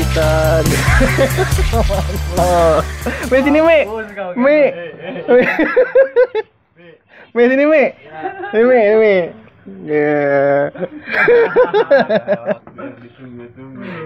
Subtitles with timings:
[0.00, 0.64] kita.
[2.40, 2.80] oh.
[3.28, 3.78] Me sini Me.
[4.32, 4.56] Me.
[7.36, 7.42] Me.
[7.44, 7.82] Sini Me.
[8.52, 9.16] Me Me Me.
[9.84, 10.72] Ya.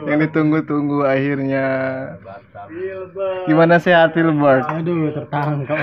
[0.05, 1.67] Yang ditunggu-tunggu akhirnya.
[3.47, 4.67] Gimana sehat Filbert?
[4.67, 5.79] Aduh, tertangkap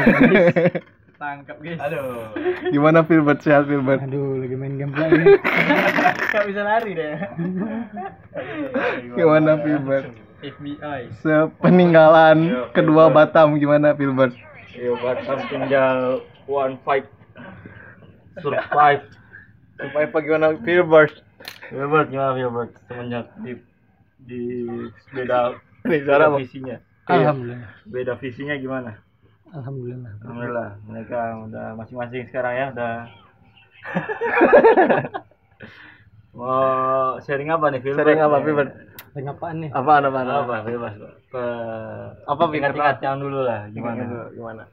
[1.21, 1.77] Tangkap guys.
[1.77, 2.33] Aduh.
[2.73, 4.01] Gimana Filbert sehat Filbert?
[4.01, 5.37] Aduh, lagi main game pula ini.
[6.33, 7.13] Gak bisa lari deh.
[9.21, 10.17] Gimana Filbert?
[10.41, 11.13] FBI.
[11.21, 14.33] Sepeninggalan kedua Batam gimana Filbert?
[14.73, 17.05] Yo Batam tinggal one fight
[18.41, 19.05] survive.
[19.77, 21.13] Supaya apa gimana Filbert?
[21.69, 23.61] Gilbert gimana Gilbert semenjak di
[24.25, 24.41] di
[25.13, 26.81] beda beda visinya.
[27.05, 27.69] Alhamdulillah.
[27.85, 29.10] Beda visinya gimana?
[29.51, 30.11] Alhamdulillah.
[30.21, 32.93] Alhamdulillah mereka udah masing-masing sekarang ya udah
[36.31, 36.63] mau
[37.19, 37.79] sharing apa nih?
[37.83, 38.71] Sering apa Filbert?
[39.11, 39.69] Lagi apaan nih?
[39.69, 40.27] Apaan apaan?
[40.29, 41.13] Apa bebas Pak.
[41.27, 41.43] Ke
[42.25, 42.51] Apa, Pi?
[42.53, 43.99] tingkat-tingkat yang dulu lah gimana?
[43.99, 44.23] Gimana?
[44.31, 44.63] Gimana?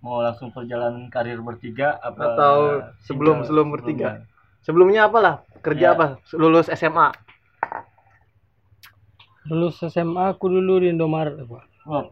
[0.00, 2.56] Mau langsung perjalanan karir bertiga apa Atau
[3.00, 4.18] sebelum- sebelum bertiga?
[4.18, 5.44] Sebelum- Sebelumnya apalah?
[5.60, 5.94] Kerja Ya.
[5.94, 6.18] apa?
[6.32, 7.12] Lulus SMA.
[9.44, 11.64] Lulus SMA aku dulu di Indomaret, Pak.
[11.84, 12.04] Wah.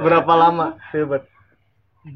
[0.00, 1.28] Berapa lama Filbert?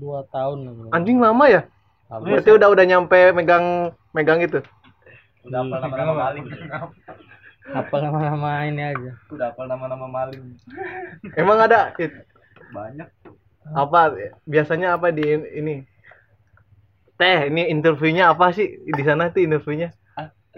[0.00, 0.88] Dua tahun.
[0.94, 1.62] Anjing lama ya?
[2.08, 2.26] Habis.
[2.26, 4.58] Berarti udah udah nyampe megang megang itu.
[5.46, 6.46] Udah hafal nama-nama maling.
[7.70, 9.10] Apa nama-nama ini aja.
[9.30, 10.56] Udah hafal nama-nama maling.
[11.36, 12.26] Emang ada it-
[12.70, 13.08] Banyak.
[13.70, 14.14] apa
[14.46, 15.22] biasanya apa di
[15.54, 15.84] ini?
[17.20, 19.92] Teh, ini interviewnya apa sih di sana tuh interviewnya?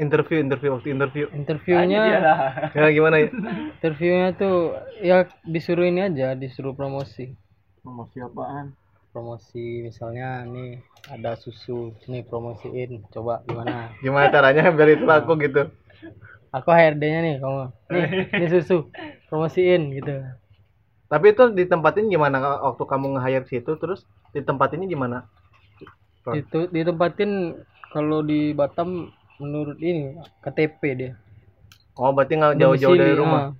[0.00, 1.28] Interview, interview waktu interview.
[1.36, 2.04] Interviewnya.
[2.72, 3.28] Ya gimana ya?
[3.76, 4.72] interviewnya tuh
[5.04, 7.36] ya disuruh ini aja, disuruh promosi.
[7.84, 8.72] Promosi apaan?
[9.12, 10.80] Promosi misalnya nih
[11.12, 13.92] ada susu, nih promosiin, coba gimana?
[14.00, 15.68] Gimana caranya biar itu laku gitu?
[16.56, 17.62] Aku HRD-nya nih kamu.
[17.92, 18.06] Nih,
[18.40, 18.88] ini susu,
[19.28, 20.24] promosiin gitu.
[21.12, 25.28] Tapi itu ditempatin gimana waktu kamu nge-hire situ terus ditempatinnya gimana?
[26.32, 27.60] Itu ditempatin
[27.92, 31.12] kalau di Batam menurut ini KTP dia.
[31.98, 33.42] Oh, berarti nggak jauh-jauh dari rumah.
[33.42, 33.50] ah.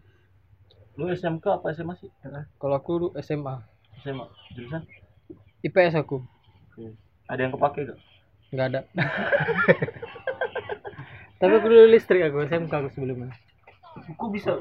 [0.95, 2.09] Lu SMK apa SMA sih?
[2.57, 3.59] Kalau aku dulu SMA,
[4.01, 4.25] SMA.
[4.55, 4.87] Jurusan?
[5.63, 6.23] IPS aku
[6.73, 6.95] Oke.
[7.27, 7.99] Ada yang kepake gak?
[8.53, 8.81] nggak ada.
[11.41, 13.35] Tapi aku dulu listrik aku SMK aku sebelumnya.
[14.15, 14.53] Kok bisa?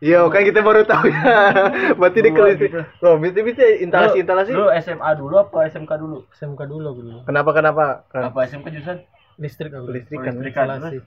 [0.00, 1.22] Iya, kan kita baru tahu ya.
[2.00, 2.56] berarti di Dua kelis.
[2.56, 2.80] gitu.
[3.04, 4.50] Loh, berarti bisa instalasi instalasi.
[4.56, 6.24] Lu SMA dulu apa SMK dulu?
[6.32, 7.18] SMK dulu aku dulu.
[7.28, 7.84] Kenapa kenapa?
[8.08, 8.98] Apa SMK jurusan?
[9.40, 9.88] Listrik aku.
[9.88, 10.36] Listrik kan.
[10.36, 10.66] Listrikan.
[10.68, 10.98] Instalasi.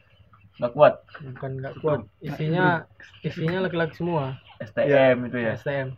[0.53, 0.93] Gak kuat.
[1.21, 1.99] Bukan nggak kuat.
[2.21, 2.85] Isinya
[3.25, 4.37] isinya laki-laki semua.
[4.61, 5.53] STM itu ya.
[5.57, 5.97] STM.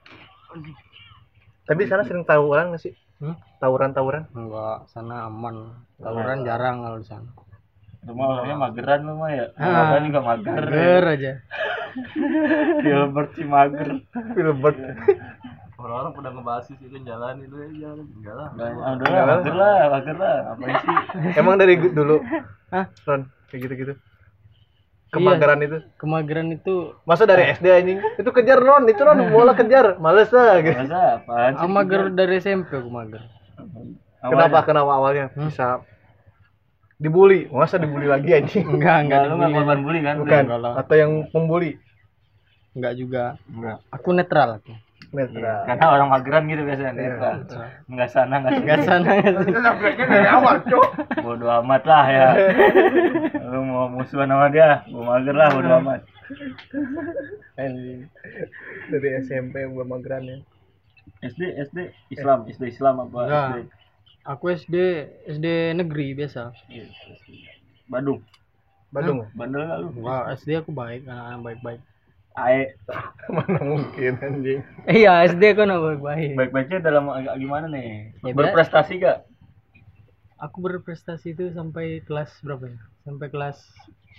[1.65, 2.93] Tapi sana sering tawuran nggak sih?
[3.19, 3.35] Hmm?
[3.63, 4.27] Tawuran-tawuran.
[4.35, 5.71] Enggak, sana aman.
[5.97, 7.31] Tawuran jarang kalau di sana.
[8.05, 9.45] Lu mah orangnya mageran lu mah ya.
[9.57, 9.97] Ah.
[9.97, 10.61] Juga mager.
[10.61, 11.31] Mager aja.
[12.85, 13.89] Gilbert si mager.
[14.35, 14.77] Filbert.
[15.85, 18.47] Orang-orang pada ngebahas itu jalan itu ya jalan enggak lah.
[18.97, 20.37] Udah lah, mager lah, mager lah.
[20.57, 20.89] Apa sih?
[21.39, 22.25] Emang dari dulu,
[22.73, 22.89] Hah?
[23.05, 23.93] Ron, kayak gitu-gitu.
[25.13, 25.77] Kemageran itu.
[26.01, 27.99] Kemageran itu Masa dari SD anjing?
[28.17, 30.01] Itu kejar Ron, itu Ron bola kejar.
[30.01, 30.73] Males lah gitu.
[30.73, 31.69] Masa apaan sih?
[31.69, 33.21] mager dari SMP aku mager.
[34.25, 35.85] Kenapa kenapa awalnya bisa
[36.97, 37.45] dibully?
[37.53, 38.65] Masa dibully lagi anjing?
[38.65, 39.57] Enggak, enggak Enggak, lu nggak dibully.
[39.61, 40.15] korban bully kan?
[40.17, 40.43] Bukan.
[40.49, 40.73] enggak.
[40.81, 41.71] Atau yang pembuli?
[42.73, 43.23] Enggak juga.
[43.53, 43.77] Enggak.
[43.93, 44.73] Aku netral aku.
[45.13, 45.59] Netral.
[45.67, 47.35] Karena orang mageran gitu biasanya netral.
[47.85, 49.51] Enggak sana enggak Enggak sana enggak sini.
[50.07, 50.87] dari awal, Cok.
[51.21, 52.27] Bodoh amat lah ya.
[53.45, 56.01] Lu mau musuhan sama dia, gua mager lah bodoh amat.
[58.89, 60.37] Dari SMP gua mageran ya.
[61.21, 61.77] SD SD
[62.09, 63.45] Islam, SD Islam apa Enggak.
[63.45, 63.59] SD?
[64.25, 64.75] Aku SD
[65.29, 66.49] SD negeri biasa.
[66.65, 66.89] Iya,
[67.85, 68.25] Badung.
[68.89, 69.27] Badung.
[69.37, 69.87] Bandel enggak lu?
[70.01, 71.81] Wah, SD aku baik, anak-anak baik-baik.
[72.35, 72.75] Ae,
[73.35, 74.59] Mana mungkin anjing.
[74.85, 76.31] Iya, SD aku anak baik-baik.
[76.35, 78.11] baik-baiknya dalam agak gimana nih?
[78.21, 79.23] Ya, Berprestasi gak?
[80.35, 82.79] Aku berprestasi itu sampai kelas berapa ya?
[83.01, 83.57] Sampai kelas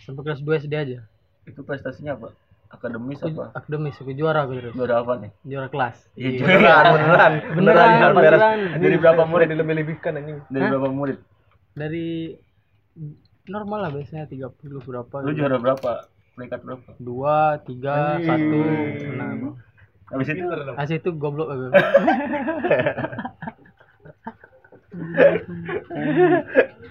[0.03, 0.99] sampai kelas 2 SD aja.
[1.45, 2.33] Itu prestasinya apa?
[2.67, 3.55] Akademis Aku apa?
[3.55, 4.73] akademis, aku juara aku terus.
[4.75, 5.31] Juara apa nih?
[5.45, 5.97] Juara kelas.
[6.17, 7.33] Iya, Beneran, beneran.
[7.53, 8.31] Beneran, jangan beres.
[8.33, 8.59] beneran.
[8.81, 10.39] Dari berapa murid dilebih-lebihkan anjing?
[10.49, 11.19] Dari berapa murid?
[11.77, 12.07] Dari
[13.47, 15.15] normal lah biasanya 30 berapa.
[15.21, 15.93] Lu juara berapa?
[16.37, 16.91] Peringkat berapa?
[17.01, 18.29] Dua, tiga, Anjing.
[18.29, 18.61] satu,
[19.09, 19.57] enam.
[20.13, 20.45] Habis itu
[20.77, 21.73] Asih itu goblok aku.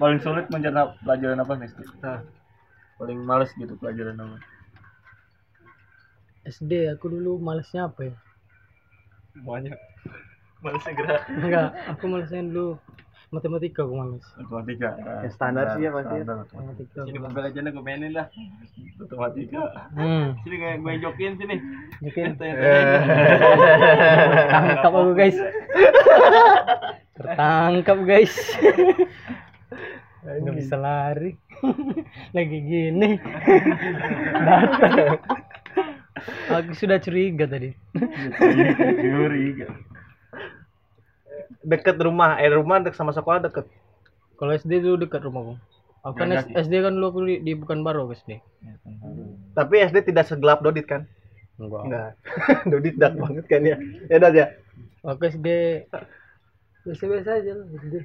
[0.01, 1.69] paling sulit mencerna pelajaran apa nih?
[2.01, 2.21] Nah,
[2.95, 4.37] Paling males gitu pelajaran apa?
[6.45, 8.15] SD aku dulu malesnya apa ya?
[9.43, 9.75] banyak.
[10.63, 11.19] Males segera.
[11.27, 12.79] Enggak, aku malesnya dulu
[13.29, 14.89] matematika aku males Matematika.
[15.21, 16.15] Ya, standar sih ya pasti.
[16.21, 16.45] Standar.
[16.45, 18.27] matematika Sini Legends gue mainin lah.
[18.95, 19.61] Matematika.
[19.93, 21.55] hmm Sini kayak gue jokin sini.
[21.99, 23.01] mungkin Eh.
[24.47, 25.37] tangkap aku guys
[27.15, 28.35] tertangkap guys
[30.25, 31.37] nggak bisa lari
[32.31, 33.21] lagi gini
[34.35, 35.21] Datang.
[36.49, 37.71] aku sudah curiga tadi
[38.99, 39.67] Curiga.
[41.65, 43.65] Deket rumah, eh rumah deket sama sekolah deket.
[44.35, 45.55] kalau SD dulu dekat rumahku
[46.05, 48.37] aku kan S- SD kan dulu aku di, di Pekanbaru SD
[49.55, 51.07] Tapi SD tidak segelap Dodit kan?
[51.55, 52.09] enggak Enggak.
[52.71, 53.77] Dodit dark banget kan ya.
[54.11, 54.47] Ya Dad ya.
[55.07, 55.47] aku SD
[56.85, 57.95] biasa biasa aja lah SD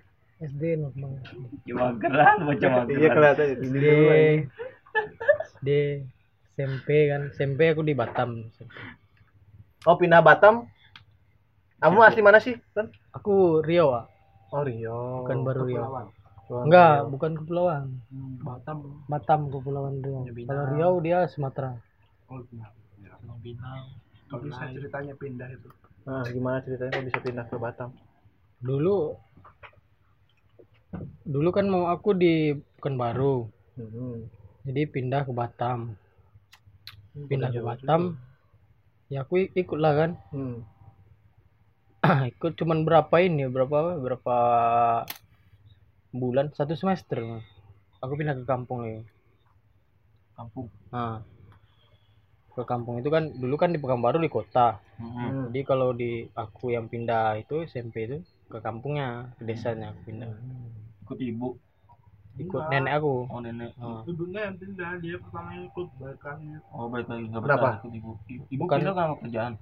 [0.40, 1.20] SD normal
[1.68, 2.86] Cuma geran baca mageran.
[2.96, 3.46] Iya kelihatan.
[3.60, 3.84] SD
[5.50, 5.68] SD
[6.56, 8.48] SMP kan SMP aku di Batam
[9.88, 10.68] Oh pindah Batam.
[11.80, 12.60] Kamu asli mana sih?
[12.76, 12.92] Kan?
[13.10, 14.04] aku Riau ah
[14.50, 15.24] Oh Rio.
[15.24, 15.82] bukan baru Riau.
[15.86, 16.06] Kepulauan.
[16.66, 17.08] Enggak Riau.
[17.14, 17.82] bukan kepulauan.
[18.42, 18.78] Batam.
[19.06, 20.22] Batam kepulauan Riau.
[20.26, 21.78] Kalau Riau dia Sumatera.
[24.30, 25.68] Bisa ceritanya pindah itu?
[26.06, 27.90] Nah, gimana ceritanya kok bisa pindah ke Batam?
[28.60, 29.16] dulu
[31.24, 33.48] dulu kan mau aku di Pekanbaru.
[33.80, 34.28] Hmm.
[34.68, 35.96] jadi pindah ke Batam.
[37.16, 38.20] Pindah ke Batam
[39.08, 40.10] ya aku ik- ikut lah kan.
[40.28, 40.60] Hmm.
[42.32, 44.36] ikut cuman berapa ini berapa berapa
[46.10, 47.20] bulan satu semester
[47.98, 49.00] aku pindah ke kampung ya
[50.32, 50.72] Kampung.
[50.88, 51.20] nah
[52.50, 55.48] ke kampung itu kan dulu kan di Pekanbaru di kota Hmm.
[55.48, 60.28] jadi kalau di aku yang pindah itu SMP itu ke kampungnya ke desanya aku pindah
[61.02, 61.48] Ikut ibu.
[62.36, 63.72] ikut nenek aku Oh nenek.
[63.74, 67.64] Nah, ibunya yang pindah dia pertama ikut balikannya Oh baik lagi nggak Kenapa?
[67.64, 68.12] betah ikut ibu.
[68.46, 68.76] Ibu Bukan.
[68.76, 69.52] pindah sama kerjaan.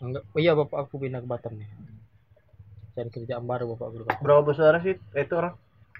[0.00, 1.70] Enggak oh iya bapak aku pindah ke Batam nih
[2.96, 4.22] cari kerjaan baru bapak aku Batam.
[4.24, 5.56] Berapa bersaudara sih eh, itu orang?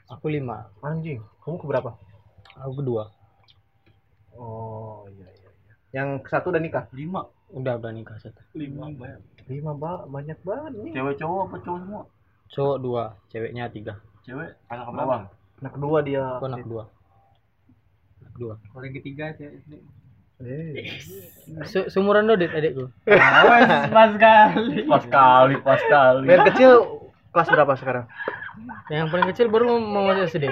[0.06, 1.20] aku lima Anjing.
[1.42, 1.90] Kamu ke berapa?
[2.56, 3.10] aku kedua
[4.36, 5.50] Oh iya iya.
[5.50, 5.74] iya.
[5.96, 6.84] Yang satu udah nikah?
[6.92, 7.24] Lima.
[7.52, 9.20] udah udah nikah satu Lima banyak.
[9.48, 10.92] Lima ba banyak banget nih.
[10.92, 12.02] Cewek cowok apa cowok semua?
[12.46, 13.02] cowok dua
[13.32, 15.24] ceweknya tiga Cewek anak bawang.
[15.62, 16.24] Anak kedua dia.
[16.36, 16.84] aku anak dua
[18.22, 19.62] anak dua Orang ketiga cewek.
[20.36, 20.92] Eh.
[21.64, 24.84] Se Seumuran Dodit adikku pas sekali.
[24.84, 26.26] Pas kali, pas kali.
[26.28, 26.70] Yang kecil
[27.32, 28.06] kelas berapa sekarang?
[28.88, 30.48] yang paling kecil baru mau, masuk SD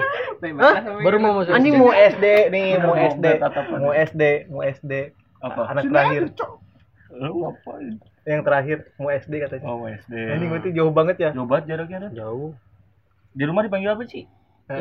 [1.01, 3.25] baru mau masuk Anjing mau SD nih, mau SD,
[3.81, 4.23] mau SD,
[4.53, 4.93] mau SD.
[5.41, 5.61] Apa?
[5.73, 6.21] Anak terakhir,
[7.17, 7.97] Lu ngapain?
[8.25, 9.65] yang terakhir mau SD katanya.
[9.69, 10.13] Oh SD.
[10.13, 11.29] Anjing berarti jauh banget ya.
[11.33, 12.09] Jauh banget jaraknya.
[12.13, 12.57] Jauh
[13.35, 14.25] Di rumah dipanggil apa sih?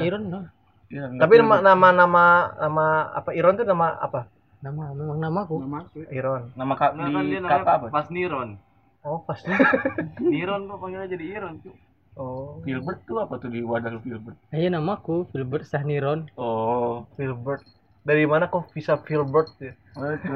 [0.00, 0.48] Iron nah.
[0.92, 2.24] Ya, Tapi nama nama nama
[2.60, 4.28] nama apa Iron tuh nama apa?
[4.64, 6.42] Nama memang namaku nama aku Iron.
[6.56, 7.86] nama kak di kakak apa?
[7.92, 8.56] Pas Niron.
[9.02, 9.52] Oh pasti.
[10.24, 11.60] Niron kok panggilnya jadi Iron.
[11.60, 11.76] Cuk.
[12.14, 14.38] Oh, Filbert tuh apa tuh di wadah Filbert?
[14.48, 17.04] iya namaku Filbert Sahniron Oh.
[17.14, 17.60] Filbert.
[18.00, 19.74] Dari mana kok bisa Filbert ya?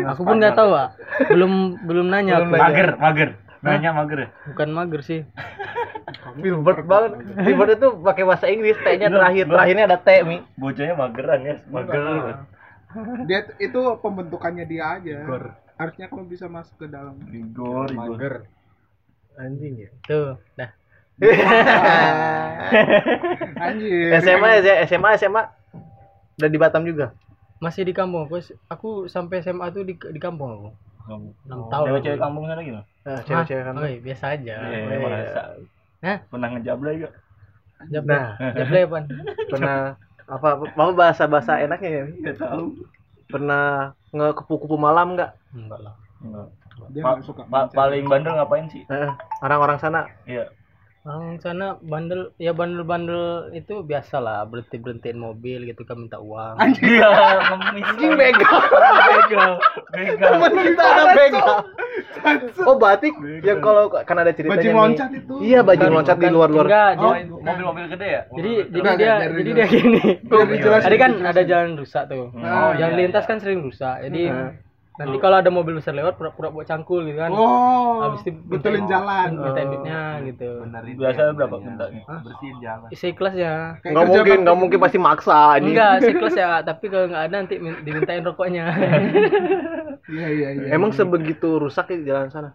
[0.06, 0.92] aku pun nggak tahu ah
[1.24, 2.60] belum belum nanya Belum aku.
[2.60, 3.30] Mager, mager.
[3.58, 4.28] Nanya mager ya?
[4.46, 5.20] bukan mager sih
[6.34, 7.10] Filbert banget.
[7.38, 10.40] Filbert itu pakai bahasa Inggris, T-nya terakhir, terakhirnya ada T, Mi.
[10.54, 12.02] Bocahnya mageran ya, mager.
[13.24, 15.16] Dia itu pembentukannya dia aja
[15.76, 18.34] harusnya kamu bisa masuk ke dalam Igor, Igor.
[19.36, 19.90] Anjing ya.
[20.02, 20.70] tuh dah
[23.60, 25.42] anjir SMA ya, SMA SMA
[26.38, 27.10] udah di Batam juga.
[27.58, 28.38] masih di kampung aku
[28.70, 30.68] aku sampai SMA tuh di di kampung aku
[31.04, 31.28] Kamu.
[31.48, 32.84] enam tahun Cewek-cewek kampung sana gimana?
[33.02, 33.74] Nah, cewek-cewek kan.
[33.74, 33.82] Hah?
[33.82, 35.42] Oh, iya, biasa aja Eh, masa.
[35.98, 36.18] Hah?
[36.28, 37.12] Pernah ngejablay gak?
[37.88, 38.12] Jablay.
[38.14, 38.30] Nah.
[38.54, 39.04] Jablay apaan?
[39.48, 39.76] Pernah
[40.28, 42.04] apa apa bahasa bahasa enaknya ya?
[42.28, 42.64] Gak tahu.
[43.28, 45.32] Pernah nge kupu-kupu malam nggak?
[45.52, 46.48] enggak lah Enggak.
[46.92, 48.84] dia Pa- nggak suka pa- paling bandel ngapain sih?
[48.88, 50.48] Eh, orang-orang sana Iya.
[51.00, 56.58] Orang sana bandel ya bandel-bandel itu biasa lah berhenti berhentiin mobil gitu kan minta uang
[56.58, 57.08] Iya,
[57.48, 57.84] ngemis.
[57.86, 58.58] anjing begal.
[59.08, 59.50] begal.
[59.88, 60.28] Begal.
[60.28, 61.54] Temen kita ada begal.
[62.60, 66.66] Oh batik yang kalau kan ada ceritanya bajing loncat itu Iya bajing loncat di luar-luar.
[66.66, 68.22] enggak Oh, jadi, mobil-mobil gede ya?
[68.30, 70.02] jadi jadi dia jadi dia gini
[70.78, 73.30] tadi kan ada jalan rusak tuh Oh, jalan iya, lintas iya.
[73.30, 74.22] kan sering rusak jadi
[74.98, 77.30] Nanti kalau ada mobil besar lewat pura-pura buat cangkul gitu kan.
[77.30, 79.30] Oh habis itu betulin jalan.
[79.38, 79.66] minta Oh.
[79.70, 80.48] duitnya gitu
[80.98, 82.02] Biasa berapa mintanya?
[82.26, 82.88] Bersihin jalan.
[82.90, 83.54] isi kelas ya.
[83.78, 85.70] Nggak mungkin, nggak mungkin pasti maksa ini.
[85.74, 86.50] enggak isi kelas ya.
[86.66, 88.64] Tapi kalau nggak ada nanti min- dimintain rokoknya.
[90.08, 90.68] Iya iya iya.
[90.72, 92.50] Emang sebegitu rusak ya jalan sana?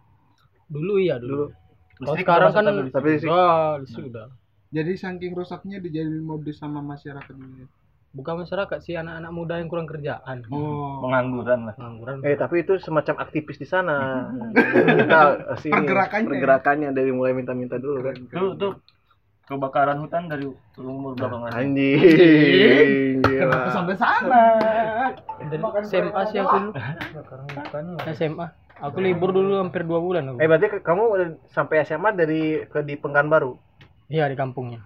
[0.73, 1.53] dulu iya dulu.
[1.53, 3.29] Kalau Listrik sekarang kan tapi sih.
[3.29, 4.27] Udah listrik udah
[4.73, 7.69] jadi saking rusaknya dijadiin mobil sama masyarakat ini
[8.13, 11.74] bukan masyarakat sih anak-anak muda yang kurang kerjaan oh Pengangguran lah.
[11.74, 14.29] pengangguran Eh tapi itu semacam aktivis di sana.
[14.53, 15.20] Kita
[15.62, 16.29] sini Pergerakannya ya?
[16.29, 18.15] pergerakannya dari mulai minta-minta dulu kan.
[18.29, 18.74] Tuh, tuh.
[19.43, 20.48] kebakaran hutan dari
[20.79, 21.51] umur berapa mas?
[21.51, 23.20] Anjing.
[23.67, 24.43] Sampai sana.
[25.43, 26.72] dari SMA sih aku dulu
[28.13, 28.48] SMA
[28.79, 31.03] aku libur dulu hampir dua bulan aku Eh berarti kamu
[31.50, 33.58] sampai SMA dari ke di Pekanbaru?
[34.08, 34.79] iya di kampungnya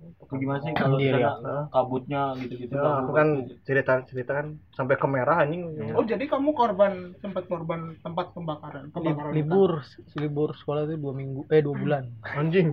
[0.00, 2.72] Itu gimana sih kalau di sana kabutnya gitu-gitu?
[2.72, 3.28] Ya, aku kan
[3.66, 5.62] cerita cerita kan sampai ke merah anjing.
[5.96, 9.32] Oh jadi kamu korban sempat korban tempat pembakaran Li- kebakaran.
[9.36, 9.70] libur
[10.16, 12.04] libur sekolah itu dua minggu eh dua bulan
[12.40, 12.72] Anjing.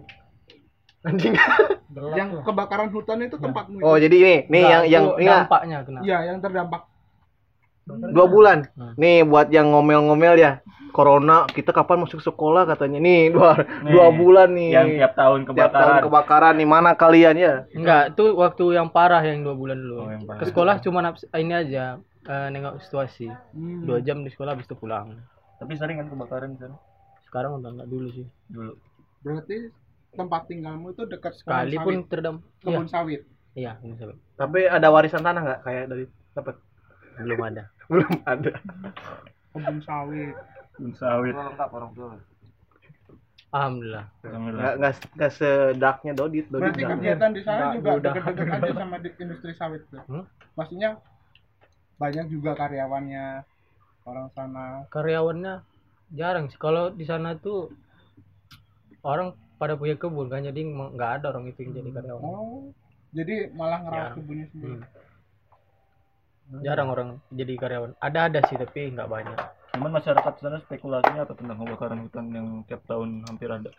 [1.04, 1.34] Anjing.
[2.16, 3.80] Yang kebakaran hutan itu tempatmu.
[3.82, 4.08] Oh itu?
[4.08, 6.82] jadi ini nih yang yang ini dampaknya kena Iya yang terdampak.
[7.88, 8.58] Dua bulan.
[8.74, 8.94] Hmm.
[8.96, 10.54] Nih buat yang ngomel-ngomel ya.
[10.90, 12.98] Corona kita kapan masuk sekolah katanya.
[12.98, 13.54] Nih dua
[13.84, 14.70] dua bulan nih.
[14.72, 15.78] Yang tiap tahun Tiap kebakaran.
[15.78, 17.54] tahun kebakaran nih mana kalian ya?
[17.70, 20.40] enggak itu waktu yang parah yang dua bulan dulu Oh, yang parah.
[20.40, 21.00] ke sekolah cuma
[21.34, 21.84] ini aja
[22.24, 23.84] eh, nengok situasi Hmm.
[23.84, 25.16] dua jam di sekolah habis itu pulang
[25.58, 26.76] Tapi sering kan kebakaran sana
[27.24, 28.74] sekarang udah enggak dulu sih dulu.
[29.20, 29.70] Berarti
[30.10, 32.08] tempat tinggalmu itu dekat kebun kali pun sawit.
[32.08, 33.22] terdam iya Kebun sawit.
[33.54, 36.56] iya ini sampai Tapi ada warisan tanah nggak kayak dari dapat?
[37.18, 38.52] belum ada Belum ada.
[39.50, 40.36] Kebun sawit.
[40.76, 41.34] Bun sawit.
[41.34, 42.16] lengkap orang tua
[43.48, 44.76] alhamdulillah Alhamdulillah.
[44.76, 46.46] Nggak nggak sedaknya Dodit.
[46.48, 48.14] Dodit Berarti kegiatan di sana juga udah.
[48.14, 50.04] dekat-dekat aja sama di industri sawit tuh.
[50.06, 50.26] Hmm?
[50.54, 50.90] Maksudnya
[51.96, 53.42] banyak juga karyawannya
[54.04, 54.86] orang sana.
[54.88, 55.64] karyawannya
[56.10, 57.72] jarang sih kalau di sana tuh
[59.02, 62.70] orang pada punya kebun kan jadi nggak ada orang itu yang jadi karyawan Oh,
[63.12, 64.14] jadi malah ngerawat Ya.
[64.14, 64.76] kebunnya sendiri.
[64.78, 64.88] Hmm.
[66.64, 67.92] Jarang orang jadi karyawan.
[68.00, 69.38] Ada ada sih tapi nggak banyak.
[69.76, 73.72] Cuman masyarakat di sana spekulasinya apa tentang kebakaran hutan yang tiap tahun hampir ada.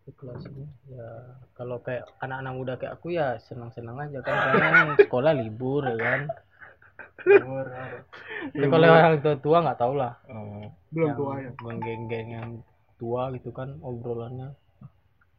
[0.00, 1.06] spekulasinya ya
[1.54, 4.36] kalau kayak anak-anak muda kayak aku ya senang-senang aja kan.
[4.56, 6.20] Karena sekolah libur ya kan.
[7.26, 7.66] Libur
[8.40, 10.12] tapi kalau yang tua-tua nggak tahu lah.
[10.32, 11.50] Oh, Belum yang tua ya.
[11.60, 12.50] geng-geng yang
[12.96, 14.56] tua gitu kan obrolannya.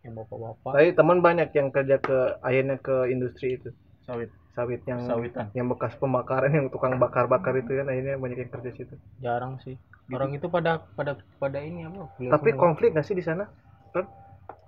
[0.01, 0.71] Yang bapak-bapak.
[0.77, 3.69] Tapi teman banyak yang kerja ke akhirnya ke industri itu.
[4.05, 5.48] Sawit, sawit yang sawitan.
[5.55, 8.96] yang bekas pembakaran yang tukang bakar-bakar itu kan akhirnya banyak yang kerja situ.
[9.24, 9.79] jarang sih
[10.12, 13.48] orang itu pada pada pada ini apa kuliah Tapi konflik nggak sih di sana?
[13.96, 14.05] Kan?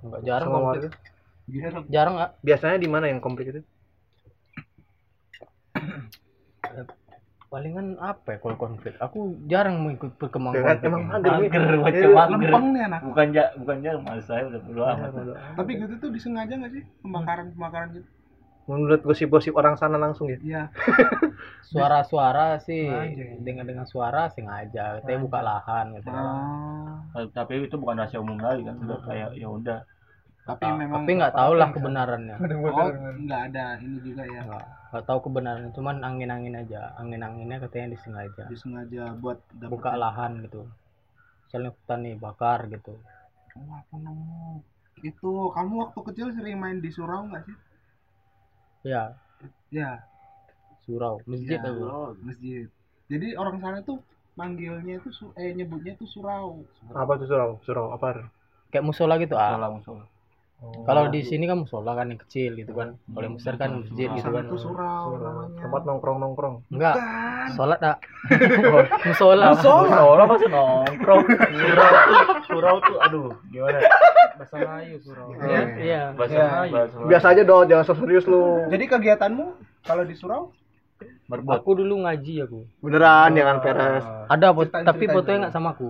[0.03, 0.91] nggak jarang Sama konflik.
[0.91, 1.79] warga?
[1.91, 3.61] jarang nggak Biasanya di mana yang konflik itu?
[7.53, 11.31] palingan apa ya kalau konflik aku jarang mengikut perkembangan Ya kan, konflik emang mager.
[11.37, 12.33] Mager, macam mager.
[12.33, 13.01] Lempeng nih anak.
[13.05, 14.61] Bukan ja, bukan ja, mas saya udah
[14.97, 15.11] amat.
[15.53, 18.09] Tapi gitu tuh disengaja nggak sih pembakaran-pembakaran gitu?
[18.63, 20.39] Menurut gosip-gosip orang sana langsung ya.
[20.39, 20.63] Iya.
[21.65, 22.85] suara-suara sih
[23.39, 28.61] dengan dengan suara sengaja katanya buka lahan gitu Ah, Tapi itu bukan rahasia umum lagi
[28.61, 29.79] kan, udah kayak ya udah.
[30.43, 32.35] tapi memang tapi nggak tahu lah kebenarannya
[32.67, 34.43] Oh, nggak ada ini juga ya.
[34.43, 40.43] nggak nggak tahu kebenarannya cuman angin-angin aja angin-anginnya katanya disengaja Disengaja buat dapet- buka lahan
[40.43, 40.67] gitu
[41.47, 42.91] misalnya hutan nih bakar gitu
[43.53, 44.59] Oh, apa namanya?
[44.99, 47.55] Itu kamu waktu kecil sering main di surau nggak sih?
[48.83, 49.15] Ya
[49.71, 50.05] Ya,
[50.85, 51.63] surau masjid Ya.
[51.69, 51.83] aku
[52.27, 52.65] masjid.
[53.11, 53.97] Jadi orang sana tuh
[54.39, 56.63] manggilnya itu su- eh nyebutnya itu surau.
[57.01, 57.49] Apa tuh surau?
[57.65, 58.07] Surau apa?
[58.71, 59.69] kayak musola gitu ah Salah
[60.63, 60.83] musuh.
[60.83, 64.07] kalau di sini kan musola kan yang kecil gitu kan kalau yang besar kan masjid
[64.07, 65.59] Di gitu kan tuh surau namanya.
[65.59, 66.55] Tempat nongkrong-nongkrong.
[66.69, 66.95] enggak
[67.51, 67.97] sholat tak
[69.05, 71.23] musola Musola masih nongkrong.
[71.53, 71.89] Surau
[72.43, 73.79] surau tuh, aduh, gimana?
[74.33, 76.47] bahasa Melayu surau iya iya Bahasa Ya.
[76.65, 78.65] bahasa Biasa aja dong, jangan sok serius lu.
[78.67, 79.45] Jadi kegiatanmu
[79.83, 80.49] kalau di surau
[81.25, 81.51] Berbot.
[81.53, 84.05] aku dulu ngaji aku Beneran jangan peres.
[84.25, 84.47] ada
[84.81, 85.41] tapi fotonya dulu.
[85.41, 85.89] nggak sama aku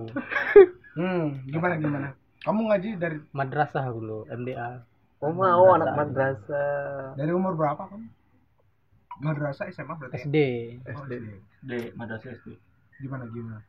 [0.92, 2.08] Hmm, gimana gimana?
[2.44, 4.84] Kamu ngaji dari madrasah aku dulu MDA
[5.24, 7.16] Oh mau anak madrasah.
[7.16, 8.08] dari umur berapa kamu?
[9.24, 10.20] Madrasah SMA berarti.
[10.20, 10.24] ya?
[10.28, 10.36] SD
[10.92, 11.12] Oh, SD.
[11.64, 12.52] D, madrasah SD.
[13.00, 13.64] Gimana gimana?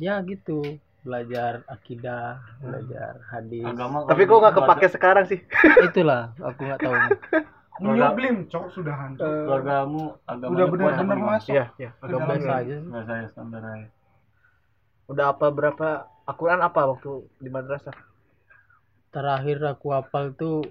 [0.00, 4.08] ya gitu belajar akidah belajar hadis Agama.
[4.08, 5.40] Tapi kok nggak kepake sekarang sih?
[5.88, 6.94] itulah aku nggak tahu
[7.80, 9.24] New Blim, cok sudah hancur.
[9.24, 11.56] Keluargamu agama Udah benar-benar masuk.
[11.56, 11.90] Iya, iya.
[12.04, 12.28] dalam.
[12.28, 12.76] biasa aja
[13.08, 13.88] saya standar aja.
[15.08, 15.88] Udah apa berapa
[16.28, 17.96] Al-Quran apa waktu di madrasah?
[19.10, 20.62] Terakhir aku hafal tuh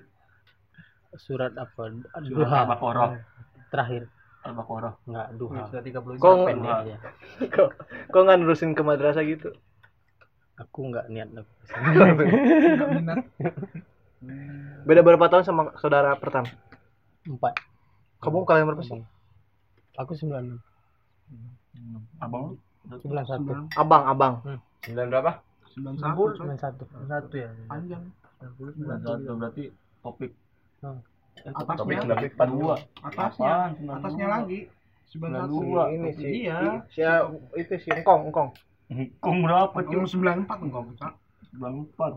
[1.16, 3.10] surat apa Surat duha Al-Baqarah.
[3.68, 4.04] terakhir
[4.42, 4.94] Al-Baqarah.
[5.04, 5.64] nggak duha
[6.16, 6.96] Kok pendek aja
[7.50, 7.70] kok
[8.12, 9.52] kok nggak nerusin ke madrasah gitu?
[10.56, 13.20] aku nggak niat aku Enggak minat.
[14.84, 16.52] Beda berapa tahun sama saudara pertama?
[17.24, 17.56] empat
[18.20, 19.00] Kamu kalian berapa sih?
[19.96, 20.60] aku sembilan
[22.20, 24.34] Abang sembilan satu Abang, abang.
[24.82, 25.32] Sembilan berapa?
[25.70, 27.50] Sembilan satu, sembilan satu Satu ya.
[27.66, 28.04] Panjang.
[28.40, 29.64] Sembilan satu berarti
[30.00, 30.32] topik.
[31.40, 32.76] Atasnya, Topik Dua.
[33.04, 34.60] atasnya, atasnya lagi.
[35.08, 35.56] Sembilan satu.
[35.60, 35.84] Dua.
[35.92, 36.32] Ini sih.
[36.48, 36.84] Iya.
[36.92, 37.02] Si
[37.56, 38.50] itu si Engkong, Engkong.
[39.22, 40.04] Kong berapa cuy?
[40.04, 41.08] sembilan empat enggak bisa.
[41.52, 42.12] Sembilan empat.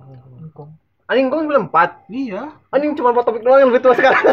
[1.11, 2.09] Anjing gua 94.
[2.09, 2.43] Iya.
[2.73, 4.23] Anjing cuma Pak Topik doang yang lebih tua sekarang.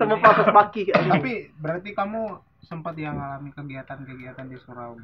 [0.00, 0.88] Sama Pak Pos Paki.
[0.88, 4.96] Tapi berarti kamu sempat yang ngalami kegiatan-kegiatan di surau.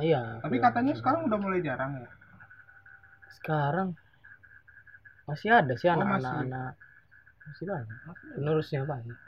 [0.00, 2.08] iya Tapi katanya sekarang udah mulai jarang ya.
[3.36, 3.92] sekarang
[5.28, 6.26] masih ada sih Oh, masih.
[6.26, 6.72] anak-anak
[7.46, 7.98] masih banyak
[8.36, 9.18] penerusnya banyak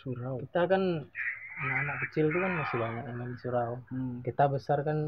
[0.00, 0.82] surau kita kan
[1.62, 3.72] anak-anak kecil itu kan masih banyak yang main di surau
[4.26, 4.98] kita besar kan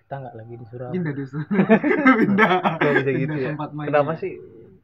[0.00, 1.64] kita nggak lagi di surau Pindah di surau.
[2.20, 2.52] Pindah.
[2.76, 3.52] Kok bisa gitu ya?
[3.56, 3.86] main.
[3.88, 4.32] Kenapa sih?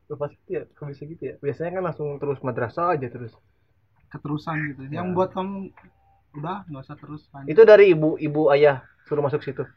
[0.08, 1.34] Lepas itu ya, kok bisa gitu ya?
[1.44, 3.32] Biasanya kan langsung terus madrasah aja terus.
[4.08, 4.80] Keterusan gitu.
[4.88, 5.14] Yang Ya.
[5.16, 5.68] buat kamu
[6.40, 7.48] udah nggak usah terus lanjut.
[7.52, 9.68] Itu dari ibu ibu ayah suruh masuk situ.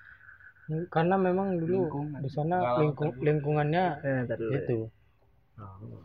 [0.88, 2.24] karena memang dulu Lingkungan.
[2.24, 4.72] di sana lingkung, lingkungannya Eh, tadi
[5.62, 5.98] itu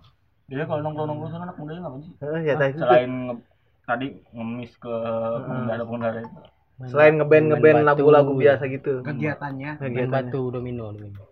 [0.46, 2.12] Dia kalau nongkrong-nongkrong sana anak mudanya ngapain sih?
[2.22, 2.78] Eh, ya itu.
[2.78, 3.42] Selain nge-
[3.82, 4.94] tadi ngemis ke
[5.42, 6.38] pengendara-pengendara itu.
[6.86, 8.92] Selain ba- ngeband ngeband lagu-lagu biasa gitu.
[9.02, 9.70] kegiatannya.
[9.74, 10.30] main Kegiatannya.
[10.30, 11.22] batu domino domino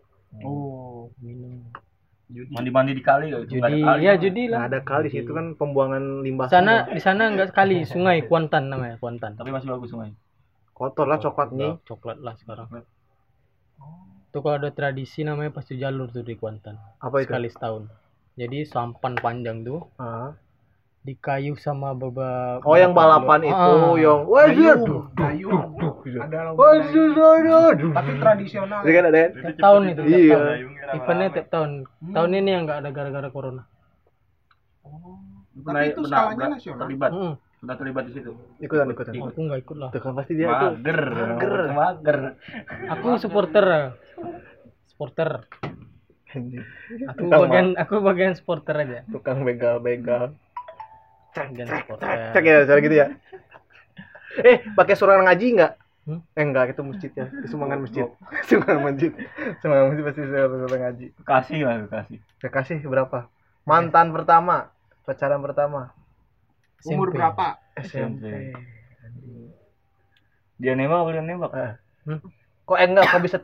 [0.43, 1.13] Oh.
[1.23, 1.49] domino
[2.51, 4.01] Mandi-mandi di kali ya, itu nggak ada judi kali.
[4.03, 4.23] ya kan.
[4.25, 6.47] judi Nah, lah ada kali situ kan pembuangan limbah.
[6.51, 6.95] sana semua.
[6.97, 10.11] di sana enggak sekali sungai Kuantan namanya Kuantan Tapi masih bagus sungai.
[10.75, 11.79] kotor lah coklatnya.
[11.87, 12.85] coklat lah sekarang Coklat.
[14.35, 17.31] tuh kalau ada tradisi namanya pasti jalur tuh di Kuantan Apa itu?
[17.31, 17.87] sekali setahun
[18.35, 20.35] jadi sampan panjang tuh Ah.
[21.01, 24.79] di kayu sama beberapa Oh, yang balapan itu, yang wajir.
[25.13, 25.77] Dayung.
[26.17, 26.57] Ada.
[26.57, 28.81] Tapi tradisional.
[28.81, 29.31] Itu kan ada kan?
[29.37, 30.35] tiap tahun itu Iya.
[30.35, 30.49] tahun
[30.95, 31.71] eventnya tiap tahun
[32.09, 33.63] tahun ini yang nggak ada gara-gara corona
[35.55, 36.81] Tapi itu skalanya nasional.
[36.83, 38.31] Terlibat, Hmm, pernah terlibat di situ.
[38.59, 39.13] Ikutan ikutan.
[39.15, 40.67] aku nggak ikut lah Tuh kan pasti dia itu.
[40.75, 41.55] Mager, Mager.
[41.71, 42.19] mager.
[42.91, 43.67] aku supporter
[44.89, 45.31] supporter
[46.35, 50.35] aku Tukang bagian aku bagian supporter aja Tukang begal-begal.
[51.35, 53.07] bagian supporter Cek ya, gitu ya.
[54.43, 55.73] Eh, pakai surat ngaji enggak?
[56.05, 56.21] Hmm?
[56.37, 57.27] Eh enggak, itu masjid ya.
[57.31, 58.05] Itu sumbangan masjid.
[58.51, 59.11] sumbangan masjid.
[59.63, 61.07] Sumbangan masjid pasti surat ngaji.
[61.23, 62.19] Kasih lah, kasih.
[62.43, 63.19] Ya kasih berapa?
[63.65, 64.69] Mantan pertama,
[65.09, 65.95] pacaran pertama.
[66.85, 67.17] Umur SMP.
[67.17, 67.47] berapa?
[67.81, 68.25] SMP.
[70.61, 71.53] Dia nembak, dia nembak?
[71.57, 71.73] Eh.
[72.05, 72.21] Hmm?
[72.65, 73.37] Kok eh enggak kau bisa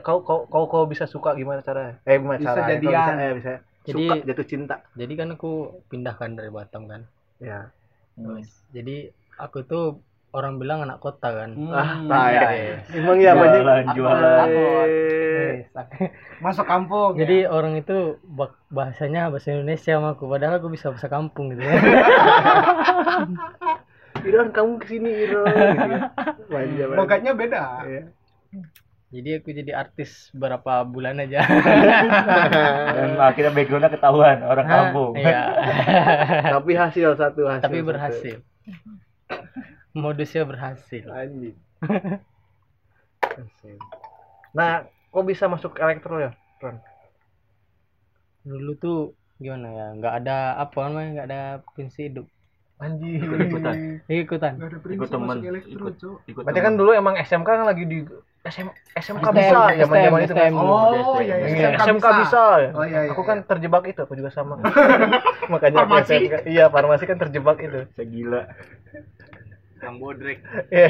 [0.00, 2.02] kau kau kau kau bisa suka gimana caranya?
[2.02, 2.50] Eh gimana Bisa?
[2.52, 2.82] Kau jadian.
[2.82, 3.52] bisa, eh, bisa
[3.84, 4.76] Jadi- suka jatuh cinta.
[4.92, 5.50] jadi kan aku
[5.86, 7.06] pindahkan dari Batam kan
[7.38, 7.70] Ya.
[8.14, 8.42] Hmm.
[8.70, 10.02] jadi aku tuh
[10.32, 12.34] orang bilang anak kota kan Ah, Hmm, tai.
[12.34, 12.76] iya.
[12.92, 13.60] Emang ya banyak.
[13.62, 14.48] Jualan, jualan.
[14.48, 15.54] Eh,
[16.44, 17.14] Masuk kampung.
[17.14, 17.22] ya?
[17.22, 18.18] jadi orang itu
[18.68, 21.78] bahasanya bahasa Indonesia sama aku padahal aku bisa bahasa kampung gitu ya
[24.24, 25.46] Iron kamu ke sini Iron.
[25.46, 27.32] Gitu ya.
[27.38, 27.62] Beda.
[27.84, 28.02] Iya.
[29.14, 31.40] Jadi aku jadi artis berapa bulan aja
[32.96, 35.12] Dan akhirnya backgroundnya ketahuan orang kampung.
[35.14, 35.42] iya
[36.58, 37.64] Tapi hasil satu hasil.
[37.64, 37.88] tapi satu.
[37.88, 38.36] berhasil
[39.96, 41.56] modusnya berhasil Anjing.
[43.24, 43.76] Hasil.
[44.56, 46.80] Nah, kok bisa masuk elektro ya, Ron?
[48.46, 48.98] dulu tuh
[49.42, 51.42] gimana ya nggak ada apa namanya nggak ada
[51.74, 52.26] prinsip hidup
[52.76, 53.24] Anjing.
[53.24, 53.76] Ikutan.
[54.04, 55.08] ikutan Gak ada Ikut
[55.48, 55.94] elektro, ikut.
[56.28, 58.04] Ikut Berarti kan dulu emang SMK kan lagi di
[58.46, 60.50] SM, SMK STM, bisa ya zaman itu kan.
[60.50, 60.54] STM.
[60.54, 61.46] Oh, iya, iya.
[61.50, 62.70] Iya, SMK bisa ya.
[62.72, 63.46] Oh, iya, iya, aku kan iya.
[63.50, 64.54] terjebak itu, aku juga sama.
[65.52, 66.14] Makanya aku Farmasi?
[66.30, 66.34] SMK.
[66.46, 67.80] Iya, farmasi kan terjebak itu.
[67.98, 68.42] Saya gila.
[69.82, 70.38] Yang bodrek.
[70.70, 70.88] Iya.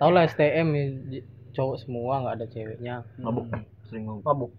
[0.00, 0.84] tau lah STM ya,
[1.54, 3.46] cowok semua nggak ada ceweknya Mabuk.
[3.90, 4.24] Sering mabuk.
[4.24, 4.52] Mabuk.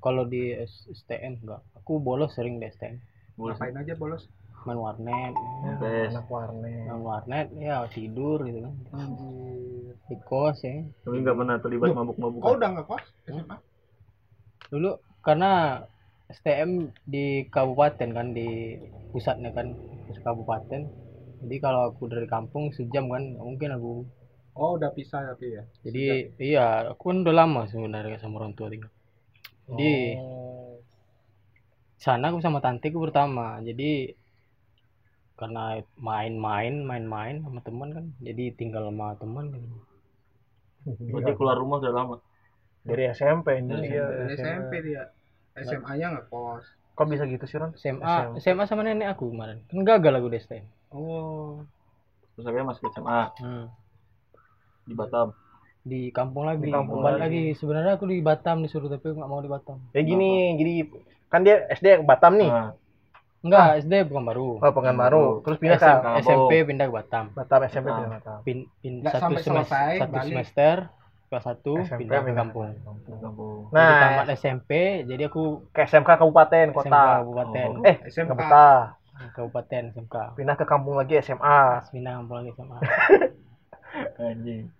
[0.00, 2.96] kalau di S- STM enggak aku bolos sering di STM
[3.36, 3.60] Bolos.
[3.60, 4.24] Ngapain aja bolos?
[4.64, 5.34] Main warnet
[5.78, 6.10] Bes.
[6.10, 6.82] Anak warnet.
[6.86, 8.72] main warnet ya tidur gitu kan
[10.06, 12.40] di kos ya Tapi nggak pernah terlibat mabuk-mabuk.
[12.40, 13.04] Kau udah nggak kos?
[13.24, 13.56] SMA?
[14.68, 15.84] dulu karena
[16.28, 16.70] STM
[17.04, 20.80] di kabupaten kan di pusatnya kan pusat kabupaten
[21.44, 24.08] jadi kalau aku dari kampung sejam kan mungkin aku
[24.52, 25.64] Oh, udah pisah tapi ya.
[25.80, 26.04] jadi
[26.36, 28.88] iya aku kan udah lama sebenarnya sama orang tua tinggal
[29.66, 30.76] jadi Oh.
[31.96, 34.12] sana aku sama tanteku pertama jadi
[35.42, 35.64] karena
[35.96, 39.62] main-main main-main sama teman kan jadi tinggal sama teman kan.
[40.84, 42.16] Berarti keluar rumah udah lama.
[42.82, 44.04] Dari SMP ini Dari dia.
[44.04, 45.02] Dari SMP dia.
[45.54, 46.64] SMA-nya nggak kos.
[46.92, 47.72] Kok bisa gitu sih, Ron?
[47.74, 51.64] SMA SMA sama nenek aku kemarin kan gagal aku di STM Oh.
[52.32, 53.66] Terus akhirnya masuk SMA Hmm.
[54.82, 55.32] di Batam.
[55.82, 57.18] di kampung lagi Di kampung lagi.
[57.18, 60.72] lagi sebenarnya aku di Batam disuruh tapi aku nggak mau di Batam Ya gini, gini
[61.26, 62.46] kan dia SD Batam nih.
[62.46, 62.70] Nah,
[63.42, 65.26] enggak SD bukan baru Oh, Pekanbaru.
[65.42, 66.22] Terus pindah ke SM- Kampung.
[66.22, 67.92] SMP pindah ke Batam Batam SMP Ah.
[67.92, 68.38] pindah ke Batam.
[68.40, 70.74] pin, pin Nggak satu sampai semester selesai, satu semester
[71.24, 72.68] kelas satu SMP pindah ke kampung
[73.18, 73.58] kampung.
[73.64, 74.70] jadi Nah, tamat SMP
[75.02, 77.02] jadi aku ke SMK kabupaten SMK kota.
[77.18, 77.84] kabupaten Oh.
[77.84, 78.30] Eh, SMK.
[78.32, 78.68] kota.
[79.32, 81.60] kabupaten SMK Pindah ke kampung lagi SMA.
[81.88, 82.78] pindah kampung lagi sama
[84.18, 84.72] Anjing.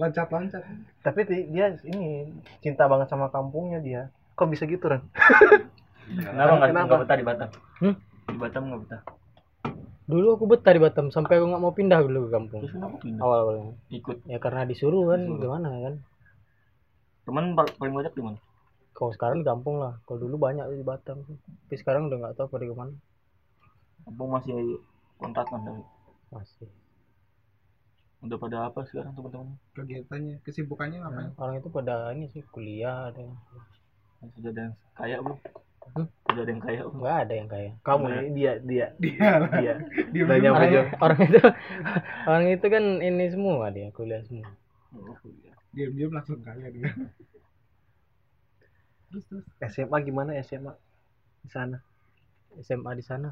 [6.08, 6.86] Kenapa nggak Kenapa?
[6.86, 7.48] nggak betah di Batam?
[7.78, 7.94] Hmm?
[8.32, 9.02] Di Batam nggak betah.
[10.02, 12.60] Dulu aku betah di Batam sampai aku nggak mau pindah dulu ke kampung.
[12.64, 13.20] Terus kenapa pindah?
[13.20, 13.72] Awal-awalnya.
[13.88, 14.16] Ikut.
[14.24, 15.94] Ya karena disuruh kan gimana kan.
[17.22, 18.38] Teman pal- paling banyak di mana?
[18.92, 20.00] Kalau sekarang di kampung lah.
[20.04, 21.22] Kalau dulu banyak di Batam.
[21.22, 22.94] Tapi sekarang udah nggak tahu pada ke mana.
[24.02, 24.58] Kampung masih
[25.14, 25.82] kontakan tapi
[26.32, 26.66] Masih.
[28.22, 29.54] udah pada apa sekarang teman-teman?
[29.74, 31.30] Kegiatannya, kesibukannya ngapain?
[31.36, 33.18] Orang itu pada ini sih kuliah ada.
[33.18, 33.38] yang-
[34.34, 35.38] Sudah ada yang kaya belum?
[35.92, 36.06] Hmm?
[36.24, 37.00] Sudah ada yang kaya belum?
[37.02, 37.70] Nggak ada yang kaya.
[37.84, 39.74] Kamu ini dia dia Dia dia.
[40.14, 41.40] dia Udah nyampe Orang, orang itu
[42.24, 44.48] orang itu kan ini semua dia kuliah semua.
[44.94, 45.56] Oh, kuliah.
[45.72, 46.88] diam-diam langsung kaya dia.
[49.10, 50.72] Terus terus SMA gimana SMA
[51.44, 51.78] di sana?
[52.64, 53.28] SMA di sana.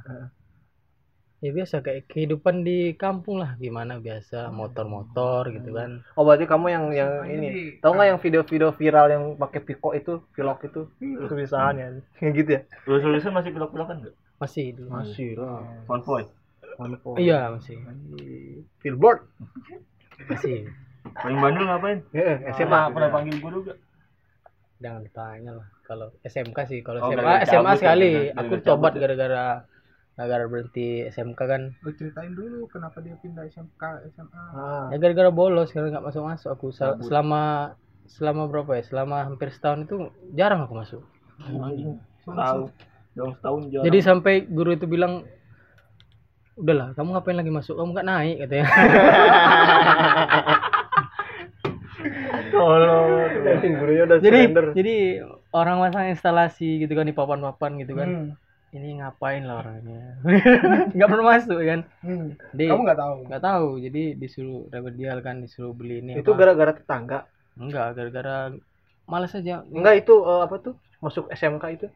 [1.41, 6.05] Ya biasa kayak kehidupan di kampung lah gimana biasa motor-motor gitu kan.
[6.13, 7.47] Oh berarti kamu yang yang ini.
[7.49, 12.51] di- Tahu nggak yang video-video viral yang pakai piko itu, vlog itu, tulisannya kayak gitu
[12.53, 12.61] ya?
[12.85, 14.15] Lulus lulusan masih pilok-pilokan nggak?
[14.37, 14.89] Masih dulu.
[14.93, 15.65] Masih lah.
[15.89, 16.23] Konvoy.
[17.17, 17.77] Iya masih.
[18.79, 19.25] Billboard.
[20.29, 20.69] Masih.
[21.17, 21.99] Paling bandel ngapain?
[22.13, 22.93] Ya, SMA SMA.
[22.93, 23.79] pernah panggil guru gak?
[24.81, 25.67] Jangan ditanya lah.
[25.85, 28.09] Kalau SMK sih, kalau Oh, SMA gara-gara SMA ya, sekali.
[28.13, 29.01] gara-gara Aku cobat ya.
[30.23, 31.63] Gara-gara berhenti SMK kan.
[31.79, 34.43] Lu ceritain dulu kenapa dia pindah SMK SMA.
[34.53, 34.87] Ah.
[34.89, 37.07] Ya gara-gara bolos karena nggak masuk masuk aku Sel- Cabut.
[37.07, 37.43] selama
[38.07, 38.83] selama berapa ya?
[38.83, 39.97] Selama hampir setahun itu
[40.33, 41.03] jarang aku masuk.
[42.23, 42.63] Tahu.
[43.13, 43.85] Dong setahun jarang.
[43.87, 45.25] Jadi sampai guru itu bilang
[46.55, 48.67] udahlah kamu ngapain lagi masuk kamu nggak naik katanya
[52.51, 53.09] tolong.
[53.73, 54.67] Gurunya udah jadi surrender.
[54.73, 54.97] jadi
[55.51, 58.29] orang masang instalasi gitu kan di papan-papan gitu kan Hmm.
[58.71, 60.15] Ini ngapain lah orangnya
[60.95, 62.39] nggak pernah masuk kan Hmm.
[62.53, 63.15] jadi Kamu nggak tahu.
[63.27, 66.39] nggak tahu jadi disuruh remedial kan disuruh beli ini Itu apa.
[66.41, 67.19] gara-gara tetangga.
[67.55, 68.55] enggak gara-gara
[69.05, 70.75] malas aja Enggak itu eh, apa tuh?
[70.99, 71.87] Masuk SMK itu?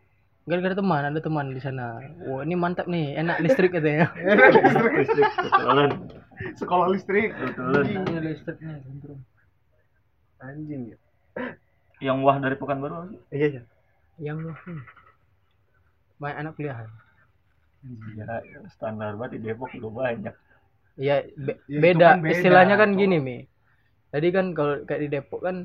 [0.45, 4.13] gara-gara teman ada teman di sana wah ini mantap nih enak listrik katanya
[4.99, 5.91] Listrik, betulan.
[6.55, 7.33] Sekolah listrik.
[7.33, 7.85] Betulan.
[8.21, 8.77] listriknya
[10.39, 10.99] Anjing ya.
[12.03, 13.17] Yang wah dari Pekanbaru?
[13.31, 13.63] Iya iya.
[14.21, 14.81] yang hmm,
[16.21, 16.89] banyak anak kuliahan
[18.19, 18.41] Ya,
[18.75, 20.35] standar banget di Depok udah banyak.
[21.03, 21.15] Iya,
[21.47, 22.09] be- Ya, beda.
[22.09, 23.01] kan beda, Istilahnya kan toh.
[23.01, 23.37] gini, Mi.
[24.13, 25.57] Tadi kan kalau kayak di Depok kan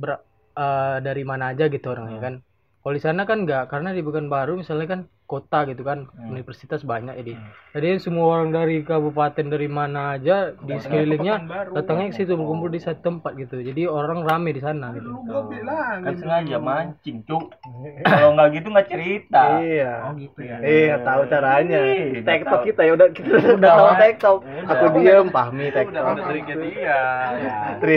[0.00, 0.24] ber-
[0.64, 2.34] eh, dari mana aja gitu orangnya kan.
[2.82, 6.28] Kalau di sana kan enggak, karena di Pekanbaru misalnya kan kota gitu kan, Hmm.
[6.28, 7.32] universitas banyak jadi.
[7.34, 7.50] Hmm.
[7.72, 12.76] Jadi semua orang dari kabupaten dari mana aja di sekelilingnya datangnya ke situ berkumpul di
[12.76, 13.58] satu tempat gitu.
[13.58, 15.08] Jadi orang rame di sana gitu.
[15.08, 16.04] Lu gua bilang.
[16.04, 17.48] Kan sengaja mancing, cuk.
[18.04, 19.42] Kalau nggak gitu nggak cerita.
[19.58, 19.92] Iya.
[20.04, 20.56] Oh gitu ya.
[20.60, 21.78] Iya, tahu caranya.
[21.80, 22.66] Iya, TikTok tahu.
[22.68, 24.38] kita ya udah kita udah tahu TikTok.
[24.44, 24.68] Udah.
[24.68, 26.04] Aku diam, pahmi Udah TikTok.
[26.04, 27.00] udah triknya dia.
[27.40, 27.56] Ya.
[27.80, 27.96] Tri.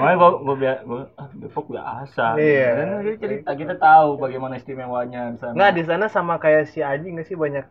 [0.00, 2.40] Makanya gua gua biar gua ah, Depok biasa.
[2.40, 2.70] Iya.
[3.04, 5.52] Kita cerita kita tahu bagaimana istimewanya di sana.
[5.52, 7.66] Nggak di sana sama kayak si Aji nggak sih banyak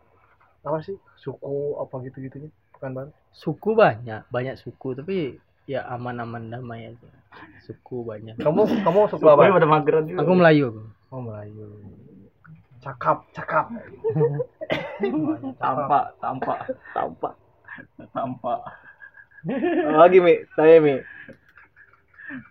[0.63, 6.53] apa sih suku apa gitu gitunya bukan banget Suku banyak, banyak suku tapi ya aman-aman
[6.53, 7.09] damai aja.
[7.65, 8.37] Suku banyak.
[8.37, 10.21] kamu kamu suku apa pada mageran juga.
[10.21, 10.83] Aku Melayu aku.
[11.09, 11.65] oh Melayu
[12.83, 13.71] cakap cakap
[15.63, 16.57] tampak, tampak,
[16.91, 17.33] tampak
[18.11, 18.59] tampak.
[19.87, 20.99] lagi mi saya mi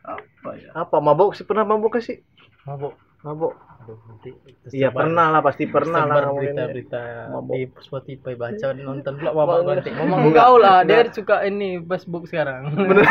[0.09, 0.71] Apa ya?
[0.73, 2.25] apa mabuk sih pernah mabuk gak sih
[2.65, 2.97] Mabuk.
[3.23, 3.55] Aduh,
[4.07, 4.31] nanti
[4.75, 7.55] iya pernah lah pasti pernah lah berita-berita Mabok.
[7.55, 9.67] di Spotify baca nonton pula mama Mabok.
[9.79, 12.75] ganti mama kau lah dia suka ini Facebook sekarang.
[12.75, 13.07] Bener.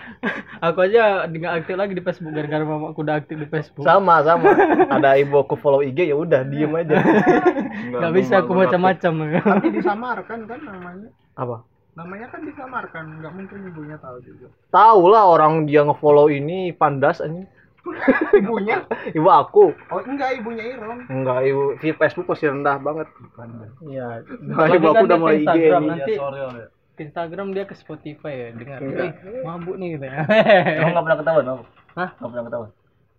[0.66, 3.84] aku aja nggak aktif lagi di Facebook gara-gara mama aku udah aktif di Facebook.
[3.84, 4.52] Sama sama.
[4.96, 6.96] Ada ibu aku follow IG ya udah diem aja.
[7.92, 9.12] Nggak bisa aku macam-macam.
[9.36, 11.08] Tapi disamarkan kan namanya.
[11.36, 11.64] apa?
[11.92, 14.48] Namanya kan disamarkan, nggak mungkin ibunya tahu juga.
[14.72, 17.44] tahu lah orang dia ngefollow ini pandas aja
[18.38, 18.86] Ibunya?
[19.10, 21.02] ibu aku Oh enggak, ibunya Irom.
[21.06, 23.08] enggak ibu di Facebook masih rendah banget
[23.82, 25.90] iya Nah, ibu aku udah mulai IG Instagram ini.
[25.90, 26.66] nanti ya.
[26.92, 30.16] ke Instagram dia ke Spotify ya dengar eh mabuk nih gitu ya
[30.78, 31.60] Kamu nggak pernah ketahuan, Bang?
[31.92, 32.08] Hah?
[32.14, 32.70] Nggak pernah ketahuan.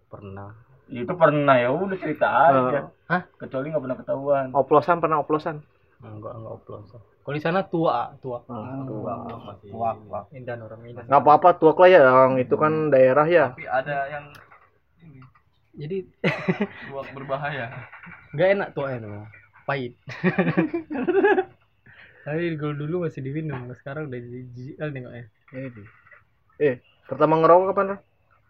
[0.08, 0.50] pernah
[0.86, 2.80] Itu pernah ya udah cerita aja.
[3.08, 3.22] Hah?
[3.36, 4.46] Kecuali nggak pernah ketahuan.
[4.54, 5.58] oplosan pernah oplosan
[6.00, 6.92] enggak enggak oplos
[7.24, 9.14] kalau di sana tua tua Tua,
[9.64, 10.20] tua, tua.
[10.30, 14.12] Indan orang Indan nggak apa-apa tuak lah ya orang itu kan daerah ya Tapi ada
[14.12, 14.26] yang
[15.74, 16.06] jadi
[16.94, 17.74] buat berbahaya.
[18.34, 19.10] nggak enak tuh itu
[19.66, 19.94] pahit
[22.24, 25.26] tapi kalau dulu masih diminum sekarang udah jijik kali nengoknya
[26.62, 26.76] eh
[27.10, 28.00] pertama ngerokok kapan?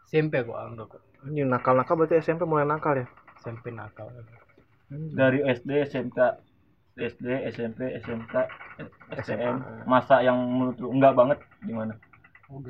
[0.09, 0.99] SMP aku anggap
[1.31, 3.07] ini nakal nakal berarti SMP mulai nakal ya
[3.41, 4.11] SMP nakal
[4.93, 6.19] Dari SD, SMK,
[7.01, 8.33] SD, SMP, SMK,
[9.25, 11.97] STM, masa yang menurut lu enggak banget gimana?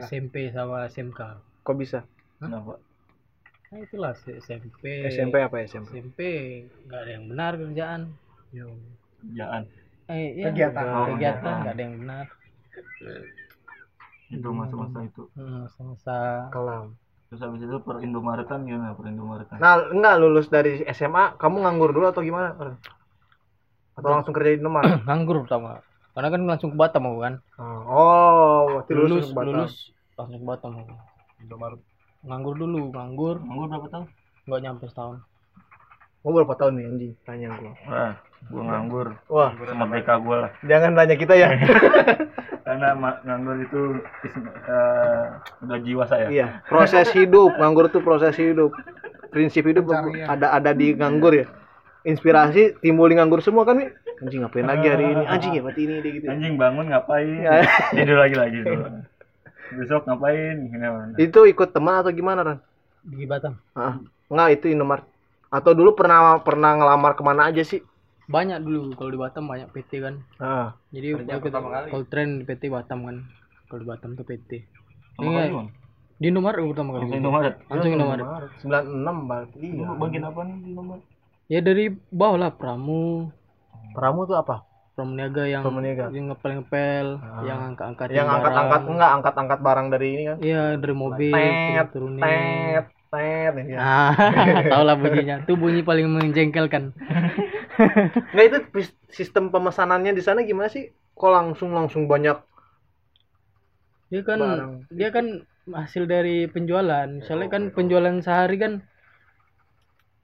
[0.07, 1.19] SMP sama SMK
[1.67, 2.07] kok bisa
[2.39, 2.79] Kenapa?
[3.73, 5.09] Nah, itulah si- SMP.
[5.09, 5.97] SMP apa SMP?
[5.97, 6.19] SMP
[6.85, 8.01] nggak ada yang benar kerjaan.
[8.53, 9.61] Kerjaan.
[10.13, 10.77] Eh, iya, Kegiatan.
[10.77, 12.25] nggak- Oh, kegiatan nggak ada yang benar.
[14.29, 15.23] Itu masa-masa itu.
[15.33, 16.17] Hmm, masa
[16.53, 16.93] Kelam.
[17.33, 18.93] Terus habis itu per Indomaritan gimana?
[18.93, 19.57] Per Indomaritan.
[19.57, 22.77] Nah, enggak lulus dari SMA, kamu nganggur dulu atau gimana?
[23.97, 25.01] Atau langsung kerja di Indomaret?
[25.09, 25.81] nganggur pertama.
[26.13, 27.33] Karena kan langsung ke Batam aku kan.
[27.89, 29.49] Oh, berarti lulus, Lulus, ke Batam.
[29.49, 29.73] lulus
[30.13, 30.93] langsung ke Batam aku.
[32.23, 34.07] Nganggur dulu, nganggur Nganggur berapa tahun?
[34.43, 35.17] nggak nyampe setahun.
[36.23, 37.13] Oh, berapa tahun nih anjing?
[37.23, 37.71] Tanya gua.
[37.83, 38.13] Wah,
[38.47, 39.07] gua nganggur.
[39.27, 40.51] Wah, Semerdeka gua lah.
[40.63, 41.47] jangan tanya kita ya.
[42.67, 43.81] Karena nganggur itu
[44.67, 45.23] eh,
[45.63, 46.27] udah jiwa saya.
[46.31, 48.71] iya, proses hidup, nganggur itu proses hidup.
[49.35, 50.27] Prinsip hidup Pencarian.
[50.31, 51.47] ada ada di nganggur ya.
[52.03, 53.87] Inspirasi timbul di nganggur semua kan, Mi?
[54.23, 55.23] Anjing ngapain lagi hari ini?
[55.27, 56.25] Anjing ya berarti ini dia gitu.
[56.31, 57.27] Anjing bangun ngapain?
[57.43, 57.63] Ya.
[57.91, 58.75] Tidur lagi lagi tuh.
[59.71, 60.67] Besok ngapain?
[60.67, 60.85] Gini,
[61.17, 62.59] Itu ikut teman atau gimana, Ran?
[63.03, 63.59] Di Batam.
[63.75, 63.99] Ah,
[64.31, 65.07] enggak itu Indomaret.
[65.53, 67.83] Atau dulu pernah pernah ngelamar ke mana aja sih?
[68.27, 70.15] Banyak dulu kalau di Batam banyak PT kan.
[70.39, 71.19] Ah, Jadi
[71.91, 73.17] kalau tren di PT Batam kan.
[73.67, 74.63] Kalau di Batam tuh PT.
[75.19, 75.63] Sama Iya.
[76.17, 77.01] Di Indomaret aku pertama kali.
[77.03, 77.19] Langsung PT.
[77.19, 77.55] Indomaret.
[77.67, 78.25] Langsung Indomaret.
[78.63, 79.57] 96 berarti.
[79.59, 79.87] Iya.
[79.99, 81.03] Bagian apa nih di Indomaret?
[81.51, 83.27] Ya dari bawah lah Pramu,
[83.91, 84.63] Pramu tuh apa?
[84.93, 86.13] Pramuniaga yang Pramuniaga.
[86.13, 87.41] yang ngepel-ngepel, Ah.
[87.43, 90.37] yang angkat-angkat Yang angkat-angkat enggak angkat-angkat barang dari ini kan?
[90.39, 92.21] Iya, dari mobil Tet, turunin.
[92.21, 93.53] tet, tet.
[93.67, 93.79] ya.
[93.79, 94.13] Ah,
[94.69, 95.37] tahu lah bunyinya.
[95.41, 96.93] Itu bunyi paling menjengkelkan.
[98.33, 98.57] Nggak itu
[99.09, 100.85] sistem pemesanannya di sana gimana sih?
[101.13, 102.37] Kok langsung langsung banyak?
[104.07, 104.73] Dia kan Barang.
[104.89, 105.25] dia kan
[105.65, 107.09] hasil dari penjualan.
[107.09, 108.85] Misalnya kan penjualan sehari kan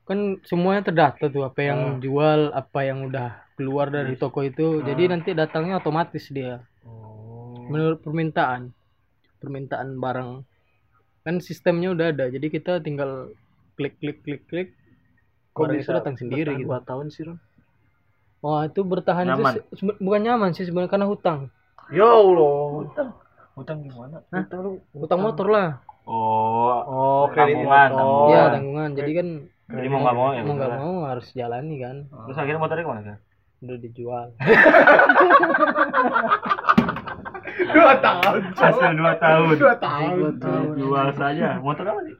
[0.05, 1.97] kan semuanya terdata tuh apa yang Ah.
[1.97, 4.79] jual, apa yang udah keluar dari toko itu.
[4.79, 5.09] Jadi Ah.
[5.11, 7.67] nanti datangnya otomatis dia Oh.
[7.67, 8.71] menurut permintaan.
[9.37, 10.31] Permintaan barang.
[11.21, 12.25] Kan sistemnya udah ada.
[12.25, 13.35] Jadi kita tinggal
[13.75, 14.69] klik klik klik klik
[15.51, 16.71] Kok barang bisa itu datang sendiri gitu.
[16.81, 17.37] tahun sih, Ron?
[18.39, 19.53] Wah, itu bertahan Nyaman.
[19.53, 21.51] se- sebe- bukan nyaman sih sebenarnya karena hutang.
[21.91, 22.87] Ya Allah.
[23.53, 24.23] Hutang gimana?
[24.31, 24.39] Hah?
[24.39, 25.83] Hutang lu- Hutang motor lah.
[26.07, 28.29] Oh, Oh, Tanggungan, tanggungan.
[28.31, 28.89] Iya, tanggungan.
[28.95, 29.27] Jadi kan
[29.69, 30.41] jadi mau nggak mau ya.
[30.41, 31.95] mau nggak mau harus jalani kan.
[32.07, 33.17] Terus akhirnya motornya ke mana kan?
[33.59, 34.27] Udah dijual.
[37.69, 38.41] Dua tahun.
[38.55, 39.55] Hasil dua tahun.
[39.59, 40.31] Dua tahun.
[40.79, 41.59] Jual saja.
[41.59, 42.15] Motor apa sih?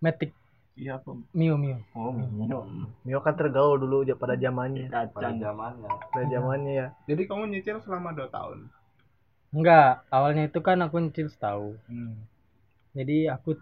[0.00, 0.32] Matic
[0.76, 1.16] Iya apa?
[1.32, 1.80] Mio Mio.
[1.96, 2.68] Oh, Mio.
[3.00, 4.92] Mio kan tergaul dulu aja pada zamannya.
[4.92, 5.40] Kacang.
[5.40, 5.88] zamannya.
[6.12, 6.86] Pada zamannya ya.
[7.08, 8.68] Jadi kamu nyicil selama dua tahun.
[9.56, 11.80] Enggak, awalnya itu kan aku nyicil setahun.
[11.88, 12.28] Hmm.
[12.92, 13.56] Jadi aku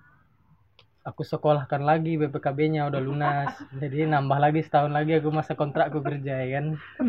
[1.04, 3.52] aku sekolahkan lagi BPKB-nya udah lunas.
[3.76, 6.66] Jadi nambah lagi setahun lagi aku masa kontrakku kerja ya kan.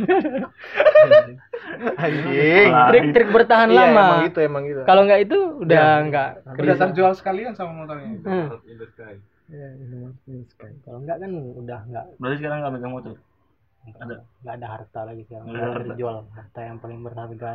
[1.98, 2.70] Anjing.
[2.92, 3.92] Trik-trik bertahan Iya, lama.
[3.92, 4.82] emang gitu, emang gitu.
[4.84, 6.04] Kalau enggak itu udah Iya.
[6.04, 8.20] enggak Udah terjual sekalian sama motornya.
[8.22, 8.48] Hmm.
[9.48, 9.68] Iya,
[10.84, 13.16] Kalau enggak kan udah enggak Berarti sekarang nggak megang motor?
[13.86, 14.18] Ada.
[14.42, 17.52] nggak ada harta lagi sekarang Nggak ada terjual harta yang paling berharga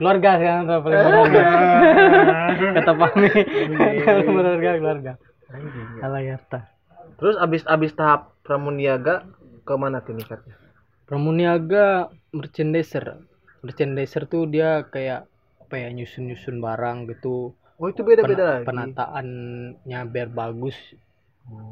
[0.00, 1.42] keluarga sekarang paling berharga
[2.80, 3.28] kata Pami
[4.00, 5.12] yang berharga keluarga
[6.00, 6.60] kalau harta
[7.16, 9.24] Terus abis abis tahap pramuniaga
[9.66, 10.54] ke mana tuh nikatnya?
[11.08, 13.22] Pramuniaga merchandiser
[13.64, 15.24] merchandiser tuh dia kayak
[15.62, 18.66] apa ya nyusun nyusun barang gitu Oh itu beda-beda Pena- lagi.
[18.68, 20.76] penataannya biar bagus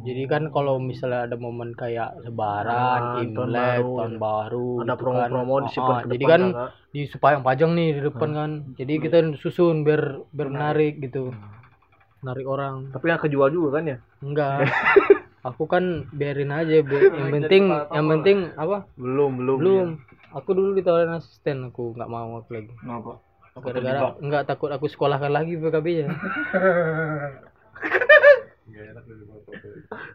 [0.05, 3.97] jadi kan kalau misalnya ada momen kayak lebaran, Ah, tahun imlek, baru.
[3.97, 5.65] tahun baru, Ada gitu promo-promo kan.
[5.65, 6.71] disimpan Ah, ke Jadi depan kan kakak.
[6.95, 8.51] di supaya pajang nih di depan kan.
[8.77, 10.03] Jadi kita susun biar
[10.37, 11.33] biar menarik gitu.
[12.25, 12.89] Menarik orang.
[12.89, 13.99] Tapi nggak kejual juga kan ya?
[14.25, 14.65] Enggak.
[15.53, 18.89] Aku kan biarin aja, bi- yang penting yang penting apa?
[18.97, 19.57] Belum, belum.
[19.61, 19.89] Belum.
[20.33, 22.73] Aku dulu ditawarin asisten, aku nggak mau aku lagi.
[22.81, 23.21] Kenapa?
[23.61, 26.09] Gara-gara enggak takut aku sekolahkan lagi PKB-nya.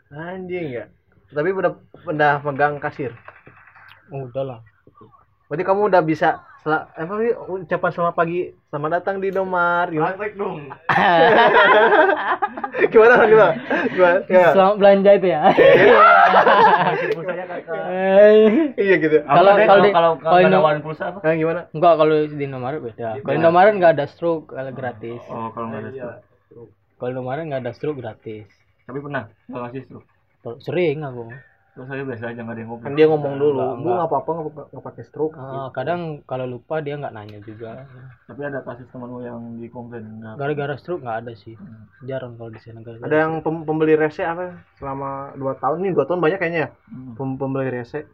[0.09, 0.85] Anjing ya.
[1.29, 1.77] Tapi udah
[2.09, 3.13] udah pegang kasir.
[4.09, 4.65] Oh, udahlah.
[5.49, 6.29] Berarti kamu udah bisa
[6.61, 9.89] sel- apa sih ucapan selamat pagi, selamat datang di Domar.
[9.89, 10.13] Gimana?
[10.31, 10.61] dong.
[12.93, 13.13] gimana?
[13.25, 13.53] Gimana?
[13.89, 14.17] Gimana?
[14.29, 14.53] Ya.
[14.53, 15.41] Selamat belanja itu ya.
[17.49, 17.81] Kakak.
[17.89, 18.77] Eh.
[18.77, 19.17] Iya gitu.
[19.25, 21.17] Kalau- Kalau kalau di- kalau waran pulsa apa?
[21.25, 21.65] Gimana?
[21.73, 23.17] Enggak kalau di Indomaret beda.
[23.17, 25.19] Kalau Indomaret nggak ada stroke kalau gratis.
[25.27, 26.09] Oh, kalau nggak ada Iya.
[26.45, 26.71] stroke.
[26.95, 28.45] Kalau Indomaret nggak ada stroke gratis.
[28.85, 30.07] Tapi pernah nggak ngasih stroke.
[30.61, 31.25] Sering aku.
[31.69, 32.85] Terus saya biasa aja nggak ada yang ngobrol.
[32.85, 33.95] Kan dia ngomong dulu, Enggak, bu enggak.
[33.95, 34.31] nggak apa-apa
[34.73, 35.35] nggak pakai stroke.
[35.37, 37.87] Ah, kadang kalau lupa dia nggak nanya juga.
[38.25, 40.35] Tapi ada kasus temanmu yang dikomplain nggak?
[40.35, 41.55] Gara-gara stroke nggak ada sih.
[42.03, 43.05] Jarang kalau di sana gara-gara.
[43.05, 46.69] Ada yang pem- pembeli rese apa selama 2 tahun nih, 2 tahun banyak kayaknya ya.
[46.89, 47.13] Hmm.
[47.15, 48.09] Pem- pembeli rese.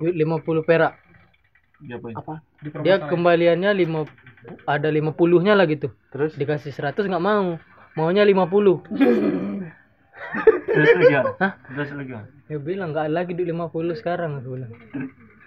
[0.00, 0.96] Duit 50 perak.
[1.78, 2.08] Dia apa?
[2.16, 2.34] Apa?
[2.82, 4.08] Dia kembaliannya 5
[4.64, 5.92] ada 50-nya lah gitu.
[6.10, 7.60] Terus Dikasih 100 nggak mau.
[7.94, 8.82] Maunya 50.
[10.68, 11.30] Terus lu gimana?
[11.40, 11.52] Hah?
[11.68, 12.26] Terus gimana?
[12.48, 14.72] Ya bilang nggak lagi duit 50 sekarang aku bilang.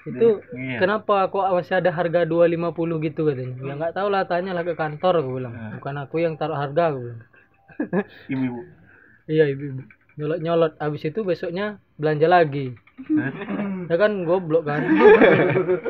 [0.02, 0.82] Itu Iya.
[0.82, 3.54] kenapa kok masih ada harga 250 gitu katanya.
[3.62, 5.54] Ya nggak tahu lah tanya lah ke kantor aku bilang.
[5.78, 7.22] Bukan aku yang taruh harga aku bilang.
[8.28, 8.62] Ibu-ibu.
[9.32, 9.46] Iya
[10.22, 10.38] ibu-ibu.
[10.38, 12.68] Nyolot-nyolot abis itu besoknya belanja lagi.
[13.90, 14.88] Ya kan goblok kan.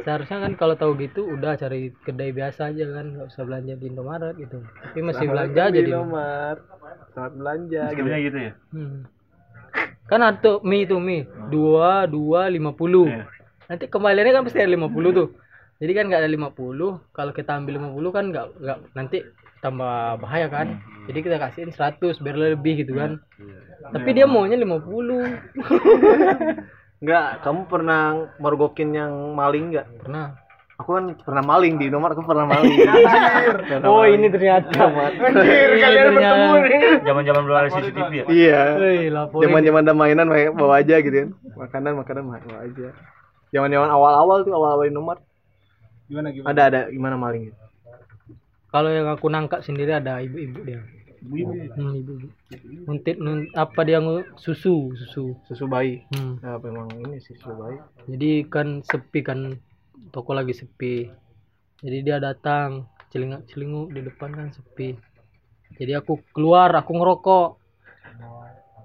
[0.02, 3.94] Seharusnya kan kalau tahu gitu udah cari kedai biasa aja kan, nggak usah belanja di
[3.94, 4.58] Indomaret gitu.
[4.58, 6.66] Tapi masih belanja aja di nomor.
[7.14, 8.00] Selamat belanja gitu.
[8.02, 8.52] Sebenarnya gitu ya.
[8.74, 8.98] Hmm.
[10.10, 13.06] Kan ada mie itu mie dua dua lima puluh.
[13.06, 13.30] Iya.
[13.70, 15.30] Nanti kembaliannya kan pasti ada lima puluh tuh.
[15.82, 17.02] Jadi kan nggak ada lima puluh.
[17.12, 19.26] Kalau kita ambil lima puluh kan nggak nggak nanti
[19.62, 20.78] tambah bahaya kan.
[21.10, 23.18] Jadi kita kasihin 100 biar lebih gitu kan.
[23.94, 24.78] Tapi dia maunya 50
[27.02, 29.90] Enggak, kamu pernah mergokin yang maling enggak?
[30.06, 30.38] Pernah.
[30.82, 32.74] Aku kan pernah maling di nomor aku pernah maling.
[33.86, 34.70] Oh ini ternyata.
[34.74, 36.82] Anjir, kalian bertemu nih.
[37.06, 38.26] Zaman-zaman belum ada CCTV ya.
[38.26, 38.62] Iya.
[38.82, 39.46] Wih, laporin.
[39.46, 41.30] Zaman-zaman ada mainan bawa aja gitu kan.
[41.54, 42.88] Makanan makanan bawa aja.
[43.54, 45.22] Zaman-zaman awal-awal tuh awal-awal di nomor
[46.12, 46.52] Gimana gimana?
[46.52, 47.62] ada ada gimana maling gitu.
[48.68, 50.84] Kalau yang aku nangkap sendiri ada ibu-ibu dia.
[51.24, 52.28] Hmm, ibu-ibu.
[52.88, 55.40] Nuntit nun, apa dia ngu- susu, susu.
[55.48, 56.04] Susu bayi.
[56.12, 56.36] Hmm.
[56.44, 57.78] Nah, memang ini sih susu bayi.
[58.12, 59.56] Jadi kan sepi kan
[60.12, 61.08] toko lagi sepi.
[61.80, 64.96] Jadi dia datang celingak-celinguk di depan kan sepi.
[65.80, 67.48] Jadi aku keluar, aku ngerokok.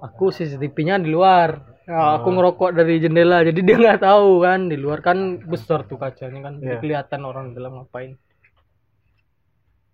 [0.07, 1.76] Aku CCTV-nya di luar.
[1.87, 4.61] Ya, aku ngerokok dari jendela, jadi dia nggak tahu kan.
[4.71, 5.19] Di luar kan
[5.53, 6.83] besar tuh kacanya kan, Jadi Iya.
[6.83, 8.13] kelihatan orang dalam ngapain.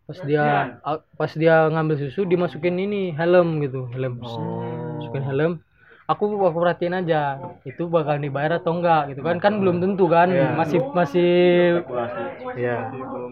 [0.09, 0.45] Pas dia
[0.83, 4.15] a- pas dia ngambil susu dimasukin ini helm gitu, helm.
[4.99, 5.53] Masukin helm.
[6.11, 7.21] Aku aku perhatiin aja
[7.65, 9.37] itu bakal dibayar atau enggak gitu kan.
[9.45, 10.29] Kan belum tentu kan
[10.59, 11.31] masih masih
[12.59, 12.77] Iya.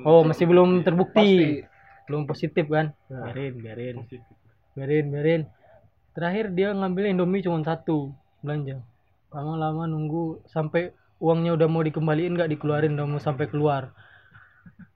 [0.06, 1.64] oh masih belum terbukti.
[2.06, 2.94] Belum positif kan?
[3.10, 3.96] Biarin biarin.
[4.76, 5.42] Biarin biarin.
[6.14, 8.80] Terakhir dia ngambil Indomie cuma satu belanja.
[9.30, 13.92] Lama-lama nunggu sampai uangnya udah mau dikembaliin nggak dikeluarin udah mau sampai keluar.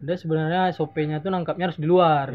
[0.00, 2.32] Dia sebenarnya SOP-nya tuh nangkapnya harus di luar.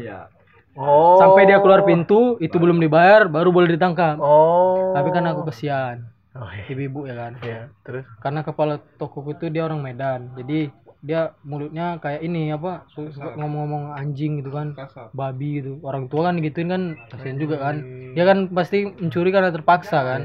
[0.78, 1.18] Oh.
[1.18, 4.22] sampai dia keluar pintu itu belum dibayar baru boleh ditangkap.
[4.22, 4.94] Oh.
[4.94, 6.06] tapi kan aku kesian.
[6.30, 6.62] Oh, iya.
[6.70, 7.32] ibu-ibu ya kan?
[7.42, 8.06] Iya, terus?
[8.22, 10.30] Karena kepala tokoku itu dia orang Medan.
[10.38, 10.70] Jadi
[11.02, 14.78] dia mulutnya kayak ini apa su- suka ngomong-ngomong anjing gitu kan.
[14.78, 15.10] Kasar.
[15.10, 15.82] babi gitu.
[15.82, 17.82] Orang tua kan gituin kan kasihan juga kan.
[18.14, 20.22] Dia kan pasti mencuri karena terpaksa kan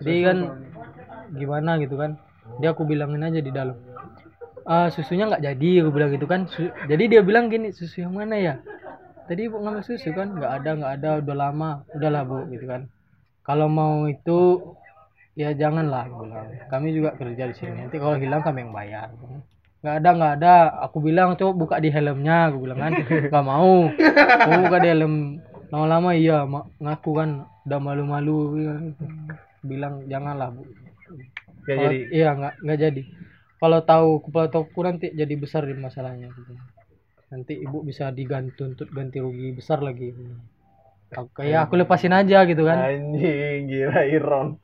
[0.00, 0.38] jadi kan
[1.34, 2.16] gimana gitu kan?
[2.60, 3.76] Dia aku bilangin aja di dalam.
[4.68, 6.40] "Ah, susunya nggak jadi aku bilang gitu kan.
[6.52, 8.54] Su- jadi dia bilang gini susu yang mana ya?
[9.28, 10.28] Tadi ibu ngambil susu kan?
[10.36, 11.70] Nggak ada nggak ada udah lama.
[11.96, 12.82] Udahlah bu gitu kan.
[13.44, 14.40] Kalau mau itu
[15.38, 16.48] ya janganlah aku bilang.
[16.72, 19.08] Kami juga kerja di sini nanti kalau hilang kami yang bayar.
[19.82, 20.54] Nggak ada nggak ada.
[20.88, 22.92] Aku bilang coba buka di helmnya aku bilang kan.
[23.30, 23.74] Nggak mau.
[24.46, 25.14] Mau buka di helm?
[25.68, 26.48] Lama-lama iya
[26.80, 27.30] ngaku kan
[27.68, 28.74] udah malu-malu ya.
[29.60, 30.62] Bilang janganlah bu
[31.64, 33.02] ya Kalau- jadi iya nggak nggak jadi
[33.58, 36.54] kalau tahu kepala toko nanti jadi besar di masalahnya gitu.
[37.28, 40.14] nanti ibu bisa diganti untuk ganti rugi besar lagi
[41.10, 44.60] Aku- kayak aku lepasin aja gitu kan anjing gila Iron.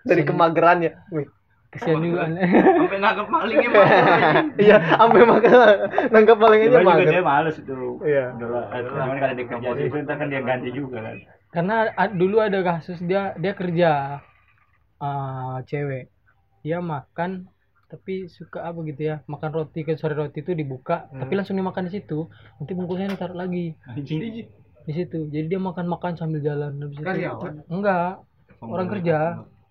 [0.00, 0.94] Dari kemagerannya.
[1.10, 1.26] Wih.
[1.66, 2.30] kesian juga
[2.78, 3.86] Sampai nangkep malingnya mah.
[4.56, 5.50] Iya, sampai makan
[6.14, 6.22] Cuma
[6.62, 7.10] juga mager.
[7.10, 7.74] dia males itu.
[8.00, 8.24] Iya.
[8.32, 11.16] Udah lah, kalau dia kerja sih ntar kan dia ganti juga kan.
[11.56, 14.20] Karena dulu ada kasus dia dia kerja
[15.00, 16.12] ah, cewek.
[16.60, 17.48] Dia makan
[17.88, 21.88] tapi suka apa gitu ya makan roti ke sore roti itu dibuka tapi langsung dimakan
[21.88, 22.28] di situ.
[22.60, 23.72] Nanti bungkusnya ditaruh lagi.
[23.88, 24.52] Anjing.
[24.86, 25.32] di situ.
[25.32, 28.20] Jadi dia makan makan sambil jalan habis itu enggak.
[28.60, 29.18] Orang kerja.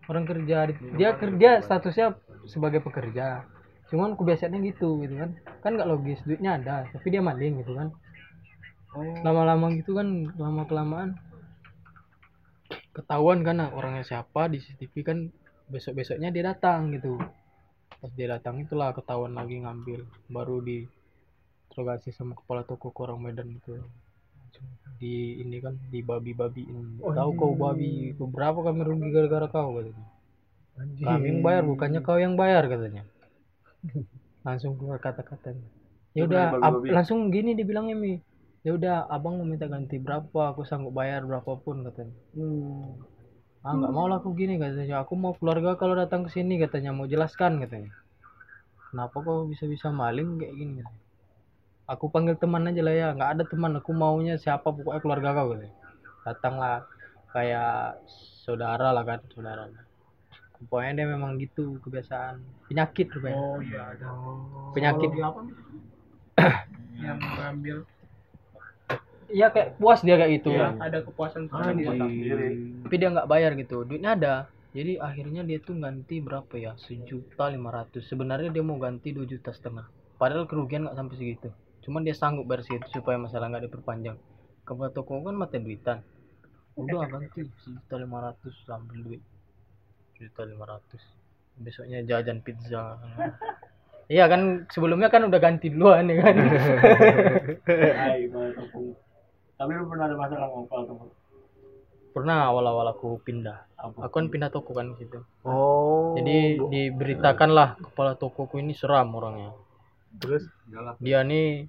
[0.10, 0.58] orang kerja.
[0.98, 2.18] Dia kerja statusnya
[2.50, 3.46] sebagai pekerja.
[3.94, 5.38] Cuman kebiasaannya gitu gitu kan.
[5.62, 7.94] Kan nggak logis duitnya ada tapi dia maling gitu kan.
[9.22, 11.14] Lama-lama gitu kan lama kelamaan
[12.96, 15.18] ketahuan kan nah, orangnya siapa di CCTV kan
[15.68, 17.20] besok besoknya dia datang gitu.
[18.00, 20.88] Pas dia datang itulah ketahuan lagi ngambil baru di
[21.68, 23.76] interogasi sama kepala toko orang Medan itu.
[24.96, 30.06] Di ini kan di babi babiin tahu kau babi berapa kami rugi gara-gara kau katanya.
[30.76, 33.04] Kami yang bayar bukannya kau yang bayar katanya.
[34.48, 35.68] Langsung keluar kata-katanya.
[36.16, 36.56] Ya udah
[36.96, 38.24] langsung gini dibilangnya mi
[38.66, 42.18] ya udah abang mau minta ganti berapa aku sanggup bayar berapapun katanya.
[43.62, 45.06] Ah nggak mau lah aku gini katanya.
[45.06, 46.90] Aku mau keluarga kalau datang ke sini katanya.
[46.90, 47.94] Mau jelaskan katanya.
[48.90, 51.04] Kenapa kok bisa bisa maling kayak gini katanya.
[51.86, 53.08] aku panggil teman aja lah ya.
[53.14, 55.76] Nggak ada teman aku maunya siapa pokoknya keluarga kau katanya.
[56.26, 56.76] Datanglah
[57.30, 58.02] kayak
[58.42, 59.70] saudara lah kan saudara.
[60.66, 62.42] Pokoknya dia memang gitu kebiasaan.
[62.66, 63.38] Penyakit rupanya.
[63.38, 64.08] Oh iya ada.
[64.74, 65.10] penyakit.
[65.22, 65.42] Apa?
[67.06, 67.78] Yang mengambil
[69.30, 70.50] iya kayak puas dia kayak gitu.
[70.54, 70.76] Iya.
[70.78, 71.88] ada kepuasan Anjing.
[71.88, 72.50] sendiri.
[72.86, 73.86] tapi dia nggak bayar gitu.
[73.86, 74.36] Duitnya ada.
[74.76, 76.76] Jadi akhirnya dia tuh ganti berapa ya?
[76.76, 78.04] Sejuta lima ratus.
[78.12, 79.88] Sebenarnya dia mau ganti dua juta setengah.
[80.20, 81.50] Padahal kerugian nggak sampai segitu.
[81.88, 84.20] Cuman dia sanggup bayar segitu supaya masalah nggak diperpanjang.
[84.68, 86.04] Kepala toko kan mati duitan.
[86.76, 89.22] Udah ganti sejuta lima ratus ambil duit.
[90.20, 91.04] Sejuta lima ratus.
[91.56, 93.00] Besoknya jajan pizza.
[94.06, 96.36] Iya kan sebelumnya kan udah ganti duluan ya kan?
[97.66, 98.30] Hai.
[99.56, 101.12] Tapi lu pernah ada masalah sama Kepala Tepung?
[102.12, 104.08] pernah awal-awal aku pindah Apa?
[104.08, 106.16] aku kan pindah toko kan gitu Oh.
[106.16, 109.52] jadi diberitakanlah kepala tokoku ini seram orangnya
[110.16, 110.48] terus
[110.98, 111.68] dia nih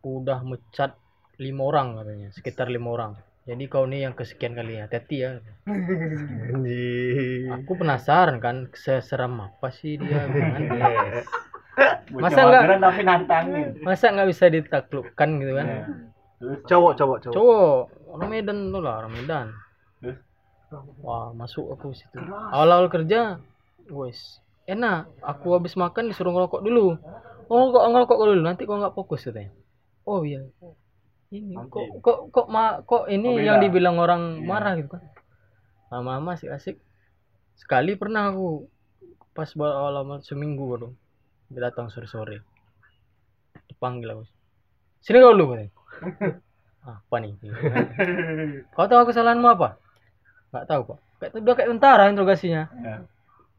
[0.00, 0.94] udah mecat
[1.36, 3.12] lima orang katanya sekitar lima orang
[3.42, 5.42] jadi kau nih yang kesekian kali hati-hati ya
[6.46, 7.50] anjing.
[7.52, 10.62] aku penasaran kan seseram apa sih dia kan
[12.08, 13.66] Masa nggak- tapi nantangin.
[13.80, 15.84] masa nggak bisa ditaklukkan gitu kan Iya.
[16.38, 16.58] Terus?
[16.70, 17.34] Cowok, cowok, cowok.
[17.34, 17.78] cowok.
[18.14, 19.46] Orang Medan tuh lah orang Medan.
[19.98, 20.18] Terus?
[21.00, 22.20] wah masuk aku situ.
[22.28, 23.40] Awal-awal kerja
[23.88, 25.08] wes enak.
[25.24, 26.94] Aku habis makan disuruh ngerokok dulu.
[27.48, 28.40] Oh kok ngerokok dulu.
[28.44, 29.50] Nanti kok nggak fokus katanya.
[30.04, 30.44] Oh iya.
[31.32, 34.46] Ini kok kok kok ma kok ini Oh, yang dibilang orang Iya.
[34.48, 35.02] marah gitu kan?
[35.88, 36.76] Lama-lama sih asik.
[37.56, 38.68] Sekali pernah aku
[39.32, 40.88] pas awal-awal seminggu baru.
[41.48, 42.44] Dia datang sore-sore.
[43.72, 44.24] Dipanggil aku.
[45.00, 45.77] Sini kau dulu katanya
[46.88, 47.32] apa nih?
[48.72, 49.76] Kau tahu kesalahanmu apa?
[50.54, 50.98] Nggak tahu pak.
[51.18, 52.62] Kayak udah kayak tentara interogasinya.
[52.80, 52.96] Ya.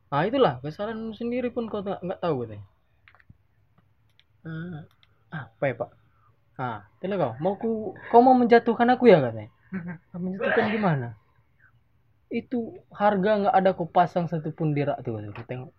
[0.10, 0.58] nah itulah.
[0.64, 2.66] Kesalahan sendiri pun kau nggak tahu katanya.
[4.48, 4.80] "Eh,
[5.36, 5.90] apa ya pak?
[6.60, 7.34] Ah telah kau.
[7.44, 9.52] Mau ku kau mau menjatuhkan aku ya katanya?
[10.10, 11.08] "Ah, menjatuhkan gimana?
[12.34, 15.20] Itu harga nggak ada kau pasang satupun di rak tuh.
[15.22, 15.72] Aku tengok.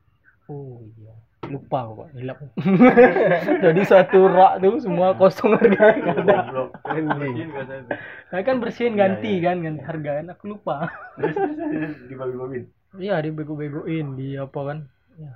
[0.51, 1.15] Oh iya
[1.51, 2.39] lupa aku pak hilap
[3.65, 6.37] jadi satu rak tuh semua kosong harga ada.
[6.87, 7.51] Anjing.
[8.31, 10.87] nah, kan bersihin ganti kan ganti harga kan aku lupa
[11.19, 11.37] Terus
[12.09, 12.65] dibagi-bagiin.
[12.99, 14.79] Iya dibego-begoin di apa kan?
[15.15, 15.33] Ya.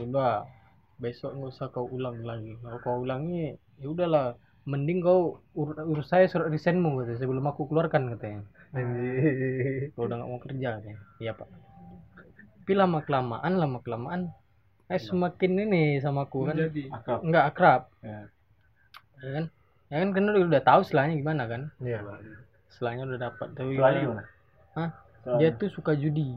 [0.00, 0.48] Udah
[0.96, 2.56] besok nggak usah kau ulang lagi.
[2.64, 4.36] Kalau kau ulangi ya udahlah.
[4.68, 8.44] Mending kau ur urus saya surat resignmu katanya sebelum aku keluarkan katanya.
[9.96, 11.00] Kalau udah nggak mau kerja katanya.
[11.20, 11.48] Iya pak.
[12.64, 14.28] Tapi lama kelamaan lama kelamaan
[14.88, 17.20] eh semakin ini sama aku kan jadi Akrab.
[17.22, 18.20] nggak akrab Ya.
[19.18, 19.44] ya kan
[19.88, 22.00] ya kan karena udah, udah tahu selanya gimana kan Iya.
[22.70, 24.24] selanya udah dapat tapi gimana?
[24.74, 24.90] Hah?
[25.20, 25.38] Selain.
[25.38, 26.32] dia tuh suka judi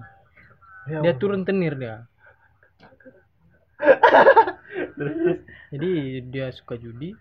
[0.84, 2.04] Ya dia tuh rentenir dia
[5.72, 5.90] jadi
[6.24, 7.14] dia suka judi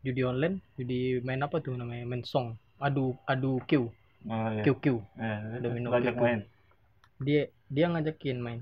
[0.00, 3.90] judi online judi main apa tuh namanya main song adu adu Q
[4.26, 4.62] Oh, iya.
[4.64, 6.22] Q Q Eh, Udah minum ngajak gitu.
[6.24, 6.40] main.
[7.18, 8.60] dia dia ngajakin main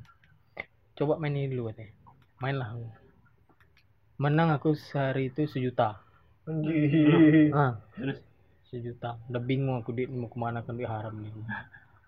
[0.94, 1.92] coba main ini dulu katanya.
[2.42, 2.70] Main lah
[4.14, 5.98] menang aku sehari itu sejuta.
[7.54, 7.82] Ah.
[8.70, 9.18] Sejuta.
[9.30, 11.34] Udah bingung aku duit mau ke mana kan di haram nih.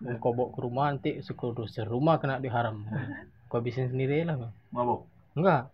[0.03, 2.85] Mau kau bawa ke rumah nanti seluruh serumah kena di haram.
[3.51, 4.53] Kau habisin sendiri lah Bang.
[4.71, 5.07] mabok.
[5.35, 5.71] enggak.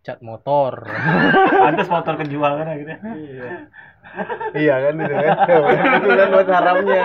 [0.00, 0.72] Cat motor
[1.64, 2.98] Pantes motor kejual kan akhirnya.
[4.56, 5.36] Iya kan itu kan.
[6.00, 7.04] Itu kan buat haramnya.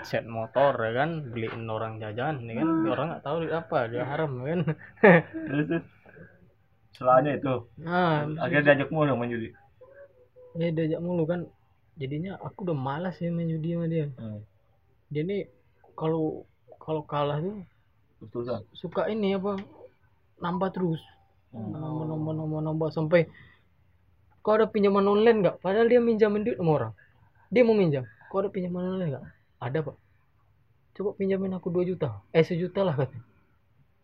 [0.00, 4.06] set motor ya kan beliin orang jajan ya kan orang nggak tahu duit apa dia
[4.06, 4.60] haram ya kan
[5.50, 5.82] Terus.
[6.94, 7.54] Setelahnya itu.
[7.78, 9.50] nah Akhirnya diajak mulu main judi.
[10.56, 11.46] ya diajak mulu kan
[11.94, 14.40] jadinya aku udah malas ya main judi sama dia Hmm.
[15.10, 15.46] dia nih
[15.94, 16.42] kalau
[16.78, 17.62] kalau kalah tuh
[18.26, 18.62] terusan.
[18.72, 19.58] suka ini apa
[20.38, 20.98] nambah terus
[21.58, 21.74] Hmm.
[21.74, 23.26] nambah nambah nambah nambah sampai
[24.46, 25.56] kau ada pinjaman online nggak?
[25.58, 26.92] Padahal dia minjamin duit sama orang.
[27.50, 28.06] Dia mau minjam.
[28.30, 29.26] Kau ada pinjaman online nggak?
[29.58, 29.96] Ada pak.
[30.94, 32.22] Coba pinjamin aku 2 juta.
[32.30, 33.26] Eh sejuta lah katanya.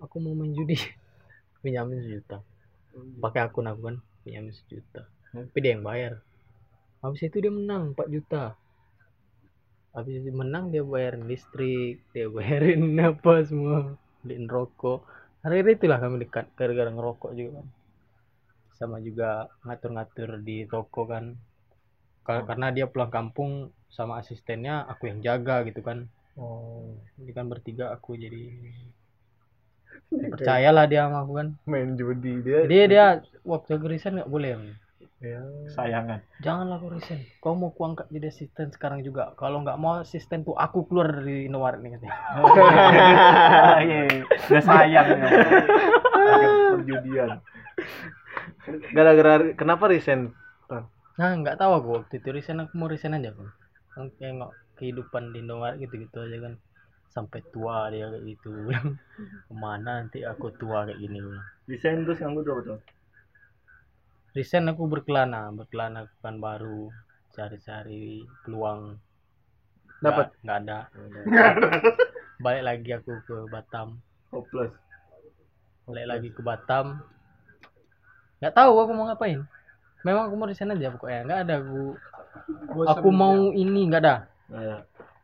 [0.02, 0.76] Aku mau main judi.
[1.64, 2.44] Pinjamin sejuta.
[3.22, 3.96] Pakai akun aku kan
[4.26, 5.06] pinjamin sejuta.
[5.32, 6.20] Tapi dia yang bayar.
[7.00, 8.54] Habis itu dia menang 4 juta.
[9.94, 13.96] Habis itu menang dia bayarin listrik dia bayarin apa semua.
[14.20, 15.02] Beliin rokok
[15.44, 17.66] hari itulah kami dekat gara-gara ngerokok juga kan
[18.78, 19.30] sama juga
[19.64, 21.24] ngatur-ngatur di toko kan
[22.26, 23.52] Kal- karena dia pulang kampung
[23.96, 25.98] sama asistennya aku yang jaga gitu kan
[26.36, 26.94] Oh.
[27.22, 28.42] ini kan bertiga aku jadi
[30.32, 32.60] percayalah dia sama aku kan Main judi dia.
[32.68, 33.06] jadi dia
[33.44, 34.52] waktu resign nggak boleh.
[35.24, 35.40] Ya.
[35.72, 36.20] Sayangan.
[36.44, 40.52] janganlah aku resign kau mau kuangkat jadi asisten sekarang juga kalau nggak mau asisten tuh
[40.52, 42.12] aku keluar dari Indomaret nih katanya
[43.88, 44.20] Iya, iya.
[44.28, 45.28] udah sayang ya.
[46.76, 47.30] Perjudian.
[48.92, 50.36] Gara-gara kenapa resign?
[51.14, 53.48] Nah nggak tahu aku waktu itu resign aku mau resign aja kan
[53.94, 56.54] Kan kayak nggak kehidupan di Indomaret gitu-gitu aja kan
[57.14, 58.50] sampai tua dia kayak gitu
[59.48, 61.22] ke mana nanti aku tua kayak gini.
[61.70, 62.80] Desain terus nganggur berapa tahun?
[64.34, 66.90] Resign aku berkelana berkelana ke baru
[67.34, 68.98] cari-cari peluang.
[70.02, 70.34] Dapat.
[70.42, 70.78] Nggak- nggak ada.
[72.44, 74.02] Balik lagi aku ke Batam.
[74.34, 74.74] Hopeless.
[75.86, 76.98] Balik lagi ke Batam.
[78.42, 79.46] Nggak tahu aku mau ngapain.
[80.02, 81.20] Memang aku mau di sana aja pokoknya.
[81.26, 81.82] Nggak ada aku.
[82.74, 84.16] Bosan aku mau ini nggak ada.
[84.50, 84.76] Nah, ya.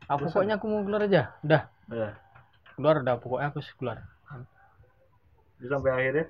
[0.07, 1.35] aku pokoknya aku mau keluar aja.
[1.43, 1.63] Udah.
[1.91, 2.15] Ya.
[2.79, 3.99] keluar udah pokoknya aku keluar.
[5.61, 6.25] Sampai akhirnya?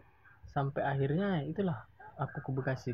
[0.51, 1.87] Sampai akhirnya itulah
[2.21, 2.93] aku ke Bekasi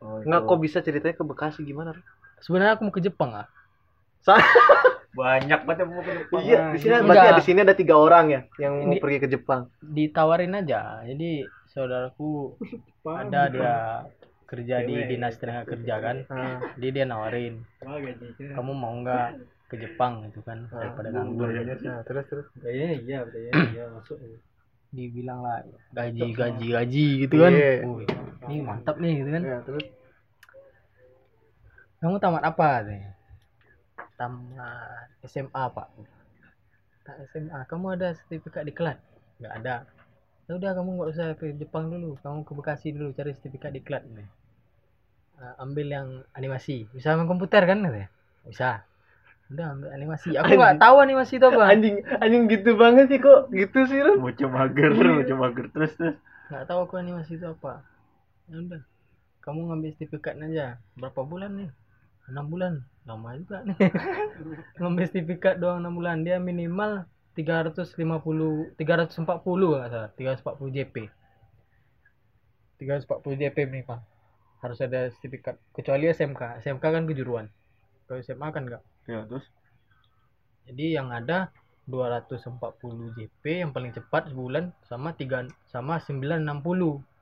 [0.00, 0.48] oh, Enggak itu.
[0.48, 1.92] kok bisa ceritanya ke Bekasi gimana?
[2.40, 3.46] Sebenarnya aku mau ke Jepang ah
[5.16, 7.06] banyak banget yang mau ke Jepang Iya, di sini Enggak.
[7.08, 9.60] berarti di sini ada tiga orang ya yang mau Ini- pergi ke Jepang.
[9.80, 11.30] ditawarin aja jadi
[11.72, 12.56] saudaraku
[13.22, 13.74] ada dia
[14.46, 17.66] kerja di dinas tenaga kerja kan Nah, dia dia nawarin
[18.38, 19.28] kamu mau nggak
[19.66, 22.46] ke Jepang gitu kan daripada nganggur nah, terus terus.
[22.62, 24.14] Kayaknya iya, kayaknya iya masuk.
[24.96, 25.60] Dibilang lah
[25.92, 27.52] gaji gaji gaji gitu kan.
[27.52, 27.84] Iya.
[27.84, 28.08] Wih,
[28.48, 29.42] ini mantap nih gitu kan.
[29.44, 29.84] Ya, terus
[31.96, 33.10] Kamu tamat apa katanya?
[34.16, 35.88] Tamat SMA pak.
[37.04, 37.60] Tak SMA.
[37.68, 38.96] Kamu ada sertifikat diklat?
[39.40, 39.76] Nggak ada.
[40.46, 42.14] Ya udah kamu nggak usah ke Jepang dulu.
[42.20, 44.28] Kamu ke Bekasi dulu cari sertifikat diklat nih.
[45.36, 46.88] Eh, ambil yang animasi.
[46.96, 48.08] Bisa main komputer kan katanya?
[48.48, 48.84] Bisa.
[49.46, 50.34] Udah ambil animasi.
[50.34, 51.62] Aku nggak tahu animasi itu apa.
[51.70, 53.46] anjing anjing gitu banget sih kok.
[53.54, 54.18] Gitu sih Ren.
[54.18, 55.66] mau coba mager mau coba mager.
[55.70, 56.16] Terus terus.
[56.50, 57.86] Nggak tahu aku animasi itu apa.
[58.50, 58.82] Ya udah.
[59.46, 60.82] Kamu ngambil sertifikat aja.
[60.98, 61.70] Berapa bulan nih?
[62.26, 62.82] Enam bulan.
[63.06, 63.78] Lama juga nih.
[64.82, 66.26] Ngambil sertifikat doang enam bulan.
[66.26, 67.06] Dia minimal
[67.38, 70.10] 350 340 nggak salah.
[70.18, 70.94] 340 JP
[72.82, 74.02] 340 JP minimal.
[74.58, 77.46] Harus ada sertifikat kecuali SMK SMK kan kejuruan.
[78.10, 79.46] Kalau SMA kan enggak ya terus
[80.66, 81.54] jadi yang ada
[81.86, 86.42] 240 JP yang paling cepat sebulan sama 3 sama 960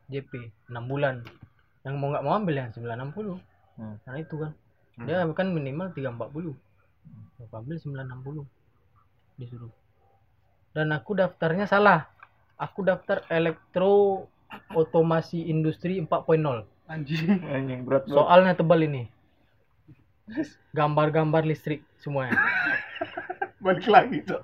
[0.09, 0.33] JP
[0.73, 1.21] 6 bulan.
[1.85, 3.37] Yang mau nggak mau ambil yang 960.
[3.77, 3.97] Hmm.
[4.09, 4.53] Karena itu kan.
[5.05, 6.57] Dia kan minimal 340.
[7.45, 8.49] Aku ambil 960.
[9.37, 9.73] Disuruh.
[10.73, 12.09] Dan aku daftarnya salah.
[12.57, 14.25] Aku daftar elektro
[14.73, 16.65] otomasi industri 4.0.
[16.89, 17.43] Anjing.
[17.53, 19.13] anjing berat Soalnya tebal ini.
[20.73, 22.37] Gambar-gambar listrik semuanya.
[23.65, 24.41] Balik lagi tuh.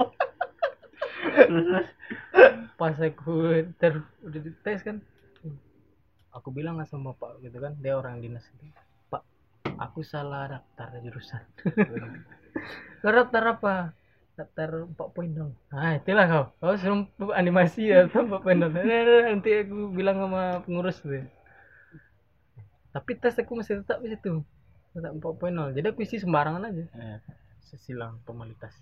[2.81, 5.05] pas aku ter udah dites kan
[6.33, 7.77] aku bilang lah sama pak gitu kan.
[7.81, 8.65] Dia orang dinas itu.
[9.09, 9.25] Pak
[9.81, 11.43] aku salah daftar jurusan.
[13.05, 13.75] Daftar apa?
[14.37, 16.45] Daftar 4.0 nah itulah kau.
[16.61, 18.73] Kau suruh animasi ya atau 4.0
[19.29, 21.25] nanti aku bilang sama pengurus tuh.
[22.91, 24.45] Tapi tes aku masih tetap di situ
[24.91, 26.85] tetap 4.0 jadi aku isi sembarangan aja.
[26.99, 27.19] Eh,
[27.79, 28.75] silang formalitas.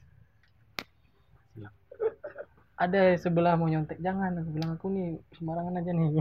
[1.52, 1.74] Silang
[2.84, 6.08] ada sebelah mau nyontek jangan aku bilang aku nih sembarangan aja nih.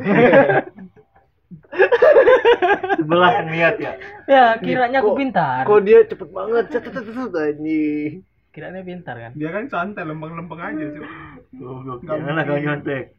[2.97, 3.93] Sebelah niat ya?
[4.27, 5.63] Ya kiranya aku Kok- pintar.
[5.63, 6.65] Kok dia cepet banget?
[6.73, 8.13] Cet cet cet cet, anjing.
[8.51, 9.31] kiranya pintar kan?
[9.37, 11.01] Dia kan santai lempeng-lempeng aja sih.
[11.61, 12.01] goblok.
[12.03, 13.13] Janganlah kau nyontek?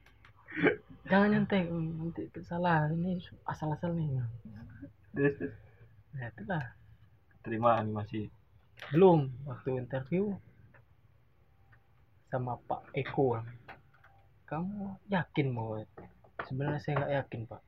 [1.09, 2.91] Jangan nyontek hmm, nanti salah.
[2.91, 4.19] Ini asal-asal nih.
[5.15, 5.55] Terus terus.
[6.15, 6.65] Nah itulah.
[7.45, 8.29] Terima animasi.
[8.93, 10.33] Belum waktu interview
[12.29, 13.41] sama Pak Eko.
[14.49, 15.77] Kamu yakin mau?
[16.47, 17.61] Sebenarnya saya nggak yakin Pak.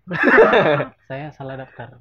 [1.11, 1.99] Saya salah daftar.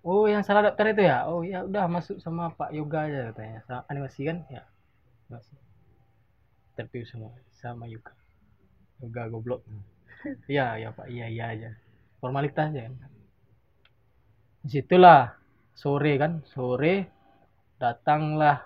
[0.00, 1.28] Oh yang salah daftar itu ya?
[1.28, 3.58] Oh ya udah masuk sama Pak Yoga aja katanya.
[3.68, 4.46] Sa- animasi kan?
[4.48, 4.64] Ya
[5.28, 5.58] masuk.
[6.72, 8.16] Interview sama sama Yoga.
[9.04, 9.60] Yoga goblok.
[10.48, 11.06] Iya ya Pak.
[11.10, 11.70] Iya iya aja.
[12.22, 12.88] Formalitas aja.
[14.64, 15.39] Di situlah
[15.80, 16.44] sore kan?
[16.52, 17.08] Sore
[17.80, 18.60] datanglah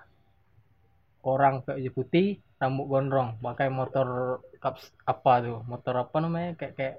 [1.22, 2.26] orang pakai baju putih
[2.58, 6.58] rambut gondrong pakai motor kaps apa tuh motor apa namanya?
[6.58, 6.94] Kayak kayak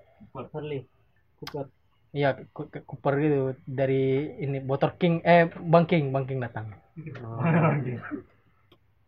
[0.55, 0.87] Harley
[1.35, 1.67] Cooper.
[2.15, 3.39] Iya Cu- kayak Cooper gitu.
[3.67, 4.03] Dari
[4.39, 6.71] ini motor King eh Bang King Bang King datang.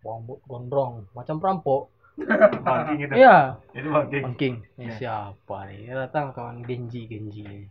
[0.03, 1.95] Rambut gondrong macam perampok.
[2.18, 3.14] Bangking itu?
[3.16, 3.62] Iya.
[3.72, 4.55] Itu bangking Bang King.
[4.76, 5.88] Ini siapa nih?
[5.88, 7.70] Dia datang kawan Genji Genji.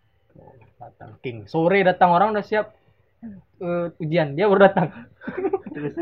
[0.80, 1.44] Datang King.
[1.50, 2.72] Sore datang orang udah siap
[3.58, 4.32] eh, ujian.
[4.32, 4.88] Dia baru datang.
[5.70, 5.92] Terus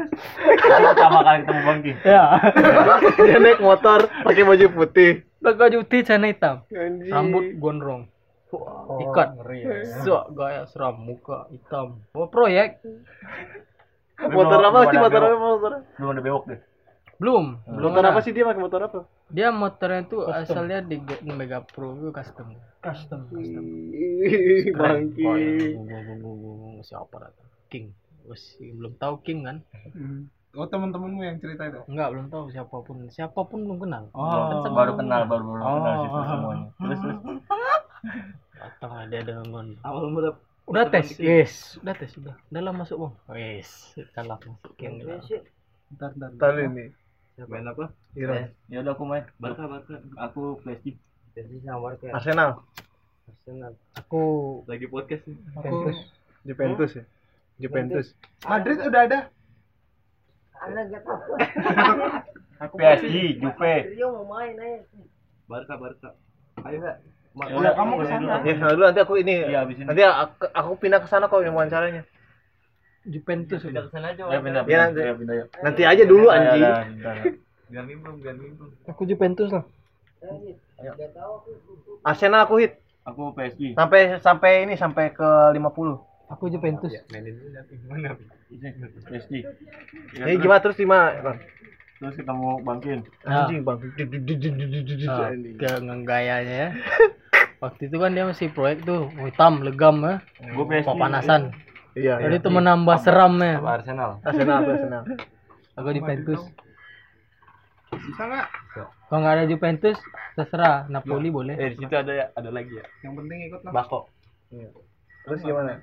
[0.85, 2.25] pertama kali ketemu bangking ya.
[3.27, 5.13] Dia naik motor pakai baju putih.
[5.39, 6.57] pakai baju putih celana hitam.
[6.69, 7.11] Anjing.
[7.11, 8.03] rambut gondrong.
[9.01, 9.35] Ikat.
[10.01, 11.99] Suak gaya seram muka hitam.
[12.13, 12.79] Oh proyek
[14.15, 15.73] Motor Belum- apa sih motor apa motor?
[15.99, 16.61] belum ada bewok deh
[17.19, 19.01] belum belum Motor apa sih dia pakai motor apa?
[19.31, 23.21] dia motornya itu asalnya di Mega Pro itu custom custom
[24.75, 25.25] Bangki.
[26.85, 27.95] siapa datang King
[28.25, 29.59] Wes, belum tahu King kan
[29.95, 30.27] Hmm.
[30.55, 31.83] Oh teman-temanmu yang cerita itu.
[31.91, 35.43] enggak belum tahu siapa pun siapa pun belum kenal Belum, Kan sama baru kenal baru
[35.51, 37.39] baru kenal situ semuanya terus terus
[38.55, 40.31] datang ada dengan Awal mula
[40.65, 41.77] Udah tes, yes.
[41.85, 42.33] Udah tes, udah.
[42.49, 43.15] Dalam masuk, Bang.
[43.37, 43.93] Yes.
[44.17, 44.97] Dalam masukin.
[45.93, 46.31] Ntar, ntar.
[46.41, 46.89] Tahu ini.
[47.35, 47.91] Main apa?
[48.15, 48.55] Iran.
[48.71, 49.27] Ya udah aku main.
[49.43, 49.99] Barca, Barca.
[50.31, 50.95] Aku PSG.
[51.35, 52.07] Jadi sama Barca.
[52.15, 52.51] Arsenal.
[53.27, 53.73] Arsenal.
[53.99, 54.23] Aku
[54.71, 55.39] Lagi podcast nih.
[55.59, 55.91] aku
[56.47, 57.05] Juventus ya.
[57.59, 58.07] Juventus.
[58.47, 59.19] Madrid udah ada.
[62.79, 63.75] PSG, Juve.
[65.51, 66.11] Barca, Barca.
[66.63, 66.97] Ayo enggak?
[67.35, 68.35] Ya udah, kamu ke sana.
[68.47, 69.43] Ya, dulu nanti aku ini.
[69.43, 69.87] Iya, abis ini.
[69.91, 72.07] Nanti aku, aku pindah ke sana kok yang wawancaranya.
[73.05, 73.83] Juventus Pindah udah.
[73.85, 74.23] ke sana aja.
[74.25, 75.01] Ya pindah, Ya, pindah, nanti.
[75.01, 75.45] ya, pindah ya.
[75.61, 76.63] Nanti aja dulu Ya, anjing.
[76.63, 76.73] ya,
[77.05, 77.25] ya.
[77.65, 78.17] Biar nimbrung.
[78.87, 79.65] Aku Juventus lah.
[82.03, 82.73] Arsenal aku hit
[83.05, 83.77] Aku PSG.
[83.77, 86.01] sampai sampai ini sampai ke 50.
[86.27, 86.89] Aku Juventus.
[87.13, 88.17] Mainin dulu nanti gimana?
[89.05, 89.33] PSG.
[90.15, 91.09] Ya, Ini terus- gimana terus gimana?
[91.21, 91.39] Bang?
[91.95, 92.99] Terus ketemu Bangkin.
[93.23, 93.45] Nah.
[93.45, 93.79] Anjing, Bang.
[93.81, 95.69] Nah, ke
[96.03, 96.69] gayanya ya.
[97.61, 100.15] Waktu itu kan dia masih proyek tuh, hitam, legam ya,
[100.53, 100.97] Gue PSG.
[100.97, 101.53] panasan.
[101.95, 102.15] Iya.
[102.19, 102.43] Jadi iya.
[102.43, 103.63] itu menambah seramnya.
[103.63, 104.19] Arsenal.
[104.27, 105.03] Arsenal, aku Arsenal.
[105.79, 106.43] Aku Juventus.
[107.95, 108.47] Bisa nggak?
[109.07, 109.99] Kalau nggak ada Juventus,
[110.35, 110.91] terserah.
[110.91, 111.55] Napoli boleh.
[111.55, 112.87] Eh, di situ ada ya, ada lagi ya.
[113.07, 113.73] Yang penting ikut lah.
[113.73, 114.01] Bako.
[115.25, 115.79] Terus gimana?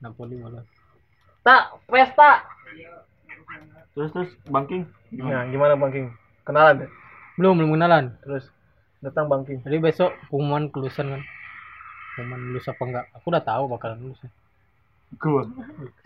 [0.00, 0.64] Napoli boleh.
[1.44, 2.48] Tak, pesta.
[3.92, 4.88] Terus terus Bangking.
[5.20, 6.08] Nah, gimana Bang King?
[6.46, 6.88] Kenalan ya?
[7.36, 8.04] Belum, belum kenalan.
[8.24, 8.48] Terus
[9.04, 9.60] datang Bang King.
[9.60, 11.22] Jadi besok pengumuman kelulusan kan.
[12.16, 13.04] Pengumuman lulus apa enggak?
[13.16, 14.20] Aku udah tahu bakalan lulus.
[14.24, 14.30] ya.
[15.18, 15.42] Gue.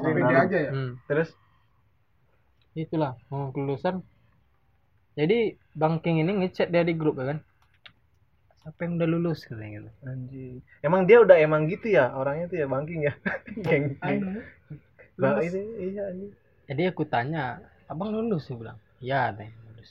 [0.00, 0.70] Pede aja ya.
[0.72, 0.96] Hmm.
[1.04, 1.34] Terus
[2.74, 4.02] Itulah, mau kelulusan.
[5.14, 7.38] Jadi Bang King ini ngechat dia di grup ya kan.
[8.66, 9.90] Siapa yang udah lulus katanya gitu.
[10.02, 10.56] anjing.
[10.82, 13.14] Emang dia udah emang gitu ya orangnya tuh ya Bang King ya.
[13.64, 13.94] Geng.
[15.14, 15.62] Bang ini
[15.94, 16.32] iya anjing.
[16.66, 18.50] Jadi aku tanya, abang lulus?
[18.50, 19.90] Dia bilang, iya teh lulus.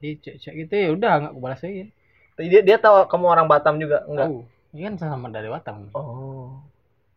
[0.00, 1.92] Di cek-cek gitu ya udah nggak aku balas lagi.
[2.40, 4.32] Tapi Dia dia tahu kamu orang Batam juga enggak?
[4.32, 4.38] Tahu.
[4.72, 5.92] Ini kan sama dari Batam.
[5.92, 6.25] Oh.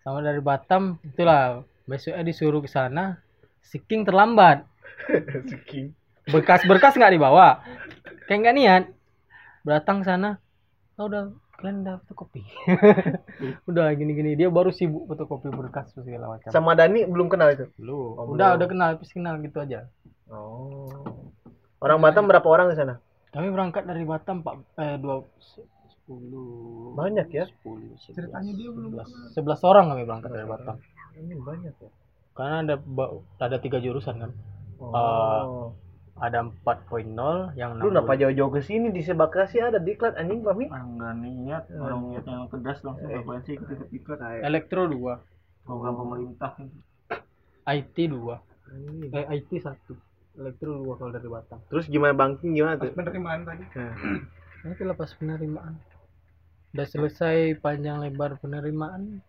[0.04, 3.20] Sama dari Batam, itulah besoknya disuruh ke sana.
[3.60, 4.64] Siking terlambat.
[5.70, 5.94] King.
[6.30, 7.62] Berkas-berkas nggak dibawa.
[8.26, 8.84] Kayak nggak niat.
[9.68, 10.40] Datang sana,
[10.98, 11.30] oh, udah
[11.60, 12.42] kalian udah fotokopi.
[13.70, 16.50] udah gini-gini dia baru sibuk fotokopi berkas segala macam.
[16.50, 17.68] Sama Dani belum kenal itu.
[17.76, 18.16] Belum.
[18.16, 18.58] Oh, udah belum.
[18.58, 19.86] udah kenal, terus kenal gitu aja.
[20.32, 20.88] Oh.
[21.84, 23.04] Orang Batam berapa orang di sana?
[23.30, 25.22] Kami berangkat dari Batam pak eh dua
[26.10, 27.46] sepuluh Banyak ya?
[27.46, 28.98] sepuluh Ceritanya dia belum
[29.30, 29.62] sebelas.
[29.62, 30.76] orang kami berangkat dari Batam.
[31.14, 31.90] Ini banyak ya.
[32.34, 32.76] karena ada
[33.38, 34.32] ada tiga jurusan kan.
[34.80, 35.76] Oh.
[36.20, 38.92] ada 4.0 yang Lu kenapa jauh-jauh ke sini?
[38.92, 40.68] Di Sebakasi ada diklat anjing Pami?
[40.68, 45.00] Enggak niat, orang niatnya yang kedas langsung ngapain sih ikut ikut elektro 2
[45.64, 46.52] program pemerintah.
[47.70, 49.80] IT 2 eh IT 1
[50.44, 51.60] elektro 2 kalau dari Batam.
[51.72, 52.96] Terus gimana Bangking gimana Pas tuh?
[53.00, 53.64] penerimaan tadi.
[54.60, 55.80] Nah, itu lepas penerimaan
[56.70, 59.26] udah selesai panjang lebar penerimaan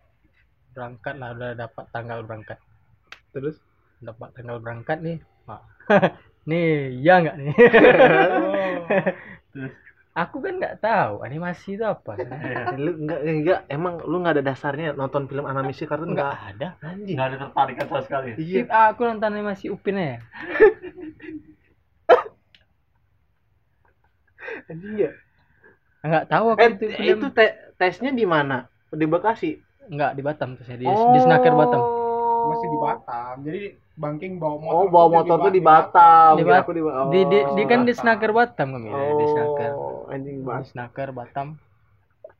[0.71, 2.59] berangkat lah udah dapat tanggal berangkat
[3.31, 3.57] Terus
[4.03, 5.17] dapat tanggal berangkat nih
[5.49, 5.63] Wah.
[6.49, 7.53] nih iya nggak nih
[9.51, 9.73] Terus
[10.11, 12.19] aku kan nggak tahu animasi itu apa
[12.83, 16.67] lu enggak enggak emang lu nggak ada dasarnya nonton film animasi kartun nggak enggak ada
[16.83, 17.15] anjing.
[17.15, 18.29] nggak ada tertarikan sama sekali.
[18.35, 18.67] Iya.
[18.67, 20.19] Ip, aku nonton animasi Upin ya
[24.67, 25.11] Anjing ya.
[26.01, 28.65] Nggak tahu aku Eh, itu itu, te- tesnya di mana?
[28.89, 29.51] Di Bekasi.
[29.81, 31.81] nggak di Batam tuh saya di, di Snaker Batam
[32.41, 33.35] Masih di Batam.
[33.41, 33.61] Jadi
[33.93, 34.73] Bangking bawa motor.
[34.73, 36.31] Oh, bawa motor tuh di Batam.
[36.33, 37.99] Di Kira Bat- aku di, di, di, di kan di Batam.
[37.99, 40.65] Snaker Batam kami ya, di Snaker Oh, anjing di banget.
[40.69, 41.47] Snaker Batam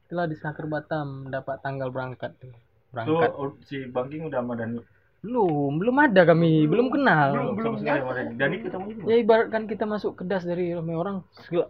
[0.01, 2.59] itulah di Snaker Batam dapat tanggal berangkat tuh Tuh
[2.91, 4.80] berangkat oh, si Bangking udah sama Dani.
[5.22, 7.74] belum belum ada kami belum kenal Belum, belum.
[7.74, 8.32] Sama sekali sama Dani.
[8.36, 9.05] Dani ketemu juga.
[9.05, 11.70] ya ibaratkan kita masuk kedas dari ramai orang segala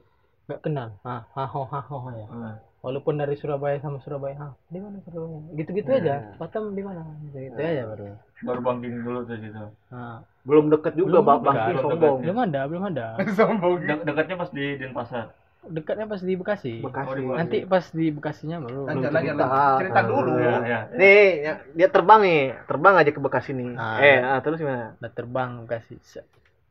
[0.52, 5.00] nggak kenal ah haho haho ya Nah, walaupun dari Surabaya sama Surabaya ah di mana
[5.08, 8.06] Surabaya gitu-gitu aja Batam di mana gitu aja baru
[8.42, 9.64] baru Bangking dulu tuh situ.
[9.94, 12.18] nah, Belum deket juga Belum Bang Bangking belum sombong.
[12.26, 13.74] belum ada belum ada Sombong.
[13.86, 15.26] De- dekatnya pas di Denpasar.
[15.62, 17.22] dekatnya pas di Bekasi Bekasi.
[17.22, 19.44] Oh, nanti pas di Bekasinya baru Lanjut cerita.
[19.46, 19.78] lanjut.
[19.78, 20.32] Cerita Ah, dulu.
[20.42, 20.80] Ya, ya.
[20.98, 23.70] Nih, ya, dia terbang nih, terbang aja ke Bekasi nih.
[23.78, 24.22] Ah, eh, ya.
[24.36, 24.98] ah, terus gimana?
[24.98, 25.96] udah terbang Bekasi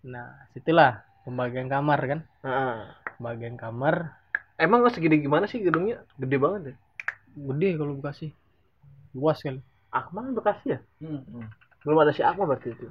[0.01, 2.97] nah situlah pembagian kamar kan Ah.
[3.17, 4.17] pembagian kamar
[4.61, 6.05] Emang segede gimana sih gedungnya?
[6.21, 6.75] Gede banget ya.
[7.33, 8.29] gede kalau Bekasi
[9.17, 10.79] luas kali Akmal Bekasi ya?
[11.01, 11.49] Hmm.
[11.81, 12.87] Belum ada si Akmal berarti itu.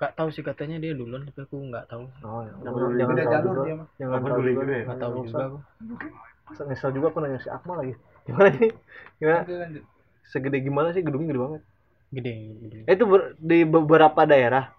[0.00, 2.52] Gak tahu sih katanya dia duluan tapi aku nggak tahu Oh, ya.
[2.64, 3.88] Beda Jangan, jalur dia mah.
[4.00, 4.50] Jangan Apa tahu juga.
[4.56, 4.84] juga ya?
[4.88, 5.58] nggak tahu juga aku
[6.64, 7.94] Nyesel juga aku nanya si Akmal lagi.
[8.26, 8.72] Gimana nih?
[9.20, 9.42] Gimana?
[10.32, 11.62] Segede gimana sih gedungnya gede banget?
[12.14, 12.32] gede,
[12.64, 12.78] gede.
[12.88, 14.70] Eh, Itu ber- di beberapa daerah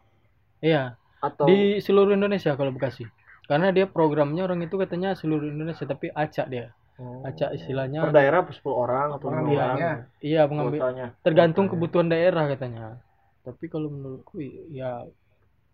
[0.63, 3.05] iya atau di seluruh Indonesia kalau Bekasi.
[3.45, 6.73] Karena dia programnya orang itu katanya seluruh Indonesia tapi acak dia.
[7.21, 9.35] Acak istilahnya per daerah 10 orang atau Iya.
[9.35, 9.77] orang.
[10.23, 11.07] iya pengambil Kuotanya.
[11.21, 11.77] tergantung Kuotanya.
[11.77, 12.85] kebutuhan daerah katanya.
[13.43, 15.03] Tapi kalau menurutku ya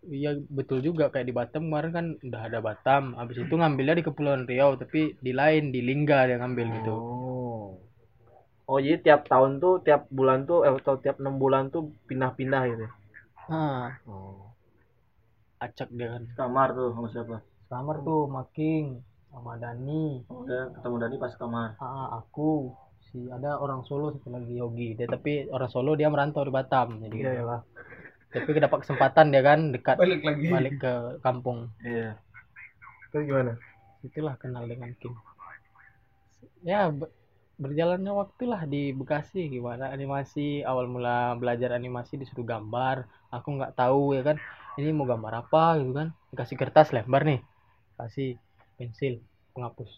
[0.04, 1.08] iya betul juga.
[1.08, 3.14] Kayak di Batam kemarin kan udah ada Batam.
[3.16, 6.92] Habis itu ngambilnya di Kepulauan Riau tapi di lain di Lingga dia ngambil gitu.
[6.92, 7.80] Oh.
[8.68, 12.62] Oh jadi tiap tahun tuh tiap bulan tuh eh, atau tiap enam bulan tuh pindah-pindah
[12.68, 12.86] gitu?
[13.48, 14.51] Nah oh
[15.66, 17.36] acak dia kan Kamar tuh sama siapa?
[17.72, 18.84] kamar tuh Making
[19.32, 21.68] sama Dani Oh, dia ketemu Dani pas kamar.
[21.80, 22.50] ah, aku
[23.08, 27.00] si ada orang Solo satu lagi Yogi dia tapi orang Solo dia merantau di Batam
[27.02, 27.44] jadi iya gitu.
[27.50, 27.60] lah
[28.32, 30.46] tapi dapat kesempatan dia kan dekat Balik lagi.
[30.48, 32.16] balik ke kampung Iya.
[33.12, 33.52] terus gimana
[34.02, 35.14] itulah kenal dengan King
[36.64, 37.12] ya be-
[37.62, 42.96] berjalannya waktu lah di Bekasi gimana animasi awal mula belajar animasi disuruh gambar
[43.30, 44.36] aku nggak tahu ya kan
[44.80, 46.08] ini mau gambar apa gitu kan?
[46.32, 47.40] Dikasih kertas lembar nih.
[47.96, 48.40] Kasih
[48.80, 49.20] pensil
[49.52, 49.90] penghapus.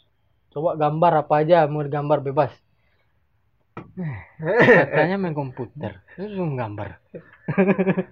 [0.51, 2.53] Coba gambar apa aja mau gambar bebas.
[3.95, 6.99] Katanya main komputer terus gambar.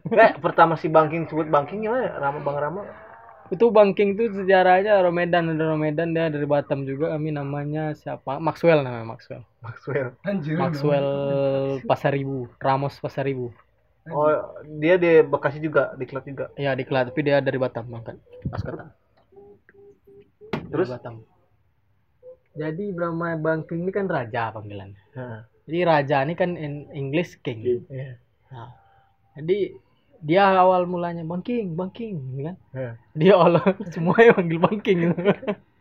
[0.06, 2.18] Nggak, pertama si banking sebut banking gimana?
[2.18, 2.82] Rama Bang Rama?
[3.52, 7.12] Itu Bangking tuh sejarahnya Romedan ada Romedan dia dari Batam juga.
[7.12, 8.40] Kami namanya siapa?
[8.40, 9.44] Maxwell namanya Maxwell.
[9.60, 10.16] Maxwell.
[10.24, 10.56] Anjir.
[10.56, 11.08] Maxwell
[11.84, 13.52] Pasaribu Ramos Pasaribu
[14.10, 14.30] oh
[14.82, 16.50] dia di Bekasi juga di klub juga.
[16.58, 18.18] Ya di Kelat tapi dia dari Batam mangkat
[18.50, 18.90] pas kata
[20.72, 20.88] Terus?
[20.88, 21.14] dari Batam.
[22.52, 25.00] Jadi Brahma Bangking ini kan raja panggilannya.
[25.16, 25.40] Heeh.
[25.62, 27.86] jadi raja ini kan in English king.
[27.86, 28.18] Iya.
[28.50, 28.74] nah,
[29.38, 29.78] jadi
[30.22, 32.56] dia awal mulanya Bangking Bangking gitu kan.
[32.74, 32.94] Heeh.
[33.14, 33.62] dia Allah
[33.94, 35.14] semuanya manggil Bang King.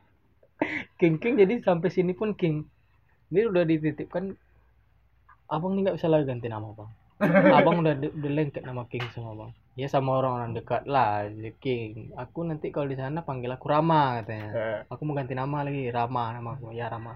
[1.01, 2.69] King King jadi sampai sini pun King.
[3.33, 4.37] Ini udah dititipkan
[5.51, 6.91] abang ini nggak bisa lagi ganti nama bang
[7.57, 11.51] abang udah de- udah lengket nama King sama bang ya sama orang-orang dekat lah jadi
[11.61, 14.49] King aku nanti kalau di sana panggil aku Rama katanya
[14.89, 17.13] aku mau ganti nama lagi Rama nama aku ya Rama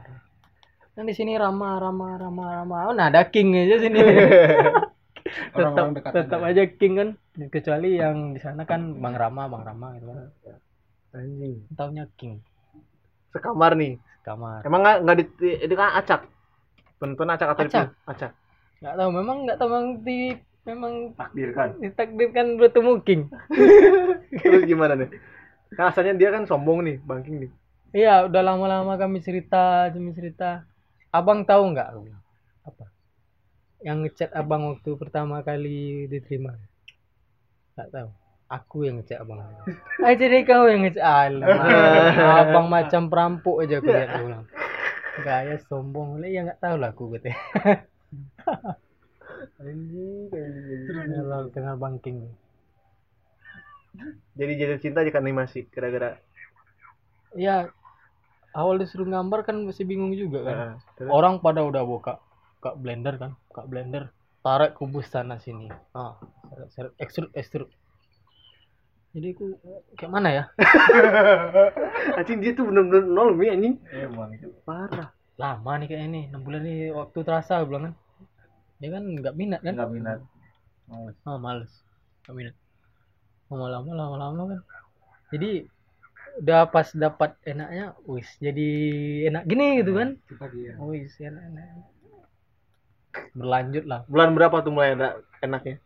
[0.96, 4.00] dan di sini Rama Rama Rama Rama oh nah ada King aja sini
[5.52, 6.64] tetap dekat tetap aja.
[6.64, 7.10] aja King kan
[7.52, 10.30] kecuali yang di sana kan Bang Rama Bang Rama gitu kan
[11.16, 12.40] anjing taunya King
[13.36, 15.24] sekamar nih kamar emang nggak nggak di
[15.60, 16.22] itu kan acak
[16.98, 17.88] penonton acak atau Acak.
[18.08, 18.32] acak
[18.84, 20.20] nggak tahu memang nggak tahu memang di
[20.66, 21.78] memang Takdirkan.
[21.78, 23.22] ditakdirkan bertemu King.
[24.42, 25.10] Terus gimana nih?
[25.78, 27.52] Kan asalnya dia kan sombong nih banking nih.
[27.96, 30.66] Iya udah lama-lama kami cerita kami cerita.
[31.14, 31.90] Abang tahu nggak?
[32.66, 32.86] Apa?
[33.86, 36.58] Yang ngechat abang waktu pertama kali diterima.
[37.78, 38.10] Nggak tahu.
[38.46, 39.42] Aku yang ngechat abang.
[40.06, 41.06] Ah jadi kau yang ngechat.
[41.06, 41.62] Alamak,
[42.42, 44.46] abang macam perampok aja aku lihat aku bilang.
[45.22, 46.20] Gaya sombong.
[46.20, 47.30] Lah ya nggak tahu lah aku gitu
[49.60, 52.30] anjing kalau dengar bangking
[54.36, 56.20] jadi jadi cinta aja kan animasi gara-gara.
[57.36, 57.72] Ya
[58.52, 60.58] awal disuruh gambar kan masih bingung juga kan.
[61.00, 61.12] Terus?
[61.12, 62.20] orang pada udah buka
[62.60, 64.04] buka blender kan buka blender
[64.44, 65.72] tarik kubus sana sini.
[65.96, 66.20] Ah
[66.52, 67.70] seret, seret, ekstrud ekstrud
[69.16, 69.56] jadi aku
[69.96, 70.44] kayak mana ya?
[72.20, 73.80] Anjing dia tuh bener-bener nol mi anjing.
[73.96, 74.52] Emang itu.
[74.68, 77.94] parah lama nih kayak ini enam bulan nih waktu terasa bilang kan.
[78.80, 79.74] Dia kan nggak minat kan?
[79.76, 80.20] Enggak minat.
[80.86, 81.18] Males.
[81.28, 81.72] oh males.
[82.26, 82.56] Nggak minat.
[83.52, 84.60] Lama-lama lama-lama kan.
[85.36, 85.68] Jadi
[86.36, 88.70] udah pas dapat enaknya wis jadi
[89.32, 90.20] enak gini gitu kan?
[90.28, 90.76] Kita dia.
[90.80, 91.68] wis enak enak
[93.36, 94.04] berlanjut lah.
[94.12, 95.80] Bulan berapa tuh mulai ada enaknya?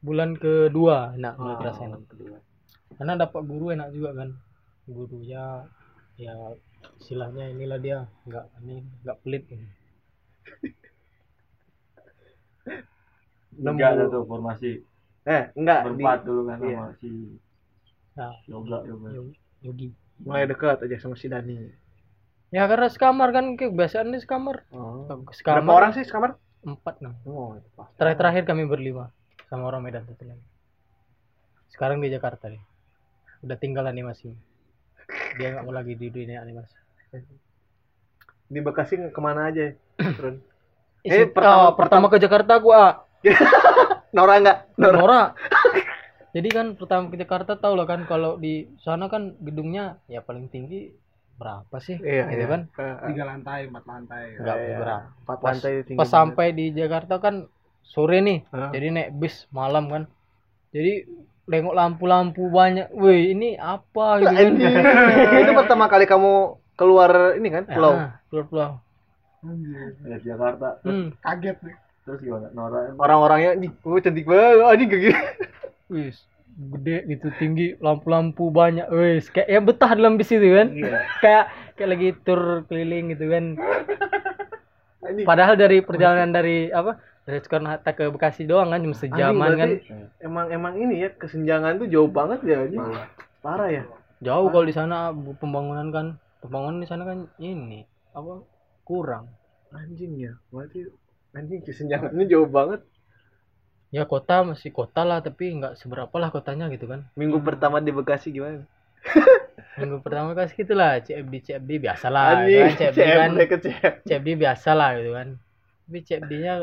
[0.00, 2.42] Bulan kedua enak mulai terasa Oh, enak
[2.92, 4.28] karena dapat guru enak juga kan.
[4.86, 5.64] Gurunya
[6.20, 6.34] ya
[7.00, 9.44] istilahnya inilah dia nggak ini nggak pelit.
[13.52, 14.80] Enam Tiga ada tuh formasi.
[15.22, 16.74] eh enggak di, Berempat dulu kan iya.
[16.82, 17.10] sama si
[18.18, 19.08] nah yoga yoga.
[19.14, 21.54] Yo- Yogi mulai dekat aja sama si Dani
[22.50, 25.06] ya karena sekamar kan kebiasaan di sekamar oh.
[25.30, 26.34] sekamar berapa orang sih sekamar
[26.66, 29.14] empat nah oh itu pas terakhir terakhir kami berlima
[29.46, 30.42] sama orang Medan satu lagi
[31.70, 32.62] sekarang di Jakarta deh
[33.46, 34.34] udah tinggal animasi
[35.38, 36.76] dia nggak mau lagi di dunia animasi
[38.52, 40.36] di Bekasi ke mana aja Run?
[41.02, 43.08] eh, Eh, pertama- pertama, ke Jakarta gua
[44.16, 45.22] Nora enggak Nora Nora.
[46.32, 50.48] Jadi kan pertama ke Jakarta tau lah kan kalau di sana kan gedungnya ya paling
[50.48, 50.92] tinggi
[51.36, 51.96] berapa sih?
[52.00, 52.52] iya gitu iya.
[52.52, 52.60] kan?
[53.08, 54.24] Tiga lantai, empat lantai.
[54.40, 54.76] Enggak iya.
[54.80, 55.06] berapa.
[55.24, 57.34] empat Pas, lantai tinggi pas sampai di Jakarta kan
[57.84, 58.38] sore nih.
[58.52, 58.70] Hah?
[58.72, 60.02] Jadi naik bis malam kan.
[60.72, 61.04] Jadi
[61.48, 62.90] nengok lampu-lampu banyak.
[62.94, 64.34] Wih, ini apa gitu?
[64.34, 64.74] Anjing.
[65.42, 68.70] itu pertama kali kamu keluar ini kan pulau Ah, pulau-pulau.
[69.42, 69.98] Anjir.
[70.06, 70.78] Ya, Jakarta.
[70.86, 71.14] Hmm.
[71.18, 71.76] Kaget nih.
[72.02, 72.50] Terus gimana?
[72.50, 75.20] Nora orang-orangnya nih oh cantik banget anjing kayak gitu
[75.92, 76.10] Wih,
[76.72, 78.86] gede gitu tinggi, lampu-lampu banyak.
[78.90, 80.68] Wih, kayak ya betah dalam bis itu kan.
[80.72, 80.98] Iya.
[81.22, 81.44] kayak
[81.76, 83.44] kayak lagi tur keliling gitu kan
[85.28, 89.50] padahal dari perjalanan dari apa dari Soekarno Hatta ke Bekasi doang kan cuma Anjing, sejaman
[89.54, 89.70] kan
[90.18, 92.78] emang emang ini ya kesenjangan tuh jauh banget ya ini.
[93.42, 93.84] Parah ya.
[94.22, 96.06] jauh kalau di sana pembangunan kan
[96.38, 97.82] pembangunan di sana kan ini
[98.14, 98.42] apa
[98.82, 99.30] kurang
[99.70, 100.34] Anjing ya.
[100.50, 100.84] Berarti
[101.32, 102.82] anjing kesenjangannya jauh banget.
[103.92, 107.92] ya kota masih kota lah tapi nggak seberapa lah kotanya gitu kan Minggu pertama di
[107.92, 108.64] Bekasi gimana?
[109.80, 113.30] minggu pertama kasih gitu lah CFD CFD biasa lah Anjing, kan CFD kan.
[114.08, 115.28] CFD biasa lah gitu kan
[115.84, 116.54] tapi CFD nya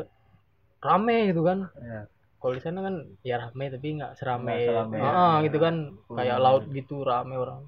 [0.79, 2.07] rame gitu kan Ya.
[2.37, 5.45] kalau di sana kan ya rame tapi nggak serame Nggak serame, Ah, ya.
[5.45, 5.75] gitu kan
[6.09, 6.45] kayak Hmm.
[6.45, 7.61] laut gitu rame orang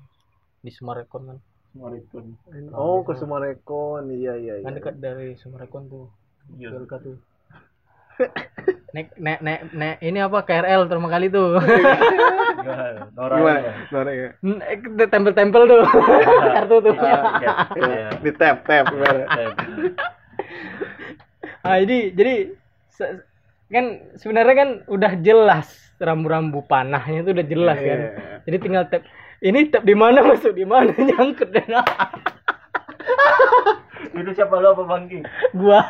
[0.60, 1.38] di Sumarekon kan
[1.72, 2.36] Semaritun.
[2.72, 4.12] Oh, ke Sumarekon.
[4.12, 4.64] Iya, iya, iya.
[4.64, 6.06] kan dekat dari Sumarekon tuh
[6.54, 6.68] Iya.
[6.70, 7.16] Belka tuh
[8.92, 11.58] nek nek nek nek ini apa KRL pertama kali tuh
[12.62, 13.08] Gimana?
[13.12, 13.60] Nora Gimana?
[13.60, 13.74] ya?
[13.88, 14.30] Gimana ya?
[14.42, 15.82] nek tempel-tempel tuh
[16.54, 16.94] kartu tuh
[17.74, 18.10] iya.
[18.16, 18.86] Di tap tap
[21.62, 22.34] ah jadi jadi
[22.92, 23.24] se-
[23.68, 25.68] kan sebenarnya kan udah jelas
[25.98, 28.10] rambu-rambu panahnya itu udah jelas kan Iya.
[28.44, 29.04] jadi tinggal tap
[29.40, 31.72] ini tap di mana masuk di mana nyangkut dan
[34.12, 35.24] Itu siapa lu apa Bangki?
[35.54, 35.80] gua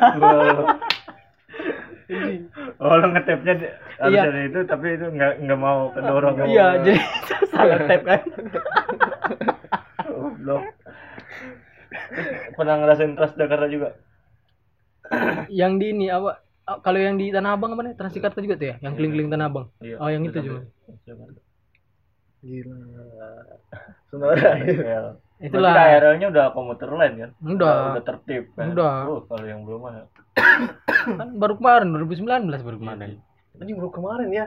[2.77, 4.21] Oh lu ngetepnya di- harus Iya.
[4.25, 6.35] ada itu tapi itu nggak nggak mau kedorong.
[6.43, 6.99] iya jadi
[7.47, 8.21] salah tap kan
[10.03, 10.63] Goblok.
[12.53, 13.89] Pernah ngerasain Transjakarta juga?
[15.49, 18.67] yang di ini apa ah, kalau yang di Tanah Abang apa nih Transjakarta juga tuh
[18.71, 19.95] ya yang keliling-keliling Tanah Abang Iya.
[20.01, 20.61] oh yang itu cuma.
[22.41, 22.73] Gila.
[24.09, 24.57] Sonora.
[24.57, 25.05] KRL.
[25.41, 27.31] itulah KRL-nya udah komuter lain kan?
[27.45, 27.93] Udah.
[27.93, 28.73] Udah tertib kan?
[28.73, 29.05] Udah.
[29.05, 30.09] Oh, kalau yang belum mah
[31.21, 33.21] kan baru kemarin 2019 baru kemarin
[33.61, 34.45] Anjing baru kemarin ya.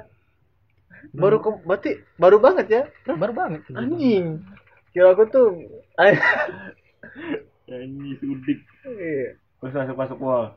[1.15, 2.83] Baru ke, berarti baru banget ya.
[3.15, 4.43] baru banget Anjing.
[4.91, 5.55] Kira aku tuh
[7.71, 8.59] ini sudik.
[8.87, 9.39] Iya.
[9.63, 10.55] Terus masuk masuk wall.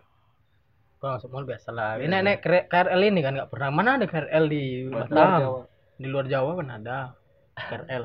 [0.98, 3.70] Kalau mall biasa lah ini nek KRL ini kan nggak pernah.
[3.70, 5.70] Mana ada KRL di Batam?
[5.98, 6.98] Di luar Jawa kan ada
[7.54, 8.04] KRL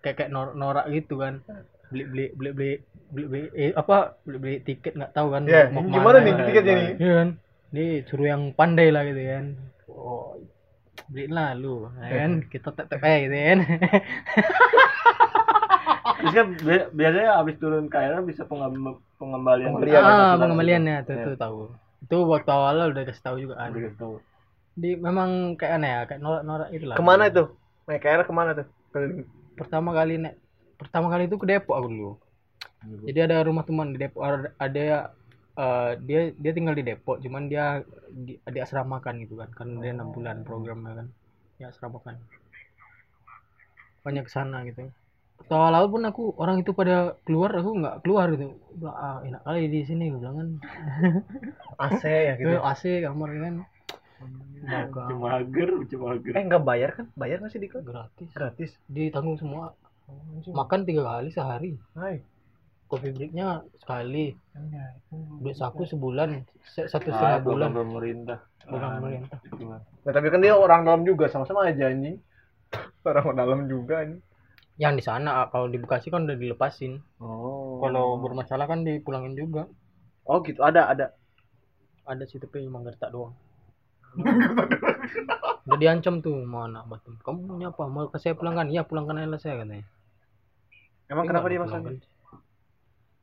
[0.00, 1.44] kayak kayak nor norak gitu kan.
[1.90, 2.70] Beli beli beli beli
[3.10, 5.42] beli, beli eh, apa beli beli tiket nggak tahu kan.
[5.48, 6.88] Ya, mau gimana nih tiketnya nih?
[7.00, 7.28] Iya kan.
[7.70, 9.44] Ini suruh yang pandai lah gitu kan.
[9.90, 10.38] Oh.
[11.10, 12.32] Beli lah lu ya kan.
[12.46, 13.58] Kita tep tep eh gitu kan
[16.20, 18.96] Terus kan bi- biasanya habis turun KRL bisa pengembalian.
[19.18, 19.70] Pengembalian.
[19.96, 21.24] ah Surat- pengembaliannya tuh Iya.
[21.24, 21.58] tuh tahu
[22.00, 24.14] itu waktu awal udah kasih tahu juga kan Udah tahu.
[24.72, 27.44] di memang kayak aneh ya kayak norak norak itu lah Ke mana itu?
[27.84, 28.66] Naik KRL ke mana tuh?
[28.90, 29.26] Keliling.
[29.52, 30.34] pertama kali nek
[30.74, 32.10] pertama kali itu ke Depok aku dulu
[33.04, 34.24] jadi ada rumah teman di Depok
[34.56, 35.04] ada
[35.52, 40.08] eh, dia dia tinggal di Depok cuman dia di, diasramakan gitu kan karena dia enam
[40.08, 41.06] bulan programnya kan
[41.54, 42.16] dia asramakan
[44.00, 44.88] banyak ke sana gitu
[45.50, 49.42] Waktu awal-awal pun aku orang itu pada keluar aku nggak keluar gitu Udah, ah, enak
[49.42, 50.48] kali di sini gue bilang kan
[51.90, 52.54] AC ya gitu.
[52.54, 53.54] "Eh, AC kamar kan
[55.10, 56.32] Cuma mager, cuma mager.
[56.38, 57.10] Eh enggak bayar kan?
[57.18, 58.70] Bayar nggak sih gratis Gratis.
[58.86, 59.74] ditanggung semua
[60.46, 62.22] makan tiga kali sehari Hai.
[62.86, 64.38] kopi breaknya sekali
[65.42, 68.38] duit saku sebulan se- satu Ah, setengah bulan pemerintah.
[68.62, 69.38] program pemerintah
[70.06, 72.22] Nah, tapi kan dia orang dalam juga sama-sama aja anjing.
[73.02, 74.22] Orang dalam juga anjing.
[74.80, 77.04] Yang di sana ah, kalau di Bekasi kan udah dilepasin.
[77.20, 77.84] Oh.
[77.84, 79.68] kalau bermasalah kan dipulangin juga.
[80.24, 81.12] Oh gitu, ada ada.
[82.08, 83.36] ada sih tapi emang gertak doang.
[85.68, 87.20] Udah diancam tuh mau anak Batam.
[87.20, 87.84] Kamu maunya apa?
[87.86, 88.72] Mau ke saya pulangkan?
[88.72, 89.84] Iya pulangkan aja lah saya katanya.
[91.12, 92.00] Emang Tapi kenapa dia masalahnya?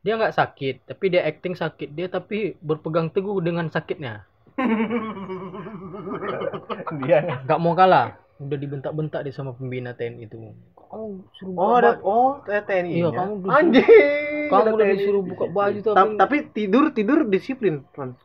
[0.05, 1.89] dia nggak sakit tapi dia acting sakit.
[1.91, 4.23] Dia tapi berpegang teguh dengan sakitnya.
[7.03, 7.43] Dia.
[7.43, 8.15] nggak mau kalah.
[8.37, 10.37] Udah dibentak-bentak dia sama pembina TNI itu
[10.87, 12.91] kamu suruh Oh, buka ada ba- oh TNI.
[12.93, 13.87] Iya, kamu disuruh- anjing.
[14.47, 18.15] kamu udah disuruh buka baju tapi, Ta- tapi tidur tidur disiplin, Ron.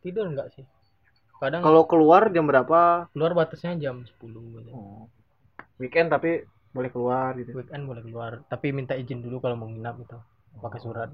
[0.00, 0.64] tidur enggak sih
[1.36, 3.10] kadang Kalau keluar jam berapa?
[3.10, 4.70] keluar batasnya jam 10 gitu.
[5.76, 7.52] Weekend tapi boleh keluar gitu.
[7.52, 10.16] weekend boleh keluar tapi minta izin dulu kalau mau nginap gitu
[10.58, 11.10] pakai surat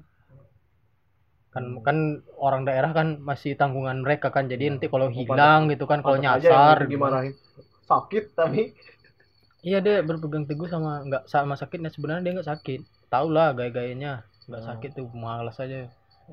[1.49, 1.97] kan kan
[2.35, 6.83] orang daerah kan masih tanggungan mereka kan jadi nanti kalau hilang gitu kan kalau nyasar
[6.83, 6.99] gitu.
[7.83, 8.73] Sakit tapi
[9.63, 11.89] iya dia berpegang teguh sama nggak sama sakitnya.
[11.89, 12.81] Sebenarnya dia nggak sakit.
[13.09, 14.27] Tau lah gaya-gayanya.
[14.47, 14.69] Nggak Hmm.
[14.75, 15.87] sakit tuh malas aja.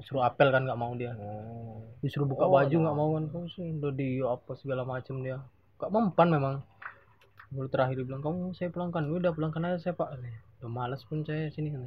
[0.07, 1.15] Suruh apel kan nggak mau dia.
[2.03, 3.25] Disuruh buka Oh, baju nggak mau kan.
[3.31, 5.39] Kamu sih udah di apa segala macam dia.
[5.79, 6.55] Nggak mempan memang.
[7.51, 9.03] Baru terakhir dia bilang kamu saya pulangkan.
[9.11, 10.15] Udah pulangkan aja saya pak.
[10.63, 11.83] Udah malas pun saya sini kan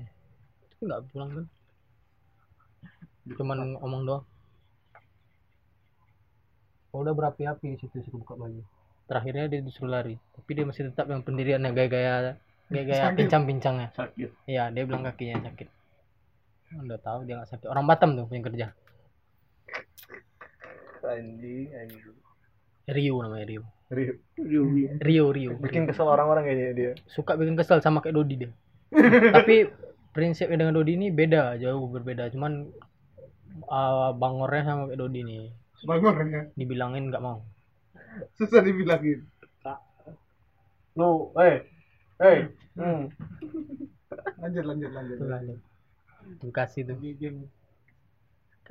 [0.74, 1.46] tapi nggak pulang kan.
[3.40, 4.24] Cuman omong doang.
[6.94, 8.62] Oh, udah berapi-api di situ suruh buka baju
[9.06, 12.40] terakhirnya dia disuruh lari tapi dia masih tetap yang pendiriannya gaya-gaya
[12.74, 13.88] kayak pincang-pincangnya.
[13.94, 15.68] sakit Iya, dia bilang kakinya sakit.
[16.82, 17.68] Udah tahu dia nggak sakit.
[17.70, 18.74] Orang Batam tuh yang kerja.
[21.04, 22.02] Anjing, anjing.
[22.90, 23.64] Rio namanya Rio.
[23.94, 24.14] Rio.
[24.98, 25.52] Rio Rio.
[25.62, 26.92] Bikin kesel orang-orang kayaknya dia.
[27.06, 28.52] Suka bikin kesel sama kayak Dodi dia.
[29.38, 29.70] Tapi
[30.16, 32.34] prinsipnya dengan Dodi ini beda, jauh berbeda.
[32.34, 32.74] Cuman
[33.70, 35.44] uh, bangornya sama kayak Dodi nih.
[35.84, 37.44] Bangornya Dibilangin nggak mau.
[38.36, 39.24] Susah dibilangin.
[40.94, 41.66] Lu, eh.
[42.22, 42.40] Eh.
[42.78, 43.10] Hmm.
[44.38, 45.18] Lanjut lanjut lanjut.
[45.18, 45.56] Dia.
[46.40, 46.96] Bekasi tuh.
[46.98, 47.50] Di game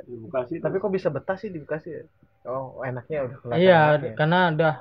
[0.03, 2.03] di Bekasi Tapi kok bisa betah sih di Bekasi ya?
[2.43, 4.13] Oh, enaknya udah kelihatan Iya, enaknya.
[4.17, 4.75] karena udah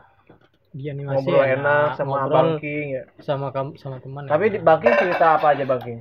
[0.72, 3.04] di animasi ngobrol enak sama ngobrol Bangking ya.
[3.20, 4.66] sama kamu sama teman Tapi di enak.
[4.66, 6.00] Bangking cerita apa aja Bangking?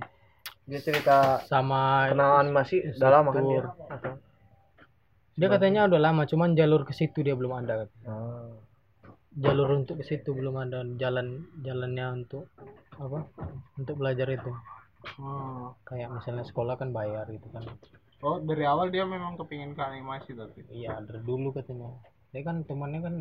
[0.65, 3.63] Dia cerita sama kenal animasi udah lama kan dia.
[5.35, 8.50] Dia katanya udah lama cuman jalur ke situ dia belum ada Ah.
[9.31, 12.51] Jalur untuk ke situ belum ada jalan jalannya untuk
[12.97, 13.27] apa
[13.77, 14.51] untuk belajar itu
[15.17, 15.73] Oh.
[15.89, 17.65] kayak misalnya sekolah kan bayar gitu kan
[18.21, 20.61] oh dari awal dia memang kepingin ke animasi tapi.
[20.69, 21.89] iya dari dulu katanya
[22.29, 23.15] dia kan temannya kan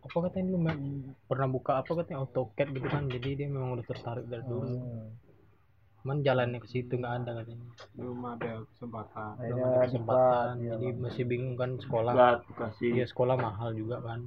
[0.00, 0.80] apa katanya dulu me-
[1.24, 5.08] pernah buka apa katanya AutoCAD gitu kan jadi dia memang udah tertarik dari dulu Hmm.
[6.04, 7.64] Cuman jalannya ke situ nggak ada katanya
[7.96, 9.30] Belum ada kesempatan.
[9.40, 12.12] belum ada kesempatan dibuat, jadi masih bingung kan sekolah
[12.44, 14.20] Bekasi Iya sekolah mahal juga kan.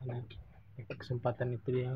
[0.00, 0.24] Karena
[0.96, 1.92] kesempatan itu dia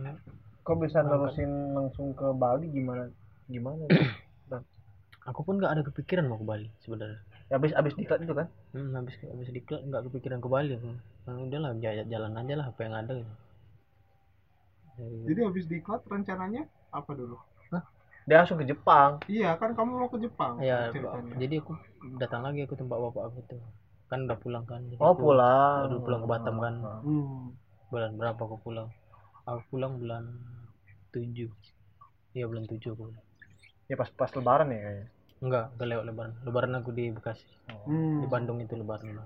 [0.69, 3.09] Kok bisa nerusin langsung ke Bali gimana?
[3.49, 3.89] Gimana?
[5.31, 7.25] aku pun nggak ada kepikiran mau ke Bali sebenarnya.
[7.49, 8.47] habis habis diklat itu kan?
[8.77, 10.93] Hmm, habis habis diklat nggak kepikiran ke Bali aku.
[11.25, 13.35] Nah, udahlah jalan, aja lah apa yang ada gitu.
[15.29, 17.37] Jadi habis diklat rencananya apa dulu?
[18.27, 19.23] Dia langsung ke Jepang.
[19.31, 21.35] Iya kan kamu mau ke Jepang ya, ceritanya.
[21.39, 21.73] jadi aku
[22.19, 23.63] datang lagi aku tempat bapak aku tuh.
[24.11, 24.83] Kan udah pulang kan.
[24.87, 25.79] Jadi Oh, aku pulang.
[25.87, 26.75] Baru pulang ke Batam kan.
[27.07, 27.55] Hmm.
[27.87, 28.91] Bulan berapa aku pulang?
[29.47, 30.27] Aku pulang bulan
[31.15, 31.47] 7
[32.35, 33.15] Iya bulan 7 aku.
[33.87, 35.07] Ya pas pas lebaran ya kayaknya.
[35.37, 36.33] Enggak, enggak lewat lebaran.
[36.43, 37.47] Lebaran aku di Bekasi.
[37.87, 38.23] Hmm.
[38.23, 39.23] Di Bandung itu lebaran.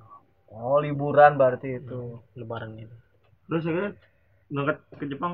[0.52, 2.20] Oh, liburan berarti itu.
[2.36, 2.92] Lebaran itu.
[3.50, 3.98] terus akhirnya
[4.46, 5.32] berangkat ke Jepang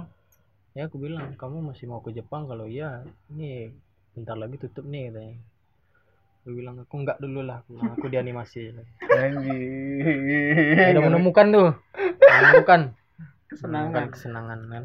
[0.76, 3.00] Ya aku bilang, kamu masih mau ke Jepang kalau iya,
[3.32, 3.72] ini
[4.12, 5.40] bentar lagi tutup nih katanya.
[6.44, 8.76] Aku bilang aku enggak dulu lah, aku, bilang, aku di animasi.
[10.92, 11.70] Udah menemukan tuh.
[12.20, 12.92] Menemukan
[13.48, 13.88] Kesenangan.
[13.88, 14.84] Menemukan kesenangan kan.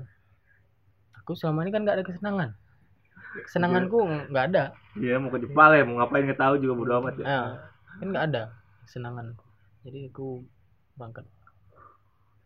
[1.19, 2.49] Aku selama ini kan enggak ada kesenangan.
[3.51, 3.97] Kesenanganku
[4.31, 4.63] enggak ada.
[4.95, 7.41] iya mau ke Jepang ya mau ngapain nggak tahu juga bodo amat ya Ya,
[7.99, 8.43] kan enggak ada
[8.87, 9.35] kesenangan.
[9.83, 10.39] Jadi aku
[10.95, 11.27] berangkat.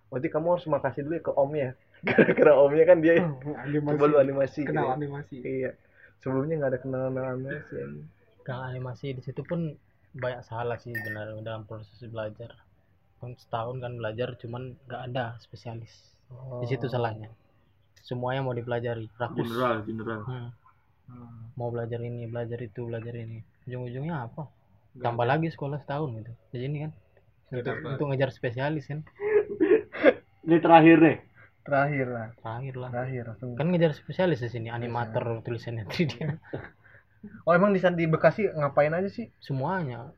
[0.10, 1.78] Berarti kamu harus makasih dulu ya ke omnya.
[2.04, 3.24] Gara-gara omnya kan dia
[3.64, 3.96] Animasi.
[3.96, 4.60] coba lu animasi.
[4.68, 4.96] Kenal gitu.
[5.00, 5.36] animasi.
[5.42, 5.72] Iya.
[6.20, 7.76] Sebelumnya nggak ada kenalan animasi.
[8.46, 9.74] Gang animasi di situ pun
[10.16, 12.56] banyak salah sih benar dalam proses belajar.
[13.24, 16.14] Kan setahun kan belajar cuman nggak ada spesialis.
[16.62, 17.32] Di situ salahnya.
[18.06, 19.50] Semuanya mau dipelajari, rakus.
[19.50, 20.50] general general Hmm.
[21.06, 21.54] Hmm.
[21.54, 23.42] Mau belajar ini, belajar itu, belajar ini.
[23.70, 24.50] Ujung-ujungnya apa?
[24.98, 26.34] Tambah lagi sekolah setahun gitu.
[26.54, 26.92] Di sini kan
[27.54, 29.06] untuk, untuk ngejar spesialis kan.
[30.46, 31.18] ini terakhir deh
[31.66, 32.28] Terakhir lah.
[32.38, 32.90] Terakhir lah.
[32.94, 33.50] Terakhir langsung.
[33.58, 36.14] Kan ngejar spesialis di sini, animator tulisannya 3D.
[37.50, 39.34] Oh emang di sana di Bekasi ngapain aja sih?
[39.42, 40.14] Semuanya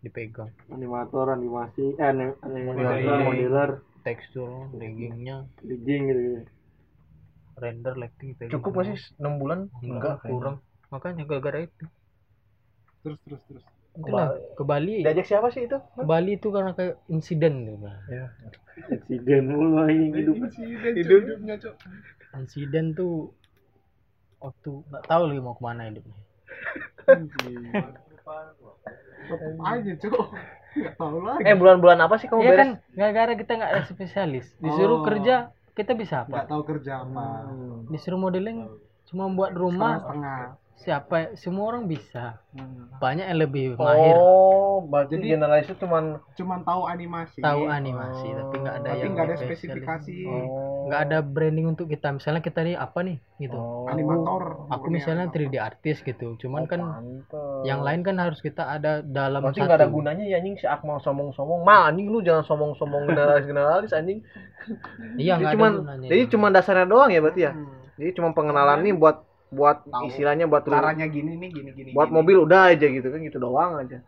[0.00, 0.48] dipegang.
[0.72, 3.20] animator animasi eh anim, animator Modeling.
[3.28, 3.70] modeler
[4.00, 6.40] Tekstur, riggingnya, rigging gitu, gitu
[7.60, 8.96] render, lighting, dipegang Cukup nggak semua.
[8.96, 9.58] sih 6 bulan?
[9.84, 10.56] enggak kurang
[10.88, 11.84] makanya gara-gara itu
[13.04, 13.64] Terus terus terus.
[13.92, 15.76] Itulah ke Bali Diajak siapa sih itu?
[15.76, 17.96] ke Bali itu karena kayak insiden gitu Bang.
[18.06, 18.26] Ya.
[18.88, 21.74] insiden mulu ini hidup Insiden, hidupnya, Cok.
[22.34, 23.34] insiden tuh
[24.38, 26.16] waktu nggak tahu lagi mau ke mana hidupnya
[29.62, 30.16] aja, Cok.
[30.70, 31.42] Enggak tahu lagi.
[31.42, 32.60] Eh bulan-bulan apa sih kamu Iya beres?
[32.60, 35.04] kan gara-gara kita nggak ada spesialis disuruh Oh.
[35.04, 35.34] kerja
[35.72, 37.24] kita bisa Enggak apa tahu kerja apa.
[37.90, 38.70] disuruh modeling
[39.04, 40.69] cuma buat rumah Setengah-setengah.
[40.80, 42.88] Siapa semua orang bisa Hmm.
[42.96, 47.38] banyak yang lebih mahir Oh, berarti Jadi- generalis itu cuman Cuman tahu animasi.
[47.38, 50.16] tahu animasi tapi nggak ada Tapi yang nggak ada spesifikasi.
[50.24, 50.82] oh.
[50.82, 53.86] nggak ada branding untuk kita misalnya kita nih apa nih gitu Oh.
[53.86, 54.66] Animator.
[54.66, 55.46] aku misalnya animator.
[55.46, 57.62] 3D artis gitu cuman kan Pantes.
[57.62, 60.66] yang lain kan harus kita ada dalam Berarti satu nggak ada gunanya ya anjing si
[60.66, 61.60] Akmal somong-somong.
[61.62, 64.24] Ma anjing lu jangan somong-somong generalis-generalis anjing.
[65.16, 67.52] iya Jadi nggak cuman ada gunanya jadi cuma dasarnya doang ya berarti ya.
[67.52, 67.68] Hmm.
[67.94, 70.06] Jadi cuma pengenalan nih buat buat Tahu.
[70.06, 71.90] istilahnya buat Caranya gini nih, gini gini.
[71.90, 72.16] buat gini.
[72.16, 73.98] mobil udah aja gitu kan gitu doang aja.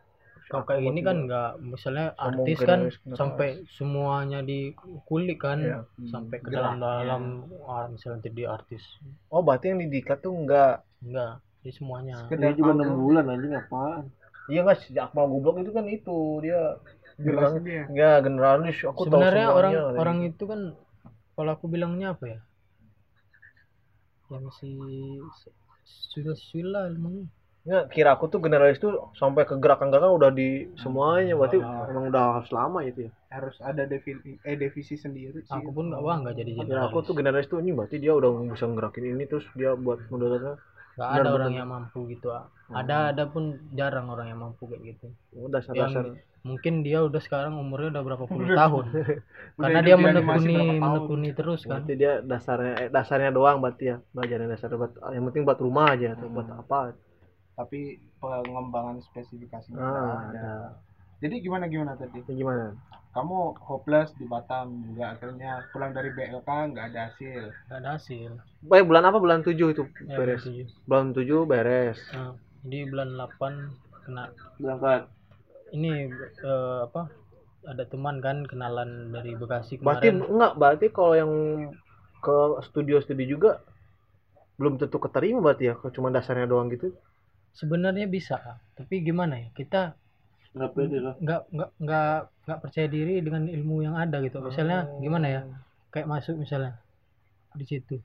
[0.45, 2.80] kalau kayak ini kan nggak misalnya Somong artis kan
[3.12, 5.78] sampai semuanya dikulik kan Iya.
[6.07, 6.76] sampai ke Geraknya.
[6.76, 7.22] dalam-dalam
[7.64, 8.82] ah, misalnya 3D artis
[9.28, 13.24] Oh, berarti yang di Diklat tuh enggak enggak jadi semuanya Sekedar ini juga enam bulan
[13.26, 14.03] anjing apaan
[14.45, 16.61] Iya nggak si Akmal goblok itu kan itu dia
[17.16, 17.82] bilang dia.
[17.88, 20.61] ya generalis aku tahu sebenarnya orang orang itu kan
[21.32, 22.38] kalau aku bilangnya apa ya
[24.33, 24.72] ya masih
[25.85, 27.28] sudah sudah ilmunya.
[27.62, 32.43] Ya, kira aku tuh generalis tuh sampai ke gerakan-gerakan udah di semuanya berarti emang udah
[32.43, 33.11] harus lama itu ya.
[33.30, 35.55] harus ada defini eh divisi sendiri sih.
[35.55, 36.91] Aku pun nggak bangga jadi Kira generalis.
[36.91, 40.59] aku tuh generalis tuh ini berarti dia udah bisa ngerakin ini terus dia buat modalnya
[40.99, 42.51] nggak ada orang yang mampu gitu ah.
[42.68, 45.07] ada ada pun jarang orang yang mampu kayak gitu.
[45.39, 46.03] Oh, dasar-dasar.
[46.03, 48.84] yang mungkin dia udah sekarang umurnya udah berapa puluh tahun
[49.62, 53.97] karena dia menekuni menekuni terus kan Berarti dia dasarnya eh, dasarnya doang berarti ya.
[54.11, 56.99] Belajarnya dasar buat yang penting buat rumah aja atau buat apa.
[57.53, 60.09] tapi pengembangan spesifikasinya Ah, ada.
[60.32, 60.53] ada.
[61.18, 62.74] jadi gimana gimana tadi Ini gimana?
[63.12, 68.30] kamu hopeless di Batam juga akhirnya pulang dari BLK nggak ada hasil nggak ada hasil
[68.62, 69.18] Baik bulan apa?
[69.18, 70.43] Bulan 7 itu ya, beres.
[70.43, 70.72] begitu.
[70.82, 71.99] Bulan 7 beres.
[72.11, 72.32] Nah,
[72.62, 73.68] jadi bulan 8
[74.03, 74.24] kena
[74.57, 75.03] berangkat
[75.73, 76.09] ini
[76.45, 77.09] eh, apa
[77.62, 80.31] ada teman kan kenalan dari Bekasi Berarti kemarin.
[80.35, 81.33] enggak, berarti kalau yang
[82.23, 83.51] ke studio-studio juga
[84.59, 86.95] belum tentu keterima berarti ya, cuma dasarnya doang gitu.
[87.53, 88.41] sebenarnya bisa
[88.73, 89.93] tapi gimana ya kita
[90.57, 91.14] nggak pede lah.
[91.20, 91.43] nggak
[91.81, 92.18] nggak
[92.49, 94.41] nggak percaya diri dengan ilmu yang ada gitu.
[94.41, 95.41] Misalnya gimana ya
[95.93, 96.81] kayak masuk misalnya
[97.57, 98.01] di situ.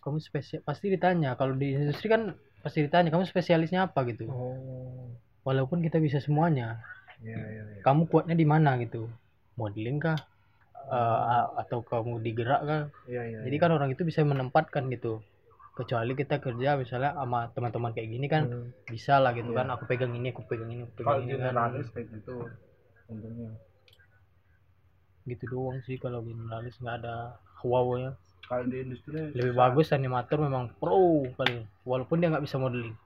[0.00, 2.32] Kamu spesial pasti ditanya kalau di industri kan
[2.64, 4.00] pasti ditanya kamu spesialisnya apa?
[4.08, 4.28] gitu.
[4.32, 5.12] Oh.
[5.46, 6.80] Walaupun kita bisa semuanya.
[7.20, 7.80] Iya, iya, iya.
[7.86, 9.08] kamu kuatnya di mana gitu?
[9.60, 10.18] Modeling kah?
[10.90, 12.82] A- atau kamu digerak kah?
[13.06, 13.38] Iya, iya.
[13.46, 15.20] jadi kan orang itu bisa menempatkan gitu.
[15.78, 18.68] Kecuali kita kerja misalnya sama teman-teman kayak gini kan Hmm.
[18.90, 19.66] bisa lah gitu kan.
[19.74, 21.52] Aku pegang ini aku pegang ini aku pegang ini kan.
[21.94, 22.36] kayak gitu
[23.10, 23.50] Untungnya.
[25.30, 27.14] gitu doang sih kalau generalis nggak ada
[27.62, 28.10] wow ya
[28.48, 31.62] kalau di industri lebih bagus animator memang pro kali.
[31.86, 32.96] Walaupun dia nggak bisa modeling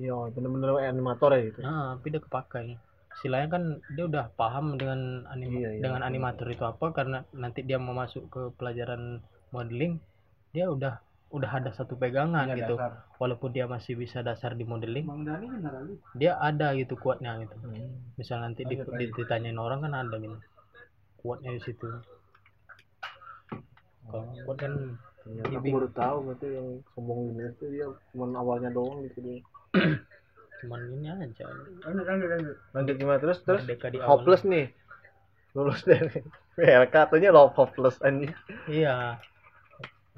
[0.00, 1.58] Iya, bener-bener animator ya gitu.
[1.60, 2.66] nah tapi dia kepakai.
[3.20, 7.60] Istilahnya kan dia udah paham dengan anima Iya, iya, dengan animator itu apa karena nanti
[7.68, 9.20] dia mau masuk ke pelajaran
[9.52, 10.00] modeling
[10.56, 12.74] dia udah udah ada satu pegangan Iya, gitu.
[13.20, 15.04] walaupun dia masih bisa dasar di modeling.
[15.04, 17.56] Bang Dani generalis dia ada gitu kuatnya gitu.
[17.60, 17.92] Hmm.
[18.18, 18.76] misal nanti di,
[19.14, 20.38] ditanyain orang kan ada gitu.
[21.20, 21.86] Kuatnya di situ.
[24.08, 24.72] Kalau kuat kan
[25.28, 29.20] Iya, Dia aku baru tahu berarti yang sombong gini itu dia cuma awalnya doang gitu
[29.20, 29.44] dia.
[30.60, 31.44] Cuman ini aja.
[31.86, 32.56] Lanjut lanjut lanjut.
[32.76, 33.18] Lanjut gimana?
[33.18, 33.62] Terus terus?
[33.64, 34.08] Merdeka di awal.
[34.20, 34.66] hopeless nih.
[35.56, 36.22] Lulus dari
[36.54, 38.34] PLK katanya lo hopeless anjing.
[38.68, 39.18] iya.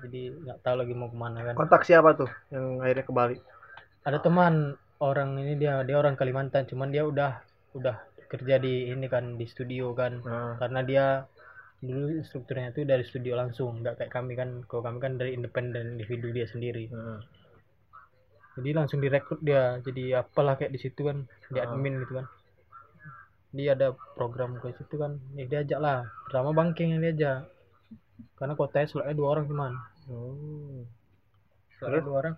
[0.02, 1.54] Jadi nggak tahu lagi mau ke mana kan.
[1.54, 3.36] Kontak siapa tuh yang akhirnya ke Bali?
[4.02, 6.66] ada teman orang ini dia dia orang Kalimantan.
[6.66, 7.38] Cuman dia udah
[7.78, 7.96] udah
[8.26, 10.18] kerja di ini kan di studio kan.
[10.26, 11.04] Nah, karena dia
[11.82, 13.82] dulu strukturnya itu dari studio langsung.
[13.82, 14.66] Nggak kayak kami kan.
[14.66, 16.90] Kalau kami kan dari independen individu dia sendiri.
[16.90, 17.22] Nah.
[18.52, 19.80] Jadi langsung direkrut dia.
[19.80, 21.64] Jadi apalah kayak di situ kan di Ah.
[21.66, 22.26] admin gitu kan.
[23.52, 25.16] Dia ada program ke situ kan.
[25.32, 26.04] Ya diajak lah.
[26.28, 27.48] Pertama banking yang diajak
[28.36, 29.72] karena kotanya slotnya dua orang cuman
[30.06, 30.84] Oh.
[31.76, 32.34] slotnya dua orang.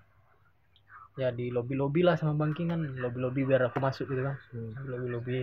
[1.14, 2.80] Ya di lobby lobby lah sama banking kan.
[2.98, 4.36] Lobby lobby biar aku masuk gitu kan.
[4.50, 4.72] Hmm.
[4.86, 5.38] lobby lobby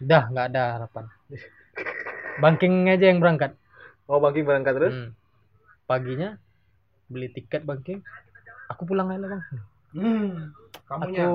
[0.00, 1.04] udah nggak ada harapan.
[2.42, 3.54] Banking aja yang berangkat.
[4.04, 4.94] Oh, banking berangkat terus?
[4.94, 5.10] Hmm.
[5.84, 6.40] paginya
[7.06, 8.00] beli tiket banking
[8.74, 9.42] aku pulang aja lah bang
[9.94, 10.30] hmm
[10.84, 11.26] kamunya?
[11.26, 11.34] Aku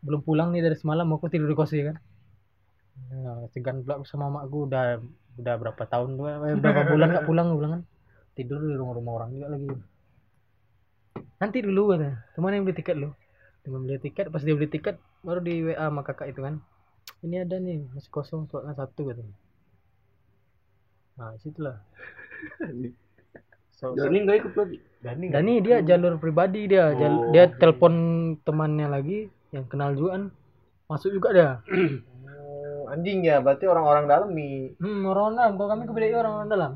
[0.00, 1.06] belum pulang nih dari semalam.
[1.12, 1.96] Aku tidur di kos ya kan.
[3.10, 5.00] Nah, segan pula aku sama makku udah
[5.40, 7.82] udah berapa tahun eh, berapa bulan nggak pulang pulang kan.
[8.36, 9.68] Tidur di rumah-rumah orang juga lagi.
[11.40, 13.10] Nanti dulu katanya teman yang beli tiket lo
[13.60, 16.64] teman beli tiket pas dia beli tiket baru di WA sama kakak itu kan.
[17.20, 19.36] Ini ada nih masih kosong slotnya satu katanya
[21.20, 21.76] nah situlah
[23.80, 25.26] so, Dani nggak ikut lagi Dani.
[25.26, 27.32] dan ini dia jalur pribadi dia jal- Oh.
[27.32, 27.94] dia telepon
[28.38, 29.18] temannya lagi
[29.50, 30.24] yang kenal juga kan
[30.86, 31.50] masuk juga dia
[32.42, 34.74] Oh, anjing ya, berarti orang-orang dalam nih.
[34.76, 36.72] hmm orang dalam kalau kami kebetulan orang orang dalam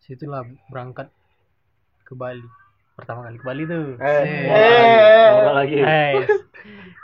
[0.00, 1.08] situlah berangkat
[2.02, 2.40] ke Bali
[2.94, 4.08] pertama kali ke Bali tuh Eh.
[4.14, 4.26] Set.
[4.48, 5.30] Eh.
[5.52, 6.12] Lagi Eh,